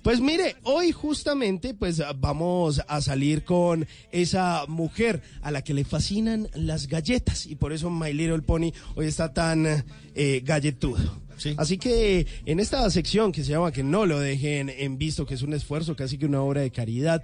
Pues 0.03 0.21
mire, 0.21 0.57
hoy 0.63 0.93
justamente 0.93 1.75
pues 1.75 2.03
vamos 2.17 2.81
a 2.89 3.03
salir 3.03 3.45
con 3.45 3.87
esa 4.11 4.65
mujer 4.67 5.21
a 5.43 5.51
la 5.51 5.63
que 5.63 5.75
le 5.75 5.85
fascinan 5.85 6.49
las 6.55 6.87
galletas 6.87 7.45
y 7.45 7.57
por 7.57 7.75
eso 7.75 7.91
My 7.91 8.13
Little 8.15 8.41
Pony 8.41 8.73
hoy 8.95 9.07
está 9.07 9.35
tan 9.35 9.85
eh, 10.15 10.41
galletudo. 10.43 11.21
Así 11.57 11.79
que 11.79 12.27
en 12.47 12.61
esta 12.61 12.89
sección 12.91 13.33
que 13.33 13.45
se 13.45 13.53
llama 13.53 13.73
Que 13.73 13.83
no 13.83 14.07
lo 14.07 14.19
dejen 14.21 14.69
en 14.71 14.99
visto, 14.99 15.27
que 15.27 15.35
es 15.35 15.43
un 15.43 15.55
esfuerzo, 15.55 15.97
casi 15.97 16.19
que 16.19 16.27
una 16.27 16.43
obra 16.43 16.63
de 16.63 16.71
caridad, 16.71 17.23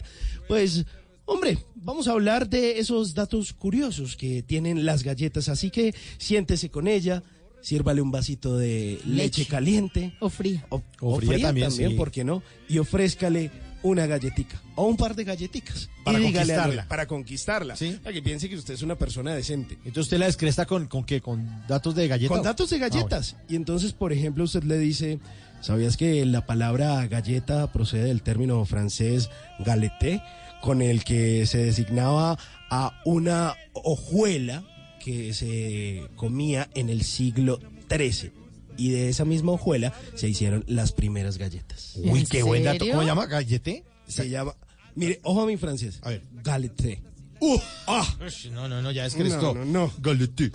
pues 0.49 0.85
hombre, 1.25 1.59
vamos 1.75 2.09
a 2.09 2.13
hablar 2.13 2.49
de 2.49 2.79
esos 2.79 3.15
datos 3.15 3.53
curiosos 3.53 4.17
que 4.17 4.43
tienen 4.43 4.85
las 4.87 5.03
galletas. 5.03 5.49
Así 5.49 5.71
que 5.71 5.95
siéntese 6.19 6.71
con 6.71 6.89
ella, 6.89 7.23
sírvale 7.67 8.01
un 8.01 8.13
vasito 8.13 8.57
de 8.57 9.01
leche, 9.05 9.41
Leche. 9.41 9.47
caliente. 9.47 10.13
O 10.21 10.29
fría. 10.31 10.65
O, 10.69 10.77
O 11.01 11.15
o 11.15 11.17
fría 11.17 11.33
fría 11.33 11.47
también, 11.49 11.69
también, 11.69 11.91
sí. 11.91 11.97
¿por 11.97 12.13
qué 12.13 12.23
no? 12.23 12.43
Y 12.69 12.79
ofrézcale 12.79 13.51
una 13.83 14.07
galletica 14.07 14.61
o 14.77 14.85
un 14.87 14.97
par 14.97 15.15
de 15.17 15.25
galletitas. 15.25 15.89
Para 16.05 16.19
Y 16.21 16.27
dígale 16.27 16.53
a- 16.53 16.57
conquistarla. 16.57 16.89
para 16.89 17.07
conquistarla. 17.07 17.77
Sí. 17.77 17.99
Para 18.03 18.13
que 18.13 18.23
piense 18.23 18.49
que 18.49 18.57
usted 18.57 18.75
es 18.75 18.83
una 18.83 18.95
persona 18.97 19.35
decente. 19.35 19.75
Entonces 19.79 20.03
usted 20.05 20.19
la 20.19 20.27
descresta 20.27 20.65
con, 20.67 20.87
con 20.87 21.03
qué, 21.05 21.21
con 21.21 21.45
datos 21.67 21.95
de 21.97 22.07
galletas. 22.07 22.37
Con 22.37 22.45
datos 22.45 22.71
de 22.71 22.77
Ah, 22.77 22.89
galletas. 22.89 23.37
Y 23.49 23.57
entonces, 23.57 23.93
por 23.93 24.13
ejemplo, 24.13 24.45
usted 24.45 24.63
le 24.63 24.79
dice, 24.79 25.19
¿sabías 25.61 25.97
que 25.97 26.25
la 26.25 26.47
palabra 26.47 27.05
galleta 27.09 27.73
procede 27.73 28.05
del 28.05 28.23
término 28.23 28.65
francés 28.65 29.29
galeté, 29.59 30.23
con 30.63 30.83
el 30.83 31.03
que 31.05 31.47
se 31.47 31.59
designaba 31.59 32.39
a 32.71 33.01
una 33.05 33.55
hojuela 33.73 34.63
que 35.07 35.33
se 35.33 36.03
comía 36.17 36.69
en 36.75 36.91
el 36.91 37.03
siglo 37.05 37.61
XIII? 37.89 38.33
Y 38.77 38.91
de 38.91 39.09
esa 39.09 39.25
misma 39.25 39.53
hojuela 39.53 39.95
se 40.17 40.29
hicieron 40.29 40.65
las 40.67 40.91
primeras 40.91 41.39
galletas. 41.39 41.93
Uy, 41.95 42.21
¿En 42.21 42.27
qué 42.27 42.43
buen 42.43 42.65
dato. 42.65 42.79
serio? 42.81 42.93
¿Cómo 42.95 43.03
se 43.03 43.07
llama? 43.09 43.27
¿Gallete? 43.27 43.85
Se 44.09 44.29
llama. 44.29 44.55
Mire, 44.97 45.21
ojo 45.23 45.43
a 45.43 45.47
mi 45.47 45.57
francés. 45.57 46.01
A 46.03 46.11
ver. 46.11 46.23
Galeté. 46.43 47.03
¡Uh! 47.41 47.59
¡Ah! 47.87 48.17
No, 48.51 48.67
no, 48.69 48.83
no, 48.83 48.91
ya 48.91 49.05
descrestó. 49.05 49.55
No, 49.55 49.65
no, 49.65 49.87
no. 49.87 49.93
Galete. 50.01 50.51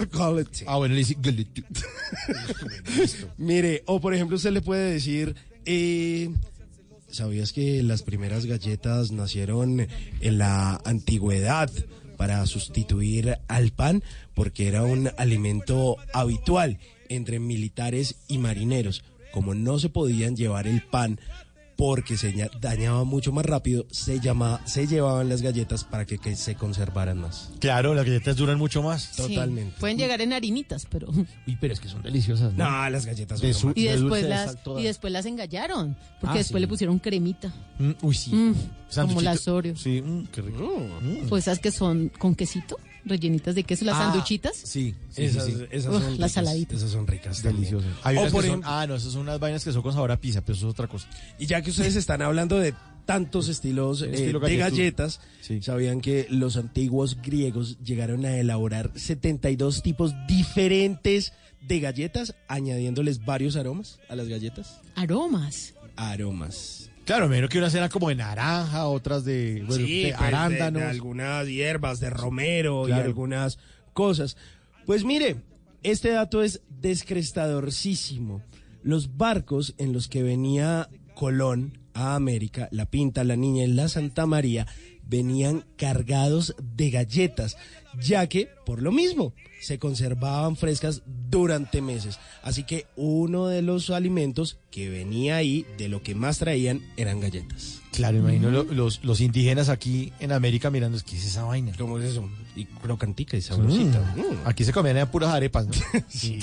Ah, 0.68 0.78
bueno, 0.78 0.93
le 0.95 0.99
dice 0.99 1.16
galete. 1.22 1.64
Mire, 3.38 3.84
o 3.86 3.99
por 4.02 4.14
ejemplo, 4.14 4.36
usted 4.38 4.52
le 4.52 4.62
puede 4.62 4.91
decir. 4.93 5.36
eh, 5.66 6.30
¿Sabías 7.10 7.52
que 7.54 7.84
las 7.84 8.04
primeras 8.04 8.45
galletas 8.45 9.12
nacieron 9.12 9.86
en 10.22 10.38
la 10.38 10.80
antigüedad 10.86 11.70
para 12.22 12.45
sustituir 12.45 13.39
al 13.47 13.72
pan? 13.72 14.03
Porque 14.36 14.67
era 14.67 14.84
un 14.84 15.09
alimento 15.17 15.97
habitual 16.13 16.78
entre 17.09 17.39
militares 17.39 18.17
y 18.28 18.38
marineros. 18.38 19.03
Como 19.34 19.55
no 19.55 19.80
se 19.80 19.89
podían 19.89 20.36
llevar 20.36 20.67
el 20.67 20.84
pan 20.84 21.19
porque 21.78 22.15
se 22.17 22.32
ña- 22.36 22.51
dañaba 22.59 23.05
mucho 23.05 23.32
más 23.32 23.43
rápido, 23.43 23.88
se, 23.89 24.19
llama, 24.19 24.61
se 24.65 24.86
llevaban 24.86 25.30
las 25.30 25.41
galletas 25.41 25.84
para 25.84 26.05
que, 26.05 26.19
que 26.19 26.36
se 26.36 26.53
conservaran 26.53 27.17
más. 27.17 27.49
Claro, 27.59 27.95
las 27.95 28.05
galletas 28.05 28.36
duran 28.36 28.59
mucho 28.59 28.84
más. 28.84 29.01
Sí. 29.01 29.24
Totalmente. 29.34 29.78
Pueden 29.80 29.97
llegar 29.97 30.22
en 30.22 30.32
harinitas, 30.34 30.86
pero... 30.88 31.07
Uy, 31.47 31.57
pero 31.59 31.74
es 31.74 31.80
que 31.80 31.88
son 31.89 32.03
deliciosas. 32.03 32.53
¿no? 32.53 32.69
No, 32.69 32.89
las 32.91 33.07
galletas 33.07 33.41
De 33.41 33.51
son 33.55 33.74
Y 33.76 33.86
de 33.86 33.93
después, 33.93 34.24
las, 34.26 34.57
y 34.78 34.84
después 34.84 35.11
las 35.11 35.26
engallaron, 35.26 35.97
porque 36.19 36.36
Ah, 36.36 36.38
después 36.38 36.59
sí. 36.59 36.61
le 36.61 36.67
pusieron 36.67 36.99
cremita. 36.99 37.51
Mm, 37.80 37.91
uy, 38.03 38.13
sí. 38.13 38.32
Mm. 38.32 38.53
Como 38.95 39.21
las 39.21 39.47
Oreo. 39.47 39.75
Sí, 39.75 40.01
mm, 40.01 40.25
qué 40.27 40.41
rico. 40.41 40.77
Mm. 41.01 41.27
Pues 41.29 41.43
esas 41.47 41.59
que 41.59 41.71
son 41.71 42.09
con 42.09 42.35
quesito, 42.35 42.77
rellenitas 43.05 43.55
de 43.55 43.63
queso, 43.63 43.85
las 43.85 43.95
Ah, 43.95 44.11
sanduchitas. 44.11 44.55
Sí, 44.55 44.93
sí, 45.09 45.23
esas, 45.23 45.45
sí, 45.45 45.53
sí. 45.57 45.65
esas 45.71 45.87
Uf, 45.93 45.93
son 45.95 46.03
las 46.03 46.11
ricas, 46.17 46.31
saladitas. 46.33 46.77
Esas 46.77 46.91
son 46.91 47.07
ricas. 47.07 47.41
también. 47.41 47.55
Deliciosas. 47.55 47.91
Hay 48.03 48.17
O 48.17 48.19
unas 48.21 48.31
por 48.31 48.41
que 48.41 48.47
son- 48.49 48.59
ejemplo- 48.59 48.71
ah, 48.71 48.87
no, 48.87 48.95
esas 48.95 49.11
son 49.13 49.21
unas 49.21 49.39
vainas 49.39 49.63
que 49.63 49.71
son 49.71 49.81
con 49.81 49.93
sabor 49.93 50.11
a 50.11 50.17
pizza, 50.17 50.41
pero 50.41 50.55
eso 50.57 50.67
es 50.67 50.71
otra 50.73 50.87
cosa. 50.87 51.07
Y 51.39 51.45
ya 51.47 51.61
que 51.61 51.71
ustedes 51.71 51.95
están 51.95 52.21
hablando 52.21 52.57
de 52.59 52.73
tantos 53.05 53.49
estilos 53.49 54.03
eh, 54.03 54.11
Estilo 54.13 54.39
de 54.39 54.55
galletudo. 54.57 54.69
galletas, 54.77 55.19
Sí. 55.41 55.61
sabían 55.61 56.01
que 56.01 56.27
los 56.29 56.55
antiguos 56.55 57.17
griegos 57.23 57.79
llegaron 57.83 58.25
a 58.25 58.37
elaborar 58.37 58.91
72 58.95 59.81
tipos 59.81 60.13
diferentes 60.27 61.33
de 61.67 61.79
galletas, 61.79 62.35
añadiéndoles 62.47 63.25
varios 63.25 63.55
aromas 63.55 63.99
a 64.09 64.15
las 64.15 64.27
galletas. 64.27 64.79
Aromas. 64.95 65.73
Aromas. 65.95 66.90
Claro, 67.06 67.28
me 67.28 67.36
imagino 67.38 67.49
que 67.49 67.58
unas 67.58 67.74
eran 67.76 67.89
como 67.89 68.10
de 68.10 68.16
naranja, 68.16 68.86
otras 68.88 69.26
de, 69.26 69.64
bueno, 69.66 69.86
Sí, 69.86 70.04
de 70.04 70.10
pues, 70.10 70.22
arándanos. 70.22 70.82
de 70.84 70.88
algunas 70.89 71.47
hierbas, 71.47 71.99
de 71.99 72.10
romero 72.10 72.88
y 72.88 72.91
algunas 72.91 73.58
cosas. 73.93 74.38
Pues 74.86 75.04
mire, 75.04 75.38
este 75.84 76.10
dato 76.12 76.43
es 76.43 76.62
descrestadorcísimo. 76.70 78.43
Los 78.84 79.18
barcos 79.18 79.74
en 79.78 79.93
los 79.93 80.08
que 80.08 80.24
venía 80.24 80.89
Colón 81.16 81.78
a 81.93 82.16
América, 82.16 82.68
la 82.72 82.86
Pinta, 82.86 83.24
la 83.24 83.36
Niña 83.36 83.64
y 83.66 83.68
la 83.68 83.89
Santa 83.89 84.26
María, 84.26 84.66
venían 85.12 85.66
cargados 85.76 86.55
de 86.76 86.89
galletas, 86.89 87.57
ya 88.01 88.26
que, 88.28 88.47
por 88.66 88.82
lo 88.82 88.91
mismo, 88.93 89.34
se 89.62 89.78
conservaban 89.78 90.55
frescas 90.55 91.03
durante 91.30 91.82
meses. 91.82 92.18
Así 92.41 92.64
que 92.64 92.88
uno 92.95 93.47
de 93.47 93.62
los 93.62 93.89
alimentos 93.89 94.57
que 94.72 94.89
venía 94.89 95.36
ahí, 95.36 95.66
de 95.78 95.89
lo 95.89 96.01
que 96.01 96.16
más 96.16 96.39
traían, 96.39 96.82
eran 96.97 97.20
galletas. 97.20 97.82
Claro, 97.91 98.20
imagino 98.20 98.49
lo- 98.49 98.64
los, 98.64 99.03
los 99.03 99.20
indígenas 99.20 99.68
aquí 99.68 100.14
en 100.22 100.32
América 100.32 100.72
mirando, 100.72 100.97
¿qué 101.05 101.18
es 101.18 101.26
esa 101.26 101.43
vaina? 101.43 101.74
¿Cómo 101.78 101.99
es 101.99 102.05
eso? 102.12 102.28
Y 102.55 102.64
crocantica 102.66 103.36
y 103.36 103.41
sabrosita. 103.41 103.99
Mm. 104.16 104.20
Mm. 104.20 104.38
Aquí 104.45 104.64
se 104.64 104.72
comían 104.72 104.95
eran 104.95 105.12
puras 105.12 105.30
arepas, 105.32 105.68
¿no? 105.68 105.74
Sí. 106.07 106.39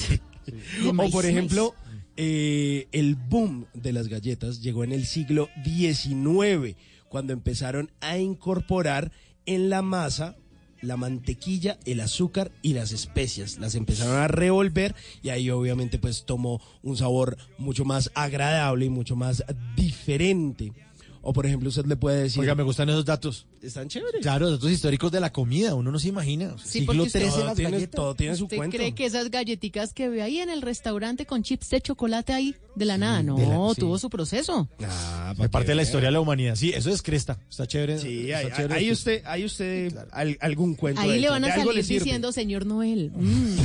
O 0.87 1.11
por 1.11 1.25
ejemplo, 1.27 1.75
eh, 2.16 2.87
el 2.93 3.16
boom 3.16 3.64
de 3.75 3.93
las 3.93 4.09
galletas 4.09 4.61
llegó 4.61 4.85
en 4.85 4.93
el 4.93 5.07
siglo 5.07 5.49
XIX, 5.64 6.77
cuando 7.09 7.33
empezaron 7.33 7.91
a 8.01 8.19
incorporar 8.19 9.13
en 9.47 9.71
la 9.71 9.83
masa 9.83 10.37
la 10.81 10.97
mantequilla, 10.97 11.79
el 11.87 12.01
azúcar 12.01 12.53
y 12.63 12.75
las 12.75 12.93
especias. 12.93 13.59
Las 13.59 13.75
empezaron 13.75 14.17
a 14.17 14.29
revolver 14.29 14.95
y 15.23 15.31
ahí 15.31 15.51
obviamente 15.51 15.99
pues 15.99 16.25
tomó 16.25 16.61
un 16.83 16.97
sabor 16.97 17.37
mucho 17.59 17.85
más 17.85 18.11
agradable 18.15 18.87
y 18.87 18.91
mucho 18.91 19.17
más 19.17 19.45
diferente. 19.77 20.73
O 21.21 21.33
por 21.33 21.47
ejemplo, 21.47 21.69
usted 21.69 21.85
le 21.87 21.97
puede 21.97 22.23
decir... 22.23 22.41
Oiga, 22.41 22.55
me 22.55 22.62
gustan 22.62 22.89
esos 22.89 23.05
datos. 23.05 23.47
Están 23.61 23.89
chéveres. 23.89 24.23
Claro, 24.23 24.51
datos 24.51 24.71
históricos 24.71 25.11
de 25.12 25.21
la 25.21 25.31
comida, 25.33 25.75
uno 25.75 25.91
no 25.91 25.99
se 25.99 26.09
imagina. 26.09 26.55
Sí, 26.62 26.81
Siglo 26.81 27.05
XIII 27.07 27.29
todo, 27.31 27.45
las 27.45 27.57
tiene, 27.57 27.71
galletas. 27.73 27.97
todo 27.97 28.14
tiene 28.14 28.37
su 28.37 28.45
¿Usted 28.45 28.57
cuento. 28.57 28.77
cree 28.77 28.95
que 28.95 29.05
esas 29.05 29.31
galletitas 29.31 29.93
que 29.93 30.09
ve 30.09 30.23
ahí 30.23 30.39
en 30.39 30.49
el 30.49 30.62
restaurante 30.62 31.27
con 31.27 31.43
chips 31.43 31.71
de 31.71 31.81
chocolate 31.81 32.33
ahí 32.33 32.55
de 32.77 32.85
la 32.85 32.97
nada? 32.99 33.23
No, 33.23 33.37
de 33.37 33.47
la- 33.47 33.75
sí. 33.75 33.81
tuvo 33.81 33.99
su 33.99 34.09
proceso. 34.09 34.69
Ah, 34.85 35.35
parte 35.51 35.69
de 35.69 35.75
la 35.75 35.83
historia 35.83 36.07
de 36.09 36.12
la 36.12 36.21
humanidad. 36.21 36.55
Sí, 36.55 36.73
eso 36.75 36.91
es 36.91 37.03
cresta. 37.03 37.39
Está 37.51 37.66
chévere. 37.66 37.99
Sí, 37.99 38.31
está 38.31 38.39
ahí, 38.39 38.47
chévere. 38.57 38.75
ahí 38.75 38.93
usted, 38.93 39.23
ahí 39.27 39.45
usted 39.45 39.95
al- 40.12 40.39
algún 40.41 40.75
cuento. 40.77 41.01
Ahí 41.01 41.11
de 41.11 41.19
le 41.19 41.31
van 41.31 41.45
a 41.45 41.55
salir 41.55 41.85
diciendo, 41.85 42.31
señor 42.33 42.64
Noel. 42.64 43.11
mm, 43.14 43.57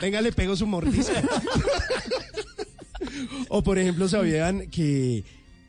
Venga, 0.00 0.20
le 0.20 0.32
pego 0.32 0.56
su 0.56 0.66
mordisco. 0.66 1.12
o 3.48 3.62
por 3.62 3.78
ejemplo, 3.78 4.08
¿sabían 4.08 4.68
que 4.68 5.24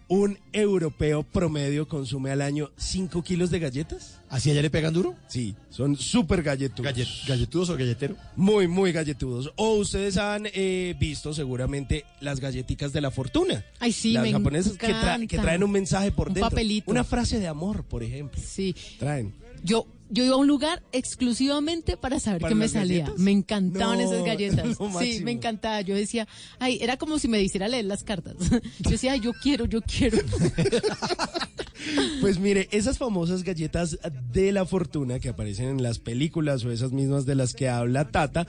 un 0.07 0.37
europeo 0.53 1.23
promedio 1.23 1.87
consume 1.87 2.31
al 2.31 2.41
año 2.41 2.71
5 2.77 3.23
kilos 3.23 3.49
de 3.49 3.59
galletas? 3.59 4.19
¿Así 4.29 4.51
allá 4.51 4.61
le 4.61 4.69
pegan 4.69 4.93
duro? 4.93 5.15
Sí, 5.27 5.55
son 5.69 5.95
súper 5.97 6.43
galletudos. 6.43 6.91
Gallet- 6.93 7.27
¿Galletudos 7.27 7.69
o 7.69 7.77
galletero? 7.77 8.15
Muy, 8.35 8.67
muy 8.67 8.91
galletudos. 8.91 9.51
O 9.55 9.75
ustedes 9.75 10.17
han 10.17 10.47
eh, 10.53 10.95
visto 10.99 11.33
seguramente 11.33 12.05
las 12.21 12.39
galletitas 12.39 12.91
de 12.93 13.01
la 13.01 13.11
fortuna. 13.11 13.63
Ay, 13.79 13.91
sí, 13.93 14.13
las 14.13 14.23
me 14.23 14.31
japonesas 14.31 14.73
que, 14.77 14.87
tra- 14.87 15.17
que 15.17 15.23
encantan. 15.23 15.41
traen 15.41 15.63
un 15.63 15.71
mensaje 15.71 16.11
por 16.11 16.27
Un 16.27 16.33
dentro. 16.35 16.49
papelito. 16.49 16.91
Una 16.91 17.03
frase 17.03 17.39
de 17.39 17.47
amor, 17.47 17.83
por 17.85 18.03
ejemplo. 18.03 18.41
Sí. 18.45 18.75
Traen. 18.99 19.33
Yo 19.63 19.87
yo 20.09 20.23
iba 20.23 20.35
a 20.35 20.37
un 20.37 20.47
lugar 20.47 20.83
exclusivamente 20.91 21.97
para 21.97 22.19
saber 22.19 22.39
¿Para 22.41 22.49
qué 22.49 22.55
me 22.55 22.67
salía. 22.67 22.99
galletas? 23.05 23.19
Me 23.19 23.31
encantaban 23.31 23.97
No, 23.97 24.03
esas 24.05 24.23
galletas. 24.23 24.77
Sí, 24.99 25.21
me 25.23 25.31
encantaba. 25.31 25.81
Yo 25.81 25.95
decía, 25.95 26.27
ay, 26.59 26.77
era 26.79 26.97
como 26.97 27.17
si 27.17 27.27
me 27.27 27.41
hiciera 27.41 27.67
leer 27.67 27.85
las 27.85 28.03
cartas. 28.03 28.35
Yo 28.79 28.91
decía, 28.91 29.13
ay, 29.13 29.19
yo 29.21 29.33
quiero, 29.33 29.65
yo 29.65 29.81
quiero. 29.81 30.19
Pues 32.21 32.39
mire, 32.39 32.67
esas 32.71 32.97
famosas 32.97 33.43
galletas 33.43 33.99
de 34.31 34.51
la 34.51 34.65
fortuna 34.65 35.19
que 35.19 35.29
aparecen 35.29 35.67
en 35.67 35.83
las 35.83 35.99
películas 35.99 36.63
o 36.65 36.71
esas 36.71 36.91
mismas 36.91 37.25
de 37.25 37.35
las 37.35 37.53
que 37.53 37.69
habla 37.69 38.09
Tata, 38.09 38.47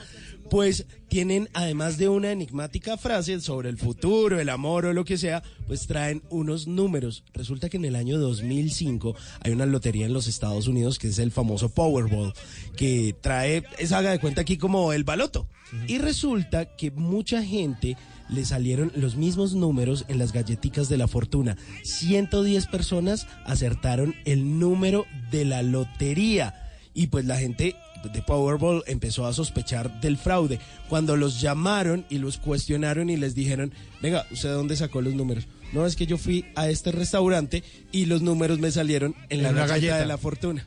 pues 0.50 0.86
tienen 1.08 1.48
además 1.52 1.98
de 1.98 2.08
una 2.08 2.32
enigmática 2.32 2.96
frase 2.96 3.40
sobre 3.40 3.68
el 3.68 3.76
futuro, 3.76 4.40
el 4.40 4.48
amor 4.48 4.86
o 4.86 4.92
lo 4.92 5.04
que 5.04 5.18
sea, 5.18 5.42
pues 5.66 5.86
traen 5.86 6.22
unos 6.30 6.66
números. 6.66 7.24
Resulta 7.34 7.68
que 7.68 7.76
en 7.76 7.84
el 7.84 7.96
año 7.96 8.18
2005 8.18 9.14
hay 9.40 9.52
una 9.52 9.66
lotería 9.66 10.06
en 10.06 10.12
los 10.12 10.26
Estados 10.26 10.68
Unidos 10.68 10.98
que 10.98 11.08
es 11.08 11.18
el 11.18 11.32
famoso 11.32 11.68
Powerball, 11.68 12.32
que 12.76 13.14
trae, 13.20 13.64
es 13.78 13.92
haga 13.92 14.10
de 14.10 14.20
cuenta 14.20 14.42
aquí 14.42 14.56
como 14.56 14.92
el 14.92 15.04
baloto. 15.04 15.48
Y 15.88 15.98
resulta 15.98 16.76
que 16.76 16.92
mucha 16.92 17.42
gente 17.42 17.96
le 18.28 18.44
salieron 18.44 18.92
los 18.94 19.16
mismos 19.16 19.54
números 19.54 20.04
en 20.08 20.18
las 20.18 20.32
galletitas 20.32 20.88
de 20.88 20.96
la 20.98 21.08
fortuna. 21.08 21.56
110 21.84 22.66
personas 22.66 23.26
acertaron 23.44 24.14
el 24.24 24.58
número 24.58 25.06
de 25.30 25.44
la 25.44 25.62
lotería. 25.62 26.54
Y 26.94 27.08
pues 27.08 27.24
la 27.26 27.36
gente 27.38 27.76
de 28.12 28.22
Powerball 28.22 28.82
empezó 28.86 29.26
a 29.26 29.32
sospechar 29.32 30.00
del 30.00 30.16
fraude. 30.16 30.60
Cuando 30.88 31.16
los 31.16 31.40
llamaron 31.40 32.04
y 32.08 32.18
los 32.18 32.38
cuestionaron 32.38 33.10
y 33.10 33.16
les 33.16 33.34
dijeron, 33.34 33.72
venga, 34.02 34.26
¿usted 34.30 34.50
de 34.50 34.54
dónde 34.54 34.76
sacó 34.76 35.00
los 35.00 35.14
números? 35.14 35.46
No, 35.72 35.84
es 35.86 35.96
que 35.96 36.06
yo 36.06 36.16
fui 36.16 36.44
a 36.54 36.68
este 36.68 36.92
restaurante 36.92 37.64
y 37.92 38.06
los 38.06 38.22
números 38.22 38.58
me 38.60 38.70
salieron 38.70 39.14
en 39.28 39.42
la 39.42 39.48
En 39.48 39.54
galleta, 39.56 39.74
galleta. 39.74 39.98
de 39.98 40.06
la 40.06 40.18
fortuna. 40.18 40.66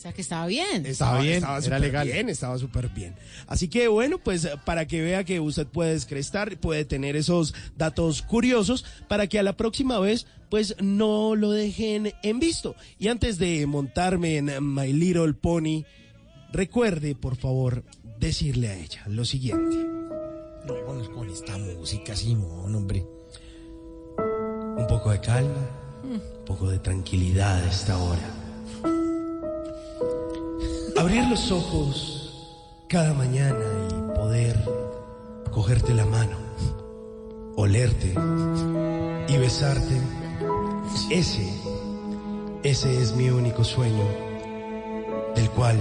O 0.00 0.02
sea, 0.02 0.14
que 0.14 0.22
estaba 0.22 0.46
bien. 0.46 0.86
Estaba 0.86 1.20
bien, 1.20 1.34
estaba 1.34 1.58
era 1.58 1.62
súper 1.62 1.80
legal. 1.82 2.06
bien, 2.06 2.28
estaba 2.30 2.56
súper 2.58 2.88
bien. 2.88 3.14
Así 3.46 3.68
que 3.68 3.86
bueno, 3.86 4.16
pues 4.16 4.48
para 4.64 4.86
que 4.86 5.02
vea 5.02 5.24
que 5.24 5.40
usted 5.40 5.66
puede 5.66 5.92
descrestar, 5.92 6.56
puede 6.58 6.86
tener 6.86 7.16
esos 7.16 7.52
datos 7.76 8.22
curiosos 8.22 8.86
para 9.08 9.26
que 9.26 9.38
a 9.38 9.42
la 9.42 9.58
próxima 9.58 9.98
vez 9.98 10.26
pues 10.48 10.74
no 10.80 11.36
lo 11.36 11.50
dejen 11.50 12.14
en 12.22 12.40
visto. 12.40 12.76
Y 12.98 13.08
antes 13.08 13.36
de 13.36 13.66
montarme 13.66 14.38
en 14.38 14.74
My 14.74 14.90
Little 14.90 15.34
Pony, 15.34 15.84
recuerde 16.50 17.14
por 17.14 17.36
favor 17.36 17.84
decirle 18.18 18.68
a 18.68 18.76
ella 18.78 19.04
lo 19.06 19.26
siguiente. 19.26 19.76
No, 20.66 20.82
bueno, 20.86 21.12
con 21.12 21.28
esta 21.28 21.58
música, 21.58 22.16
Simón, 22.16 22.74
hombre. 22.74 23.04
Un 24.16 24.86
poco 24.88 25.10
de 25.10 25.20
calma, 25.20 25.68
un 26.04 26.44
poco 26.46 26.70
de 26.70 26.78
tranquilidad 26.78 27.62
a 27.62 27.68
esta 27.68 27.98
hora. 27.98 28.39
Abrir 31.00 31.26
los 31.28 31.50
ojos 31.50 32.76
cada 32.86 33.14
mañana 33.14 33.64
y 33.88 34.18
poder 34.18 34.62
cogerte 35.50 35.94
la 35.94 36.04
mano, 36.04 36.36
olerte 37.56 38.12
y 39.26 39.38
besarte. 39.38 39.98
Ese, 41.10 41.50
ese 42.62 43.00
es 43.00 43.16
mi 43.16 43.30
único 43.30 43.64
sueño, 43.64 44.04
del 45.34 45.48
cual 45.52 45.78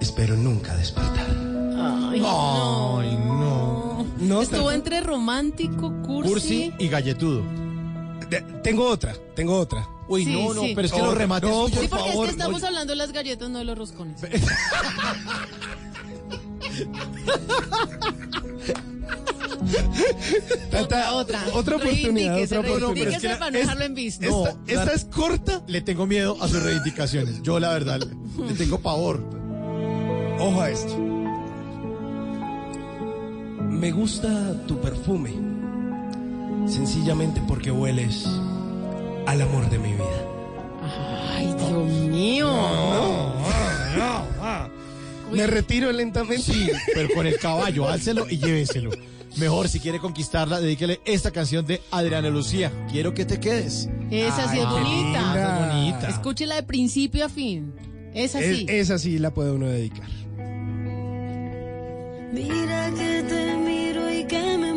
espero 0.00 0.34
nunca 0.34 0.74
despertar. 0.78 1.28
Ay, 1.28 2.20
no. 2.20 3.00
Ay, 3.00 3.16
no. 3.18 4.06
No, 4.16 4.40
Estuvo 4.40 4.72
entre 4.72 5.02
romántico, 5.02 5.92
cursi. 6.00 6.32
Cursi 6.32 6.74
y 6.78 6.88
galletudo. 6.88 7.42
De- 8.30 8.42
tengo 8.62 8.86
otra, 8.86 9.14
tengo 9.34 9.58
otra. 9.58 9.86
Uy, 10.08 10.24
Sí, 10.24 10.32
no, 10.32 10.54
no, 10.54 10.62
sí. 10.62 10.72
pero 10.74 10.86
es 10.86 10.92
que 10.92 10.98
los 11.02 11.14
remates. 11.16 11.50
no, 11.50 11.68
por 11.68 11.70
Sí, 11.70 11.88
porque 11.88 12.10
favor, 12.10 12.26
es 12.26 12.30
que 12.34 12.38
estamos 12.38 12.60
no. 12.62 12.66
hablando 12.68 12.92
de 12.92 12.96
las 12.96 13.12
galletas, 13.12 13.50
no 13.50 13.58
de 13.58 13.64
los 13.64 13.78
roscones. 13.78 14.20
Tata, 20.70 21.14
otra. 21.14 21.40
otra 21.54 21.76
oportunidad, 21.76 22.42
otra 22.42 22.60
oportunidad. 22.60 22.94
reivindíquese 22.94 23.26
Es 23.26 23.32
que 23.32 23.38
para 23.38 23.50
no 23.50 23.56
es- 23.58 23.62
dejarlo 23.64 23.84
en 23.84 23.94
visto. 23.94 24.28
No, 24.30 24.46
esta, 24.46 24.72
esta 24.82 24.92
es 24.94 25.04
corta. 25.04 25.62
Le 25.66 25.80
tengo 25.80 26.06
miedo 26.06 26.36
a 26.40 26.48
sus 26.48 26.62
reivindicaciones. 26.62 27.42
Yo, 27.42 27.58
la 27.58 27.70
verdad, 27.70 28.00
le 28.00 28.54
tengo 28.54 28.78
pavor. 28.80 29.22
Ojo 30.38 30.60
a 30.60 30.70
esto. 30.70 30.96
Me 33.68 33.90
gusta 33.92 34.54
tu 34.66 34.80
perfume, 34.80 35.30
sencillamente 36.68 37.40
porque 37.46 37.70
hueles 37.70 38.26
al 39.26 39.42
amor 39.42 39.68
de 39.70 39.78
mi 39.78 39.92
vida. 39.92 40.24
Ay, 41.36 41.46
Dios 41.54 41.88
mío. 42.08 42.48
Me 45.32 45.46
retiro 45.46 45.92
lentamente. 45.92 46.42
Sí, 46.42 46.70
pero 46.94 47.08
con 47.14 47.26
el 47.26 47.38
caballo, 47.38 47.88
álcelo 47.88 48.26
y 48.28 48.38
lléveselo. 48.38 48.90
Mejor, 49.36 49.68
si 49.68 49.78
quiere 49.78 49.98
conquistarla, 50.00 50.58
dedíquele 50.60 51.00
esta 51.04 51.30
canción 51.30 51.66
de 51.66 51.82
Adriana 51.90 52.30
Lucía. 52.30 52.72
Quiero 52.90 53.12
que 53.14 53.24
te 53.26 53.38
quedes. 53.38 53.88
Esa 54.10 54.48
sí 54.50 54.58
es 54.58 54.66
bonita. 54.68 56.08
Escúchela 56.08 56.54
de 56.56 56.62
principio 56.62 57.26
a 57.26 57.28
fin. 57.28 57.74
Esa 58.14 58.40
Es- 58.40 58.56
sí. 58.56 58.66
esa 58.68 58.98
sí 58.98 59.18
la 59.18 59.32
puede 59.32 59.52
uno 59.52 59.66
dedicar. 59.66 60.08
Mira 62.32 62.90
que 62.96 63.22
te 63.28 63.56
miro 63.56 64.10
y 64.10 64.24
que 64.24 64.58
me 64.58 64.72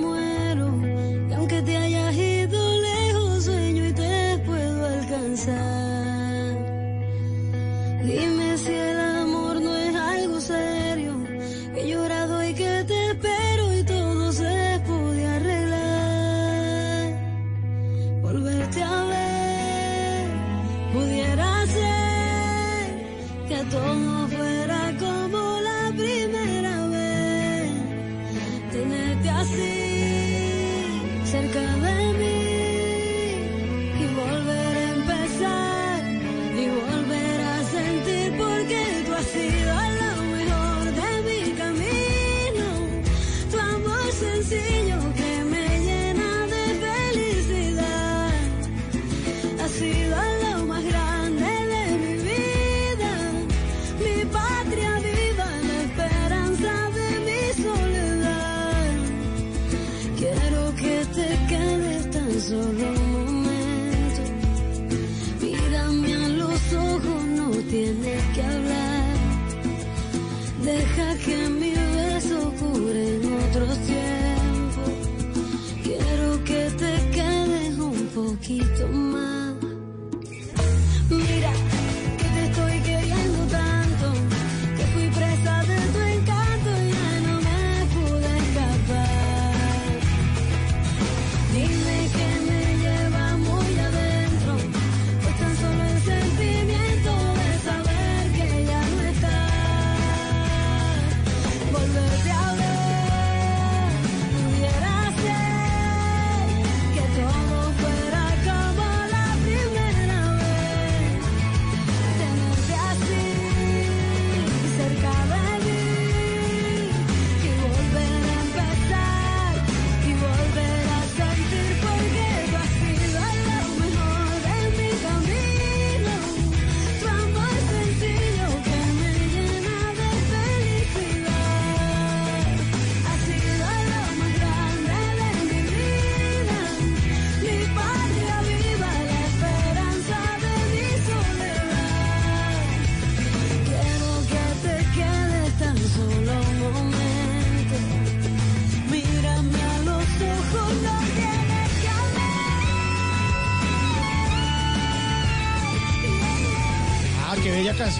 ser 23.71 24.20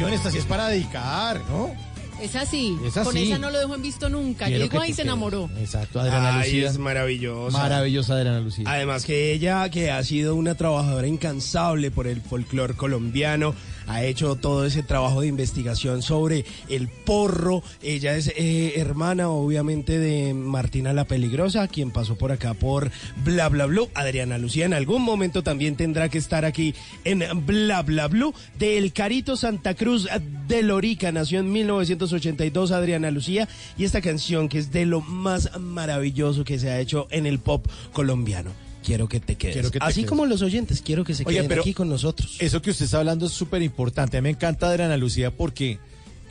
canción. 0.02 0.14
Esta 0.14 0.32
sí 0.32 0.38
es 0.38 0.46
para 0.46 0.68
dedicar, 0.68 1.42
¿no? 1.50 1.61
Es 2.22 2.36
así. 2.36 2.78
Es 2.86 2.94
Con 2.94 3.18
esa 3.18 3.38
no 3.40 3.50
lo 3.50 3.60
dejo 3.60 3.76
en 3.76 3.82
visto 3.82 4.10
nunca. 4.10 4.46
Quiero 4.46 4.66
Llegó 4.66 4.82
que 4.82 4.88
y 4.88 4.90
tú 4.92 4.96
se 4.98 5.02
enamoró. 5.02 5.50
Exacto, 5.60 6.00
Adriana 6.00 6.40
Ay, 6.40 6.52
Lucía. 6.52 6.70
es 6.70 6.78
maravillosa. 6.78 7.58
Maravillosa 7.58 8.14
Adriana 8.14 8.40
Lucía. 8.40 8.66
Además 8.68 9.06
que 9.06 9.34
ella, 9.34 9.70
que 9.70 9.92
ha 9.92 10.04
sido 10.04 10.36
una 10.36 10.56
trabajadora 10.56 11.08
incansable 11.08 11.90
por 11.90 12.08
el 12.08 12.22
folclore 12.22 12.76
colombiano, 12.76 13.56
ha 13.88 14.04
hecho 14.04 14.36
todo 14.36 14.66
ese 14.66 14.84
trabajo 14.84 15.22
de 15.22 15.28
investigación 15.28 16.02
sobre 16.02 16.46
el 16.70 16.88
porro. 16.88 17.64
Ella 17.82 18.16
es 18.16 18.32
eh, 18.38 18.74
hermana, 18.78 19.30
obviamente, 19.30 19.98
de 19.98 20.34
Martina 20.34 20.94
la 20.94 21.06
Peligrosa, 21.06 21.68
quien 21.68 21.92
pasó 21.92 22.16
por 22.16 22.32
acá 22.32 22.54
por 22.54 22.92
Bla 23.24 23.50
Bla 23.50 23.66
Blue. 23.66 23.90
Adriana 23.94 24.38
Lucía 24.38 24.66
en 24.66 24.74
algún 24.74 25.02
momento 25.02 25.44
también 25.44 25.76
tendrá 25.76 26.10
que 26.10 26.20
estar 26.20 26.46
aquí 26.46 26.76
en 27.04 27.24
Bla 27.46 27.82
Bla 27.82 28.08
Blue. 28.08 28.34
Del 28.60 28.94
Carito 28.94 29.36
Santa 29.36 29.74
Cruz 29.74 30.08
de 30.48 30.62
Lorica, 30.62 31.12
nació 31.12 31.40
en 31.40 31.52
1982 32.12 32.72
Adriana 32.72 33.12
Lucía. 33.12 33.48
Y 33.78 33.86
esta 33.86 34.02
canción 34.02 34.50
que 34.50 34.60
es 34.60 34.72
de 34.72 34.86
lo 34.86 35.02
más 35.02 35.58
maravilloso 35.60 36.44
que 36.44 36.60
se 36.60 36.70
ha 36.70 36.80
hecho 36.80 37.08
en 37.12 37.26
el 37.26 37.40
pop 37.40 37.66
colombiano. 37.94 38.52
Quiero 38.84 39.08
que 39.08 39.20
te 39.20 39.36
quedes. 39.36 39.54
Quiero 39.54 39.72
que 39.72 39.80
te 39.80 39.86
Así 39.86 40.02
quedes. 40.02 40.10
como 40.10 40.26
los 40.26 40.42
oyentes, 40.42 40.82
quiero 40.82 41.04
que 41.04 41.14
se 41.14 41.24
Oye, 41.26 41.38
queden 41.38 41.50
pero 41.50 41.62
aquí 41.62 41.74
con 41.74 41.88
nosotros. 41.88 42.38
Eso 42.40 42.62
que 42.62 42.72
usted 42.72 42.86
está 42.86 42.98
hablando 42.98 43.28
es 43.28 43.32
súper 43.32 43.62
importante. 43.62 44.18
A 44.18 44.22
mí 44.22 44.24
me 44.24 44.30
encanta 44.32 44.70
Adriana 44.70 44.98
Lucía 44.98 45.32
porque 45.32 45.78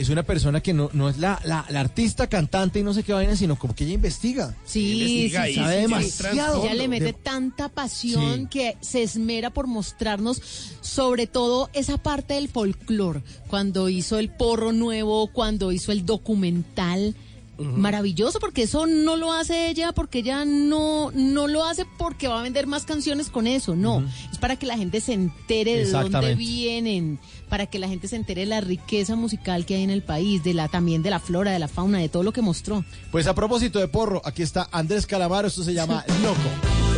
es 0.01 0.09
una 0.09 0.23
persona 0.23 0.61
que 0.63 0.73
no, 0.73 0.89
no 0.93 1.09
es 1.09 1.19
la, 1.19 1.41
la, 1.45 1.67
la 1.69 1.81
artista, 1.81 2.27
cantante 2.29 2.79
y 2.81 2.83
no 2.83 2.95
sé 2.95 3.03
qué 3.03 3.13
vaina, 3.13 3.37
sino 3.37 3.59
como 3.59 3.75
que 3.75 3.85
ella 3.85 3.95
investiga. 3.95 4.55
Sí, 4.65 4.93
Investiga 5.03 5.47
sí, 5.47 5.55
sabe 5.55 5.75
sí, 5.77 5.81
demasiado. 5.83 6.65
Ella 6.65 6.75
le 6.75 6.89
mete 6.89 7.05
De- 7.05 7.13
tanta 7.13 7.69
pasión 7.69 8.41
Sí. 8.43 8.47
que 8.51 8.77
se 8.81 9.03
esmera 9.03 9.51
por 9.51 9.67
mostrarnos 9.67 10.41
sobre 10.81 11.27
todo 11.27 11.69
esa 11.73 11.99
parte 11.99 12.35
del 12.35 12.49
folclore. 12.49 13.23
Cuando 13.49 13.89
hizo 13.89 14.19
el 14.19 14.31
porro 14.31 14.73
nuevo, 14.73 15.27
cuando 15.33 15.71
hizo 15.73 15.93
el 15.93 16.07
documental. 16.07 17.15
Maravilloso, 17.61 18.41
porque 18.41 18.63
eso 18.63 18.87
no 18.87 19.17
lo 19.17 19.33
hace 19.33 19.69
ella, 19.69 19.93
porque 19.93 20.21
ella 20.21 20.45
no, 20.45 21.11
no 21.15 21.47
lo 21.47 21.65
hace 21.65 21.85
porque 21.99 22.29
va 22.29 22.41
a 22.41 22.43
vender 22.43 22.67
más 22.67 22.85
canciones 22.85 23.29
con 23.29 23.47
eso, 23.47 23.77
no. 23.77 24.05
Es 24.33 24.39
para 24.39 24.57
que 24.57 24.67
la 24.67 24.77
gente 24.77 25.01
se 25.01 25.13
entere 25.13 25.85
de 25.85 25.91
dónde 25.91 26.35
vienen, 26.35 27.19
para 27.49 27.67
que 27.67 27.79
la 27.79 27.89
gente 27.89 28.09
se 28.09 28.17
entere 28.17 28.43
de 28.43 28.47
la 28.47 28.61
riqueza 28.61 29.17
musical 29.17 29.67
que 29.67 29.77
hay 29.77 29.83
en 29.83 29.91
el 29.91 30.03
país, 30.03 30.43
de 30.43 30.55
la 30.55 30.69
también 30.69 31.03
de 31.03 31.11
la 31.11 31.21
flora, 31.21 31.53
de 31.53 31.59
la 31.59 31.69
fauna, 31.69 31.99
de 31.99 32.09
todo 32.09 32.23
lo 32.23 32.33
que 32.33 32.43
mostró. 32.43 32.85
Pues 33.11 33.27
a 33.27 33.35
propósito 33.35 33.79
de 33.79 33.89
porro, 33.89 34.23
aquí 34.25 34.43
está 34.43 34.69
Andrés 34.73 35.07
Calamaro, 35.07 35.49
esto 35.49 35.63
se 35.63 35.75
llama 35.75 36.05
Loco. 36.23 36.90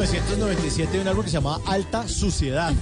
1997 0.00 0.92
de 0.92 1.00
un 1.00 1.08
álbum 1.08 1.22
que 1.24 1.30
se 1.30 1.36
llamaba 1.36 1.60
Alta 1.66 2.06
Suciedad. 2.08 2.72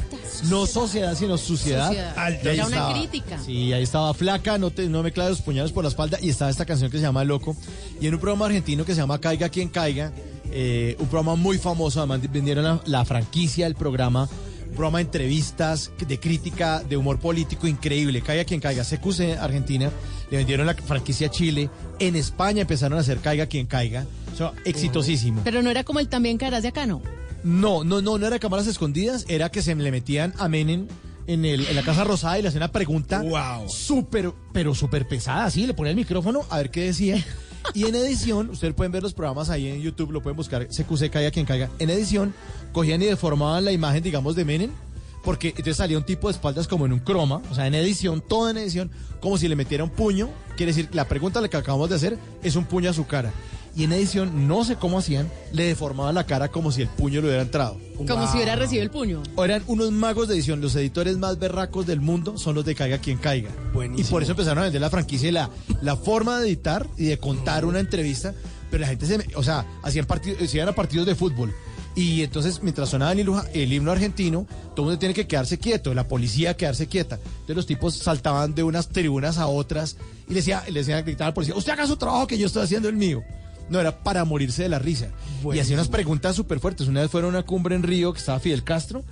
No 0.48 0.66
sociedad, 0.66 1.14
sino 1.16 1.38
suciedad. 1.38 1.86
Suciedad. 1.88 2.30
Era 2.44 2.66
una 2.66 2.76
estaba- 2.76 2.92
crítica. 2.94 3.38
Sí, 3.44 3.72
ahí 3.72 3.82
estaba 3.82 4.12
flaca, 4.14 4.58
no, 4.58 4.70
te, 4.70 4.88
no 4.88 5.02
me 5.02 5.12
clave 5.12 5.30
los 5.30 5.40
puñados 5.42 5.72
por 5.72 5.84
la 5.84 5.88
espalda. 5.90 6.18
Y 6.20 6.30
estaba 6.30 6.50
esta 6.50 6.64
canción 6.66 6.90
que 6.90 6.96
se 6.98 7.02
llama 7.04 7.22
Loco. 7.24 7.56
Y 8.00 8.06
en 8.08 8.14
un 8.14 8.20
programa 8.20 8.46
argentino 8.46 8.84
que 8.84 8.94
se 8.94 9.00
llama 9.00 9.20
Caiga 9.20 9.48
quien 9.48 9.68
caiga, 9.68 10.12
eh, 10.50 10.96
un 10.98 11.06
programa 11.06 11.36
muy 11.36 11.58
famoso, 11.58 12.00
además 12.00 12.20
vendieron 12.30 12.64
la, 12.64 12.80
la 12.84 13.04
franquicia 13.04 13.66
del 13.66 13.74
programa. 13.76 14.28
Un 14.68 14.74
programa 14.76 14.98
de 14.98 15.02
entrevistas, 15.04 15.92
de 16.06 16.18
crítica, 16.18 16.82
de 16.82 16.96
humor 16.96 17.20
político 17.20 17.68
increíble. 17.68 18.22
Caiga 18.22 18.44
quien 18.44 18.60
caiga. 18.60 18.82
CQC 18.82 19.38
Argentina, 19.40 19.90
le 20.30 20.38
vendieron 20.38 20.66
la 20.66 20.74
franquicia 20.74 21.28
a 21.28 21.30
Chile. 21.30 21.70
En 21.98 22.16
España 22.16 22.62
empezaron 22.62 22.98
a 22.98 23.00
hacer 23.00 23.18
Caiga 23.18 23.46
quien 23.46 23.66
caiga. 23.66 24.06
O 24.32 24.36
sea, 24.36 24.52
exitosísimo. 24.64 25.42
Pero 25.44 25.62
no 25.62 25.70
era 25.70 25.84
como 25.84 26.00
el 26.00 26.08
también 26.08 26.38
caerás 26.38 26.62
de 26.62 26.68
acá, 26.68 26.86
¿no? 26.86 27.02
No, 27.44 27.84
no, 27.84 28.00
no, 28.00 28.18
no 28.18 28.26
era 28.26 28.38
cámaras 28.38 28.66
escondidas, 28.66 29.26
era 29.28 29.50
que 29.50 29.60
se 29.60 29.74
le 29.74 29.90
metían 29.90 30.32
a 30.38 30.48
Menem 30.48 30.88
en, 31.26 31.44
el, 31.44 31.66
en 31.66 31.76
la 31.76 31.82
Casa 31.82 32.02
Rosada 32.04 32.38
y 32.38 32.42
le 32.42 32.48
hacían 32.48 32.62
una 32.62 32.72
pregunta 32.72 33.22
súper, 33.68 34.32
pero 34.52 34.74
súper 34.74 35.06
pesada, 35.06 35.44
así, 35.44 35.66
le 35.66 35.74
ponía 35.74 35.90
el 35.90 35.96
micrófono 35.96 36.40
a 36.48 36.58
ver 36.58 36.70
qué 36.70 36.86
decía. 36.86 37.22
Y 37.72 37.86
en 37.86 37.94
edición, 37.94 38.50
ustedes 38.50 38.74
pueden 38.74 38.92
ver 38.92 39.02
los 39.02 39.14
programas 39.14 39.48
ahí 39.50 39.68
en 39.68 39.80
YouTube, 39.80 40.10
lo 40.10 40.22
pueden 40.22 40.36
buscar, 40.36 40.66
CQC 40.68 41.10
Caiga 41.10 41.30
quien 41.30 41.46
caiga. 41.46 41.70
En 41.78 41.90
edición, 41.90 42.34
cogían 42.72 43.00
y 43.02 43.06
deformaban 43.06 43.64
la 43.64 43.72
imagen, 43.72 44.02
digamos, 44.02 44.36
de 44.36 44.44
Menem, 44.44 44.70
porque 45.24 45.48
entonces 45.48 45.76
salía 45.76 45.96
un 45.98 46.04
tipo 46.04 46.28
de 46.28 46.32
espaldas 46.34 46.68
como 46.68 46.86
en 46.86 46.92
un 46.92 47.00
croma, 47.00 47.40
o 47.50 47.54
sea, 47.54 47.66
en 47.66 47.74
edición, 47.74 48.20
todo 48.26 48.50
en 48.50 48.56
edición, 48.58 48.90
como 49.20 49.38
si 49.38 49.48
le 49.48 49.56
metiera 49.56 49.82
un 49.84 49.90
puño. 49.90 50.28
Quiere 50.56 50.72
decir, 50.72 50.88
la 50.92 51.08
pregunta 51.08 51.46
que 51.48 51.56
acabamos 51.56 51.88
de 51.90 51.96
hacer 51.96 52.18
es 52.42 52.56
un 52.56 52.64
puño 52.64 52.90
a 52.90 52.92
su 52.92 53.06
cara. 53.06 53.32
Y 53.76 53.82
en 53.82 53.92
edición, 53.92 54.46
no 54.46 54.64
sé 54.64 54.76
cómo 54.76 54.98
hacían, 55.00 55.28
le 55.52 55.64
deformaban 55.64 56.14
la 56.14 56.24
cara 56.26 56.48
como 56.48 56.70
si 56.70 56.82
el 56.82 56.88
puño 56.88 57.20
le 57.20 57.26
hubiera 57.26 57.42
entrado. 57.42 57.76
Como 57.96 58.28
si 58.28 58.36
hubiera 58.36 58.54
recibido 58.54 58.84
el 58.84 58.90
puño. 58.90 59.20
O 59.34 59.44
eran 59.44 59.64
unos 59.66 59.90
magos 59.90 60.28
de 60.28 60.34
edición, 60.34 60.60
los 60.60 60.76
editores 60.76 61.16
más 61.18 61.40
berracos 61.40 61.84
del 61.84 62.00
mundo 62.00 62.38
son 62.38 62.54
los 62.54 62.64
de 62.64 62.76
Caiga 62.76 62.98
quien 62.98 63.18
caiga. 63.18 63.50
Y 63.98 64.04
por 64.04 64.22
eso 64.22 64.30
empezaron 64.32 64.58
a 64.58 64.62
vender 64.62 64.80
la 64.80 64.90
franquicia 64.90 65.28
y 65.28 65.32
la, 65.32 65.50
la 65.82 65.96
forma 65.96 66.38
de 66.38 66.46
editar 66.46 66.86
y 66.96 67.06
de 67.06 67.18
contar 67.18 67.64
una 67.64 67.80
entrevista. 67.80 68.32
Pero 68.70 68.82
la 68.82 68.86
gente 68.86 69.06
se, 69.06 69.18
me- 69.18 69.26
o 69.34 69.42
sea, 69.42 69.66
hacían 69.82 70.06
partidos, 70.06 70.48
se 70.48 70.56
iban 70.56 70.68
a 70.68 70.72
partidos 70.72 71.06
de 71.06 71.16
fútbol. 71.16 71.52
Y 71.96 72.22
entonces, 72.22 72.60
mientras 72.62 72.88
sonaba 72.88 73.12
el 73.12 73.20
himno, 73.20 73.42
el 73.52 73.72
himno 73.72 73.92
argentino, 73.92 74.46
todo 74.74 74.86
el 74.86 74.90
mundo 74.90 74.98
tiene 74.98 75.14
que 75.14 75.28
quedarse 75.28 75.58
quieto, 75.58 75.94
la 75.94 76.08
policía 76.08 76.56
quedarse 76.56 76.88
quieta. 76.88 77.16
Entonces 77.16 77.56
los 77.56 77.66
tipos 77.66 77.94
saltaban 77.96 78.54
de 78.54 78.64
unas 78.64 78.88
tribunas 78.88 79.38
a 79.38 79.46
otras 79.46 79.96
y 80.26 80.30
le 80.30 80.36
decía, 80.36 80.64
le 80.68 80.80
decían, 80.80 81.04
al 81.20 81.34
policía, 81.34 81.54
usted 81.54 81.72
haga 81.72 81.86
su 81.86 81.96
trabajo 81.96 82.26
que 82.26 82.36
yo 82.36 82.46
estoy 82.46 82.64
haciendo 82.64 82.88
el 82.88 82.96
mío. 82.96 83.22
No, 83.68 83.80
era 83.80 84.02
para 84.02 84.24
morirse 84.24 84.62
de 84.62 84.68
la 84.68 84.78
risa. 84.78 85.08
Y 85.52 85.58
hacía 85.58 85.76
unas 85.76 85.88
preguntas 85.88 86.36
súper 86.36 86.58
fuertes. 86.58 86.88
Una 86.88 87.00
vez 87.00 87.10
fueron 87.10 87.34
a 87.34 87.38
una 87.38 87.46
cumbre 87.46 87.74
en 87.74 87.82
Río 87.82 88.12
que 88.12 88.18
estaba 88.18 88.40
Fidel 88.40 88.64
Castro 88.64 89.04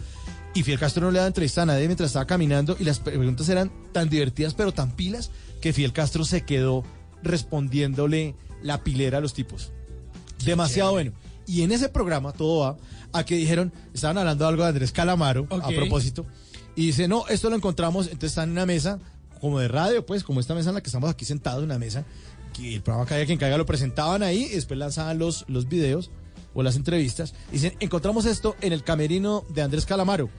y 0.54 0.62
Fidel 0.62 0.80
Castro 0.80 1.06
no 1.06 1.10
le 1.10 1.18
daba 1.18 1.28
entrevista 1.28 1.62
a 1.62 1.66
nadie 1.66 1.86
mientras 1.86 2.08
estaba 2.08 2.26
caminando 2.26 2.76
y 2.78 2.84
las 2.84 2.98
preguntas 2.98 3.48
eran 3.48 3.72
tan 3.92 4.10
divertidas 4.10 4.52
pero 4.52 4.72
tan 4.72 4.92
pilas 4.92 5.30
que 5.62 5.72
Fidel 5.72 5.94
Castro 5.94 6.24
se 6.24 6.44
quedó 6.44 6.84
respondiéndole 7.22 8.34
la 8.62 8.84
pilera 8.84 9.18
a 9.18 9.20
los 9.20 9.32
tipos. 9.32 9.72
Demasiado 10.44 10.92
bueno. 10.92 11.12
Y 11.46 11.62
en 11.62 11.72
ese 11.72 11.88
programa 11.88 12.32
todo 12.32 12.60
va 12.60 12.76
a 13.12 13.24
que 13.24 13.34
dijeron, 13.36 13.72
estaban 13.92 14.18
hablando 14.18 14.46
algo 14.46 14.62
de 14.62 14.68
Andrés 14.70 14.92
Calamaro 14.92 15.46
a 15.50 15.68
propósito 15.68 16.24
y 16.76 16.86
dice, 16.86 17.08
no, 17.08 17.26
esto 17.28 17.50
lo 17.50 17.56
encontramos, 17.56 18.06
entonces 18.06 18.30
están 18.30 18.48
en 18.48 18.52
una 18.52 18.66
mesa 18.66 18.98
como 19.40 19.58
de 19.58 19.68
radio, 19.68 20.06
pues 20.06 20.22
como 20.24 20.40
esta 20.40 20.54
mesa 20.54 20.68
en 20.70 20.76
la 20.76 20.80
que 20.82 20.88
estamos 20.88 21.10
aquí 21.10 21.24
sentados, 21.24 21.62
una 21.64 21.78
mesa, 21.78 22.04
que 22.54 22.76
el 22.76 22.82
programa 22.82 23.06
Caiga 23.08 23.26
quien 23.26 23.38
caiga 23.38 23.58
lo 23.58 23.66
presentaban 23.66 24.22
ahí 24.22 24.44
y 24.44 24.54
después 24.54 24.78
lanzaban 24.78 25.18
los, 25.18 25.44
los 25.48 25.68
videos 25.68 26.10
o 26.54 26.62
las 26.62 26.76
entrevistas. 26.76 27.34
Dicen, 27.50 27.74
encontramos 27.80 28.24
esto 28.24 28.54
en 28.60 28.72
el 28.72 28.84
camerino 28.84 29.44
de 29.48 29.62
Andrés 29.62 29.84
Calamaro 29.84 30.30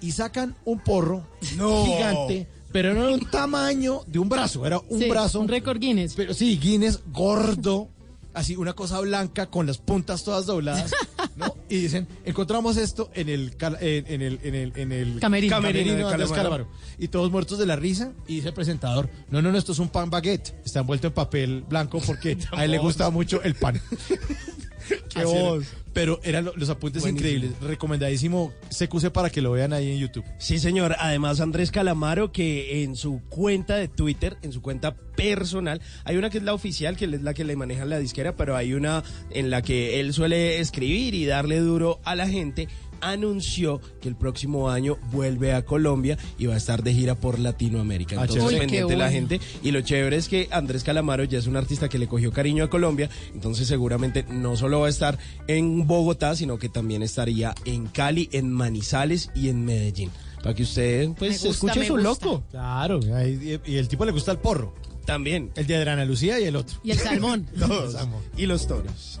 y 0.00 0.12
sacan 0.12 0.54
un 0.64 0.78
porro 0.80 1.26
No. 1.56 1.84
gigante, 1.84 2.46
pero 2.72 2.94
no 2.94 3.04
era 3.04 3.12
un 3.14 3.30
tamaño 3.30 4.00
de 4.06 4.18
un 4.18 4.28
brazo, 4.28 4.64
era 4.66 4.78
un 4.88 5.00
Sí, 5.00 5.08
brazo. 5.10 5.40
un 5.40 5.48
récord 5.48 5.78
Guinness. 5.78 6.14
Pero 6.14 6.32
sí, 6.34 6.58
Guinness 6.58 7.00
gordo, 7.12 7.88
así 8.36 8.54
una 8.54 8.74
cosa 8.74 9.00
blanca 9.00 9.46
con 9.46 9.66
las 9.66 9.78
puntas 9.78 10.22
todas 10.24 10.46
dobladas. 10.46 10.92
¿no? 11.36 11.54
Y 11.68 11.78
dicen, 11.80 12.06
encontramos 12.24 12.76
esto 12.76 13.10
en 13.12 13.28
el 13.28 13.56
cal- 13.56 13.76
en, 13.80 14.06
en 14.06 14.22
el 14.22 14.38
en 14.44 14.54
el 14.54 14.72
en 14.76 14.92
el 14.92 15.18
Camerino. 15.18 15.56
camerino 15.56 15.94
de 15.94 16.02
Calamaro. 16.04 16.30
Calamaro. 16.34 16.68
Y 16.96 17.08
todos 17.08 17.32
muertos 17.32 17.58
de 17.58 17.66
la 17.66 17.74
risa 17.74 18.12
y 18.28 18.36
dice 18.36 18.48
el 18.48 18.54
presentador, 18.54 19.10
"No, 19.30 19.42
no, 19.42 19.50
no, 19.50 19.58
esto 19.58 19.72
es 19.72 19.80
un 19.80 19.88
pan 19.88 20.08
baguette. 20.08 20.54
Está 20.64 20.78
envuelto 20.80 21.08
en 21.08 21.12
papel 21.14 21.64
blanco 21.68 22.00
porque 22.06 22.38
a 22.52 22.64
él 22.64 22.70
le 22.70 22.78
gusta 22.78 23.10
mucho 23.10 23.42
el 23.42 23.56
pan." 23.56 23.80
Qué 25.14 25.24
voz. 25.24 25.66
Pero 25.92 26.20
eran 26.24 26.44
lo- 26.44 26.54
los 26.56 26.68
apuntes 26.68 27.02
Buenísimo. 27.02 27.28
increíbles. 27.30 27.60
Recomendadísimo 27.62 28.52
CQC 28.68 29.10
para 29.10 29.30
que 29.30 29.40
lo 29.40 29.50
vean 29.52 29.72
ahí 29.72 29.92
en 29.92 29.98
YouTube. 29.98 30.24
Sí, 30.38 30.58
señor. 30.58 30.94
Además, 30.98 31.40
Andrés 31.40 31.70
Calamaro, 31.70 32.32
que 32.32 32.82
en 32.82 32.96
su 32.96 33.22
cuenta 33.30 33.76
de 33.76 33.88
Twitter, 33.88 34.36
en 34.42 34.52
su 34.52 34.60
cuenta 34.60 34.94
personal, 34.94 35.80
hay 36.04 36.18
una 36.18 36.28
que 36.28 36.36
es 36.36 36.44
la 36.44 36.52
oficial, 36.52 36.98
que 36.98 37.06
es 37.06 37.22
la 37.22 37.32
que 37.32 37.44
le 37.44 37.56
maneja 37.56 37.86
la 37.86 37.98
disquera, 37.98 38.36
pero 38.36 38.54
hay 38.56 38.74
una 38.74 39.02
en 39.30 39.48
la 39.48 39.62
que 39.62 39.98
él 39.98 40.12
suele 40.12 40.60
escribir 40.60 41.14
y 41.14 41.24
darle 41.24 41.60
duro 41.60 41.98
a 42.04 42.14
la 42.14 42.28
gente. 42.28 42.68
Anunció 43.00 43.80
que 44.00 44.08
el 44.08 44.16
próximo 44.16 44.70
año 44.70 44.96
vuelve 45.12 45.52
a 45.54 45.64
Colombia 45.64 46.18
y 46.38 46.46
va 46.46 46.54
a 46.54 46.56
estar 46.56 46.82
de 46.82 46.92
gira 46.94 47.14
por 47.14 47.38
Latinoamérica. 47.38 48.16
Ah, 48.18 48.22
Entonces. 48.22 48.44
Uy, 48.44 48.58
pendiente 48.58 48.96
la 48.96 49.04
bueno. 49.06 49.10
gente. 49.10 49.40
Y 49.62 49.70
lo 49.70 49.80
chévere 49.80 50.16
es 50.16 50.28
que 50.28 50.48
Andrés 50.50 50.84
Calamaro 50.84 51.24
ya 51.24 51.38
es 51.38 51.46
un 51.46 51.56
artista 51.56 51.88
que 51.88 51.98
le 51.98 52.06
cogió 52.08 52.32
cariño 52.32 52.64
a 52.64 52.70
Colombia. 52.70 53.08
Entonces, 53.34 53.66
seguramente 53.68 54.24
no 54.28 54.56
solo 54.56 54.80
va 54.80 54.86
a 54.86 54.90
estar 54.90 55.18
en 55.46 55.86
Bogotá, 55.86 56.34
sino 56.36 56.58
que 56.58 56.68
también 56.68 57.02
estaría 57.02 57.54
en 57.64 57.86
Cali, 57.86 58.28
en 58.32 58.50
Manizales 58.52 59.30
y 59.34 59.48
en 59.48 59.64
Medellín. 59.64 60.10
Para 60.42 60.54
que 60.54 60.62
usted, 60.62 61.08
pues, 61.18 61.42
gusta, 61.44 61.48
escuche 61.50 61.86
su 61.86 61.94
gusta. 61.94 62.08
loco. 62.08 62.44
Claro, 62.50 63.00
y, 63.00 63.60
y 63.66 63.76
el 63.76 63.88
tipo 63.88 64.04
le 64.04 64.12
gusta 64.12 64.32
el 64.32 64.38
porro. 64.38 64.74
También. 65.04 65.50
El 65.54 65.66
de 65.66 65.76
Adriana 65.76 66.04
Lucía 66.04 66.38
y 66.40 66.44
el 66.44 66.56
otro. 66.56 66.78
Y 66.82 66.90
el 66.90 66.98
salmón. 66.98 67.46
Todos. 67.58 67.96
Y 68.36 68.46
los 68.46 68.66
toros. 68.66 69.20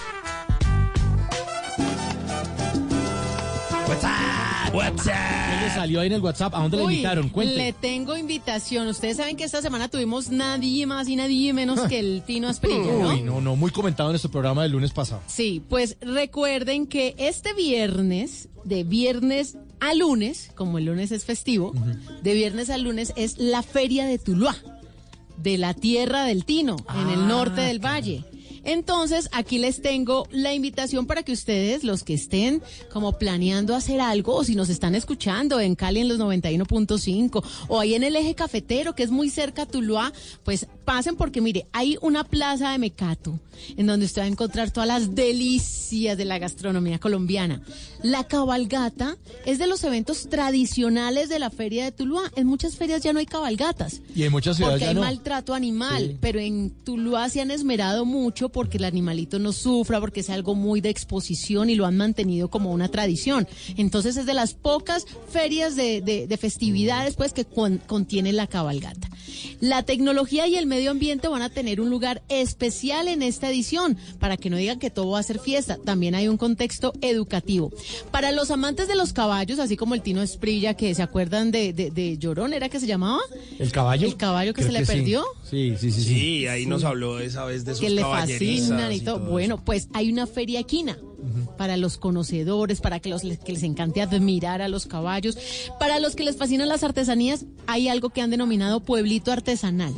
¿Qué 4.71 5.65
le 5.65 5.69
salió 5.73 5.99
ahí 5.99 6.07
en 6.07 6.13
el 6.13 6.21
WhatsApp? 6.21 6.55
¿A 6.55 6.59
dónde 6.61 6.77
le 6.77 6.83
invitaron? 6.83 7.29
Cuente. 7.29 7.55
Le 7.55 7.73
tengo 7.73 8.15
invitación. 8.15 8.87
Ustedes 8.87 9.17
saben 9.17 9.35
que 9.35 9.43
esta 9.43 9.61
semana 9.61 9.89
tuvimos 9.89 10.29
nadie 10.29 10.85
más 10.85 11.09
y 11.09 11.17
nadie 11.17 11.53
menos 11.53 11.81
que 11.81 11.99
el 11.99 12.23
Tino 12.25 12.47
Asprilla, 12.47 12.93
¿no? 12.93 13.09
Uy, 13.09 13.21
no, 13.21 13.41
no, 13.41 13.55
muy 13.55 13.71
comentado 13.71 14.09
en 14.09 14.13
nuestro 14.13 14.31
programa 14.31 14.63
del 14.63 14.71
lunes 14.71 14.91
pasado. 14.91 15.21
Sí, 15.27 15.61
pues 15.67 15.97
recuerden 15.99 16.87
que 16.87 17.15
este 17.17 17.53
viernes, 17.53 18.47
de 18.63 18.83
viernes 18.83 19.57
a 19.81 19.93
lunes, 19.93 20.51
como 20.55 20.77
el 20.77 20.85
lunes 20.85 21.11
es 21.11 21.25
festivo, 21.25 21.73
de 22.21 22.33
viernes 22.33 22.69
a 22.69 22.77
lunes 22.77 23.13
es 23.17 23.37
la 23.37 23.63
Feria 23.63 24.05
de 24.05 24.19
Tuluá, 24.19 24.55
de 25.37 25.57
la 25.57 25.73
tierra 25.73 26.23
del 26.23 26.45
Tino, 26.45 26.77
en 27.01 27.09
el 27.09 27.27
norte 27.27 27.61
del 27.61 27.83
valle. 27.83 28.23
Entonces, 28.63 29.29
aquí 29.31 29.57
les 29.57 29.81
tengo 29.81 30.27
la 30.31 30.53
invitación 30.53 31.05
para 31.05 31.23
que 31.23 31.31
ustedes, 31.31 31.83
los 31.83 32.03
que 32.03 32.13
estén 32.13 32.61
como 32.91 33.17
planeando 33.17 33.75
hacer 33.75 34.01
algo, 34.01 34.35
o 34.35 34.43
si 34.43 34.55
nos 34.55 34.69
están 34.69 34.95
escuchando 34.95 35.59
en 35.59 35.75
Cali 35.75 36.01
en 36.01 36.07
los 36.07 36.19
91.5, 36.19 37.43
o 37.67 37.79
ahí 37.79 37.95
en 37.95 38.03
el 38.03 38.15
eje 38.15 38.35
cafetero, 38.35 38.95
que 38.95 39.03
es 39.03 39.11
muy 39.11 39.29
cerca 39.29 39.63
a 39.63 39.65
Tuluá, 39.65 40.13
pues 40.43 40.67
pasen 40.85 41.15
porque 41.15 41.41
mire, 41.41 41.67
hay 41.71 41.97
una 42.01 42.23
plaza 42.23 42.71
de 42.71 42.77
Mecato, 42.77 43.39
en 43.77 43.85
donde 43.87 44.05
usted 44.05 44.21
va 44.21 44.25
a 44.25 44.29
encontrar 44.29 44.71
todas 44.71 44.87
las 44.87 45.13
delicias 45.15 46.17
de 46.17 46.25
la 46.25 46.39
gastronomía 46.39 46.99
colombiana. 46.99 47.61
La 48.01 48.23
cabalgata 48.25 49.17
es 49.45 49.59
de 49.59 49.67
los 49.67 49.83
eventos 49.83 50.27
tradicionales 50.29 51.29
de 51.29 51.37
la 51.39 51.49
feria 51.51 51.83
de 51.85 51.91
Tuluá. 51.91 52.23
En 52.35 52.47
muchas 52.47 52.75
ferias 52.75 53.01
ya 53.03 53.13
no 53.13 53.19
hay 53.19 53.25
cabalgatas. 53.27 54.01
Y 54.15 54.23
en 54.23 54.31
muchas 54.31 54.57
ciudades 54.57 54.75
Porque 54.79 54.85
ya 54.85 54.89
hay 54.89 54.95
no. 54.95 55.01
maltrato 55.01 55.53
animal, 55.53 56.07
Sí. 56.07 56.17
pero 56.19 56.39
en 56.39 56.71
Tuluá 56.83 57.29
se 57.29 57.41
han 57.41 57.51
esmerado 57.51 58.05
mucho 58.05 58.49
porque 58.49 58.77
el 58.77 58.85
animalito 58.85 59.37
no 59.37 59.51
sufra, 59.53 59.99
porque 59.99 60.21
es 60.21 60.29
algo 60.31 60.55
muy 60.55 60.81
de 60.81 60.89
exposición 60.89 61.69
y 61.69 61.75
lo 61.75 61.85
han 61.85 61.97
mantenido 61.97 62.49
como 62.49 62.71
una 62.71 62.89
tradición. 62.89 63.47
Entonces 63.77 64.17
es 64.17 64.25
de 64.25 64.33
las 64.33 64.55
pocas 64.55 65.05
ferias 65.29 65.75
de, 65.75 66.01
de- 66.01 66.25
de 66.27 66.37
festividades 66.37 67.15
pues 67.15 67.33
que 67.33 67.45
con- 67.45 67.77
contiene 67.77 68.33
la 68.33 68.47
cabalgata. 68.47 69.09
La 69.59 69.83
tecnología 69.83 70.47
y 70.47 70.55
el 70.55 70.65
medio 70.65 70.80
ambiente 70.89 71.27
van 71.27 71.41
a 71.41 71.49
tener 71.49 71.79
un 71.81 71.89
lugar 71.89 72.23
especial 72.29 73.07
en 73.07 73.21
esta 73.21 73.49
edición, 73.49 73.97
para 74.19 74.37
que 74.37 74.49
no 74.49 74.57
digan 74.57 74.79
que 74.79 74.89
todo 74.89 75.11
va 75.11 75.19
a 75.19 75.23
ser 75.23 75.39
fiesta, 75.39 75.77
también 75.77 76.15
hay 76.15 76.27
un 76.27 76.37
contexto 76.37 76.93
educativo. 77.01 77.71
Para 78.11 78.31
los 78.31 78.51
amantes 78.51 78.87
de 78.87 78.95
los 78.95 79.13
caballos, 79.13 79.59
así 79.59 79.77
como 79.77 79.95
el 79.95 80.01
Tino 80.01 80.21
Esprilla, 80.21 80.75
que 80.75 80.93
se 80.95 81.01
acuerdan 81.03 81.51
de, 81.51 81.73
de, 81.73 81.91
de 81.91 82.17
Llorón, 82.17 82.53
¿era 82.53 82.69
que 82.69 82.79
se 82.79 82.87
llamaba? 82.87 83.21
¿El 83.59 83.71
caballo? 83.71 84.07
El 84.07 84.17
caballo 84.17 84.53
que 84.53 84.61
Creo 84.63 84.73
se 84.73 84.79
le 84.79 84.85
sí. 84.85 84.91
perdió. 84.91 85.25
Sí, 85.49 85.75
sí, 85.79 85.91
sí. 85.91 86.01
sí. 86.01 86.21
Sí, 86.21 86.47
ahí 86.47 86.65
nos 86.65 86.83
habló 86.83 87.19
esa 87.19 87.45
vez 87.45 87.65
de 87.65 87.73
sus 87.73 87.81
que 87.81 87.89
le 87.89 88.01
fascinan 88.01 88.91
y 88.91 89.01
todo. 89.01 89.19
Bueno, 89.19 89.63
pues 89.63 89.87
hay 89.93 90.11
una 90.11 90.27
feria 90.27 90.59
equina 90.59 90.97
para 91.57 91.77
los 91.77 91.97
conocedores, 91.97 92.81
para 92.81 92.99
que, 92.99 93.09
los, 93.09 93.21
que 93.21 93.53
les 93.53 93.63
encante 93.63 94.01
admirar 94.01 94.61
a 94.61 94.67
los 94.67 94.85
caballos. 94.85 95.37
Para 95.79 95.99
los 95.99 96.15
que 96.15 96.23
les 96.23 96.37
fascinan 96.37 96.69
las 96.69 96.83
artesanías, 96.83 97.45
hay 97.67 97.87
algo 97.87 98.09
que 98.09 98.21
han 98.21 98.31
denominado 98.31 98.81
pueblito 98.81 99.31
artesanal. 99.31 99.93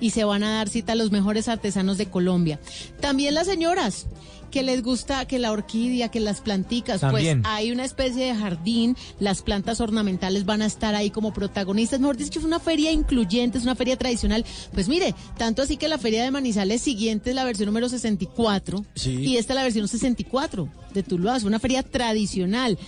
Y 0.00 0.10
se 0.10 0.24
van 0.24 0.42
a 0.42 0.52
dar 0.56 0.68
cita 0.68 0.92
a 0.92 0.96
los 0.96 1.10
mejores 1.10 1.48
artesanos 1.48 1.98
de 1.98 2.06
Colombia. 2.06 2.60
También 3.00 3.34
las 3.34 3.46
señoras 3.46 4.06
que 4.54 4.62
les 4.62 4.84
gusta 4.84 5.24
que 5.26 5.40
la 5.40 5.50
orquídea, 5.50 6.12
que 6.12 6.20
las 6.20 6.40
planticas, 6.40 7.00
También. 7.00 7.42
pues 7.42 7.52
hay 7.52 7.72
una 7.72 7.84
especie 7.84 8.24
de 8.26 8.36
jardín, 8.36 8.96
las 9.18 9.42
plantas 9.42 9.80
ornamentales 9.80 10.44
van 10.44 10.62
a 10.62 10.66
estar 10.66 10.94
ahí 10.94 11.10
como 11.10 11.32
protagonistas. 11.34 11.98
Mejor 11.98 12.16
dicho, 12.16 12.38
es 12.38 12.44
una 12.44 12.60
feria 12.60 12.92
incluyente, 12.92 13.58
es 13.58 13.64
una 13.64 13.74
feria 13.74 13.96
tradicional. 13.96 14.44
Pues 14.72 14.86
mire, 14.88 15.12
tanto 15.36 15.60
así 15.62 15.76
que 15.76 15.88
la 15.88 15.98
feria 15.98 16.22
de 16.22 16.30
Manizales 16.30 16.82
siguiente 16.82 17.30
es 17.30 17.36
la 17.36 17.42
versión 17.44 17.66
número 17.66 17.88
64 17.88 18.84
Sí. 18.94 19.10
y 19.16 19.38
esta 19.38 19.54
es 19.54 19.56
la 19.56 19.64
versión 19.64 19.88
64 19.88 20.68
de 20.94 21.02
Tuluá, 21.02 21.36
es 21.36 21.42
una 21.42 21.58
feria 21.58 21.82
tradicional. 21.82 22.78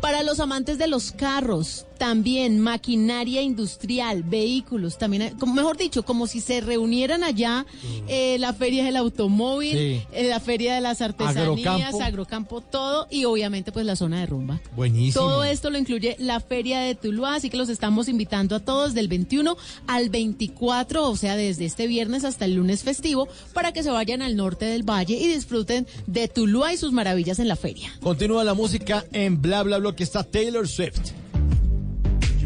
Para 0.00 0.24
los 0.24 0.40
amantes 0.40 0.78
de 0.78 0.88
los 0.88 1.12
carros, 1.12 1.86
también 1.98 2.58
maquinaria 2.60 3.42
industrial, 3.42 4.22
vehículos, 4.22 4.98
también, 4.98 5.22
hay- 5.22 5.30
como, 5.32 5.54
mejor 5.54 5.76
dicho, 5.76 6.04
como 6.04 6.26
si 6.26 6.40
se 6.40 6.60
reunieran 6.60 7.24
allá 7.24 7.66
eh, 8.08 8.36
la 8.38 8.52
feria 8.52 8.84
del 8.84 8.96
automóvil, 8.96 9.72
Sí. 9.72 10.02
eh, 10.12 10.28
la 10.28 10.40
feria 10.40 10.74
de 10.74 10.80
las 10.80 11.00
artesanías, 11.00 11.42
Agrocampo. 11.68 12.02
agrocampo, 12.02 12.60
todo, 12.60 13.06
y 13.10 13.24
obviamente 13.24 13.72
pues 13.72 13.86
la 13.86 13.96
zona 13.96 14.20
de 14.20 14.26
rumba. 14.26 14.60
Buenísimo. 14.76 15.24
Todo 15.24 15.44
esto 15.44 15.70
lo 15.70 15.78
incluye 15.78 16.16
la 16.18 16.40
Feria 16.40 16.80
de 16.80 16.94
Tuluá, 16.94 17.36
así 17.36 17.50
que 17.50 17.56
los 17.56 17.68
estamos 17.68 18.08
invitando 18.08 18.56
a 18.56 18.60
todos 18.60 18.94
del 18.94 19.08
21 19.08 19.56
al 19.86 20.08
24, 20.10 21.08
o 21.10 21.16
sea, 21.16 21.36
desde 21.36 21.64
este 21.64 21.86
viernes 21.86 22.24
hasta 22.24 22.44
el 22.44 22.54
lunes 22.54 22.82
festivo, 22.82 23.28
para 23.52 23.72
que 23.72 23.82
se 23.82 23.90
vayan 23.90 24.22
al 24.22 24.36
norte 24.36 24.64
del 24.66 24.82
valle 24.82 25.14
y 25.16 25.28
disfruten 25.28 25.86
de 26.06 26.28
Tuluá 26.28 26.72
y 26.72 26.76
sus 26.76 26.92
maravillas 26.92 27.38
en 27.38 27.48
la 27.48 27.56
feria. 27.56 27.92
Continúa 28.00 28.44
la 28.44 28.54
música 28.54 29.04
en 29.12 29.40
Bla 29.40 29.62
Bla 29.62 29.78
Bla 29.78 29.94
que 29.94 30.02
está 30.04 30.24
Taylor 30.24 30.66
Swift. 30.68 31.12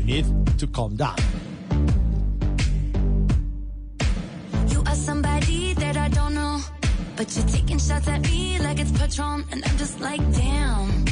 Need 0.08 0.24
to 0.56 0.66
calm 0.68 0.96
down. 0.96 1.18
You 4.68 4.82
are 4.86 4.94
somebody 4.94 5.74
that 5.74 5.98
I 5.98 6.08
don't 6.08 6.32
know. 6.32 6.60
But 7.14 7.36
you're 7.36 7.44
taking 7.44 7.78
shots 7.78 8.08
at 8.08 8.22
me 8.22 8.58
like 8.58 8.80
it's 8.80 8.90
Patron. 8.90 9.44
And 9.52 9.62
I'm 9.66 9.76
just 9.76 10.00
like, 10.00 10.22
damn. 10.32 11.04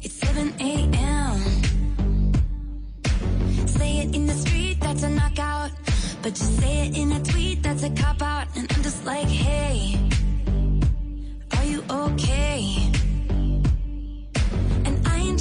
It's 0.00 0.14
7 0.14 0.54
a.m. 0.60 1.38
Say 3.66 3.98
it 3.98 4.14
in 4.14 4.26
the 4.26 4.34
street, 4.34 4.78
that's 4.80 5.02
a 5.02 5.10
knockout. 5.10 5.72
But 6.22 6.38
you 6.38 6.46
say 6.60 6.86
it 6.86 6.96
in 6.96 7.10
a 7.10 7.20
tweet, 7.24 7.64
that's 7.64 7.82
a 7.82 7.90
cop 7.90 8.22
out. 8.22 8.46
And 8.54 8.72
I'm 8.72 8.82
just 8.84 9.04
like, 9.04 9.26
hey, 9.26 9.98
are 11.56 11.64
you 11.64 11.82
okay? 11.90 12.92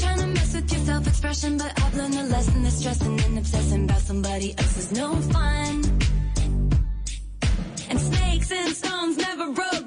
trying 0.02 0.20
to 0.20 0.28
mess 0.28 0.54
with 0.56 0.72
your 0.72 0.82
self-expression, 0.82 1.58
but 1.58 1.72
I've 1.82 1.95
learned 1.95 2.16
a 2.16 2.24
lesson 2.24 2.64
that 2.64 2.72
stressing 2.72 3.20
and 3.22 3.38
obsessing 3.38 3.84
about 3.86 4.02
somebody 4.02 4.54
else 4.58 4.78
is 4.78 4.91
no 4.91 5.16
fun. 5.34 5.99
And 7.89 7.99
snakes 7.99 8.52
and 8.52 8.76
stones 8.76 9.18
never 9.18 9.52
broke. 9.52 9.81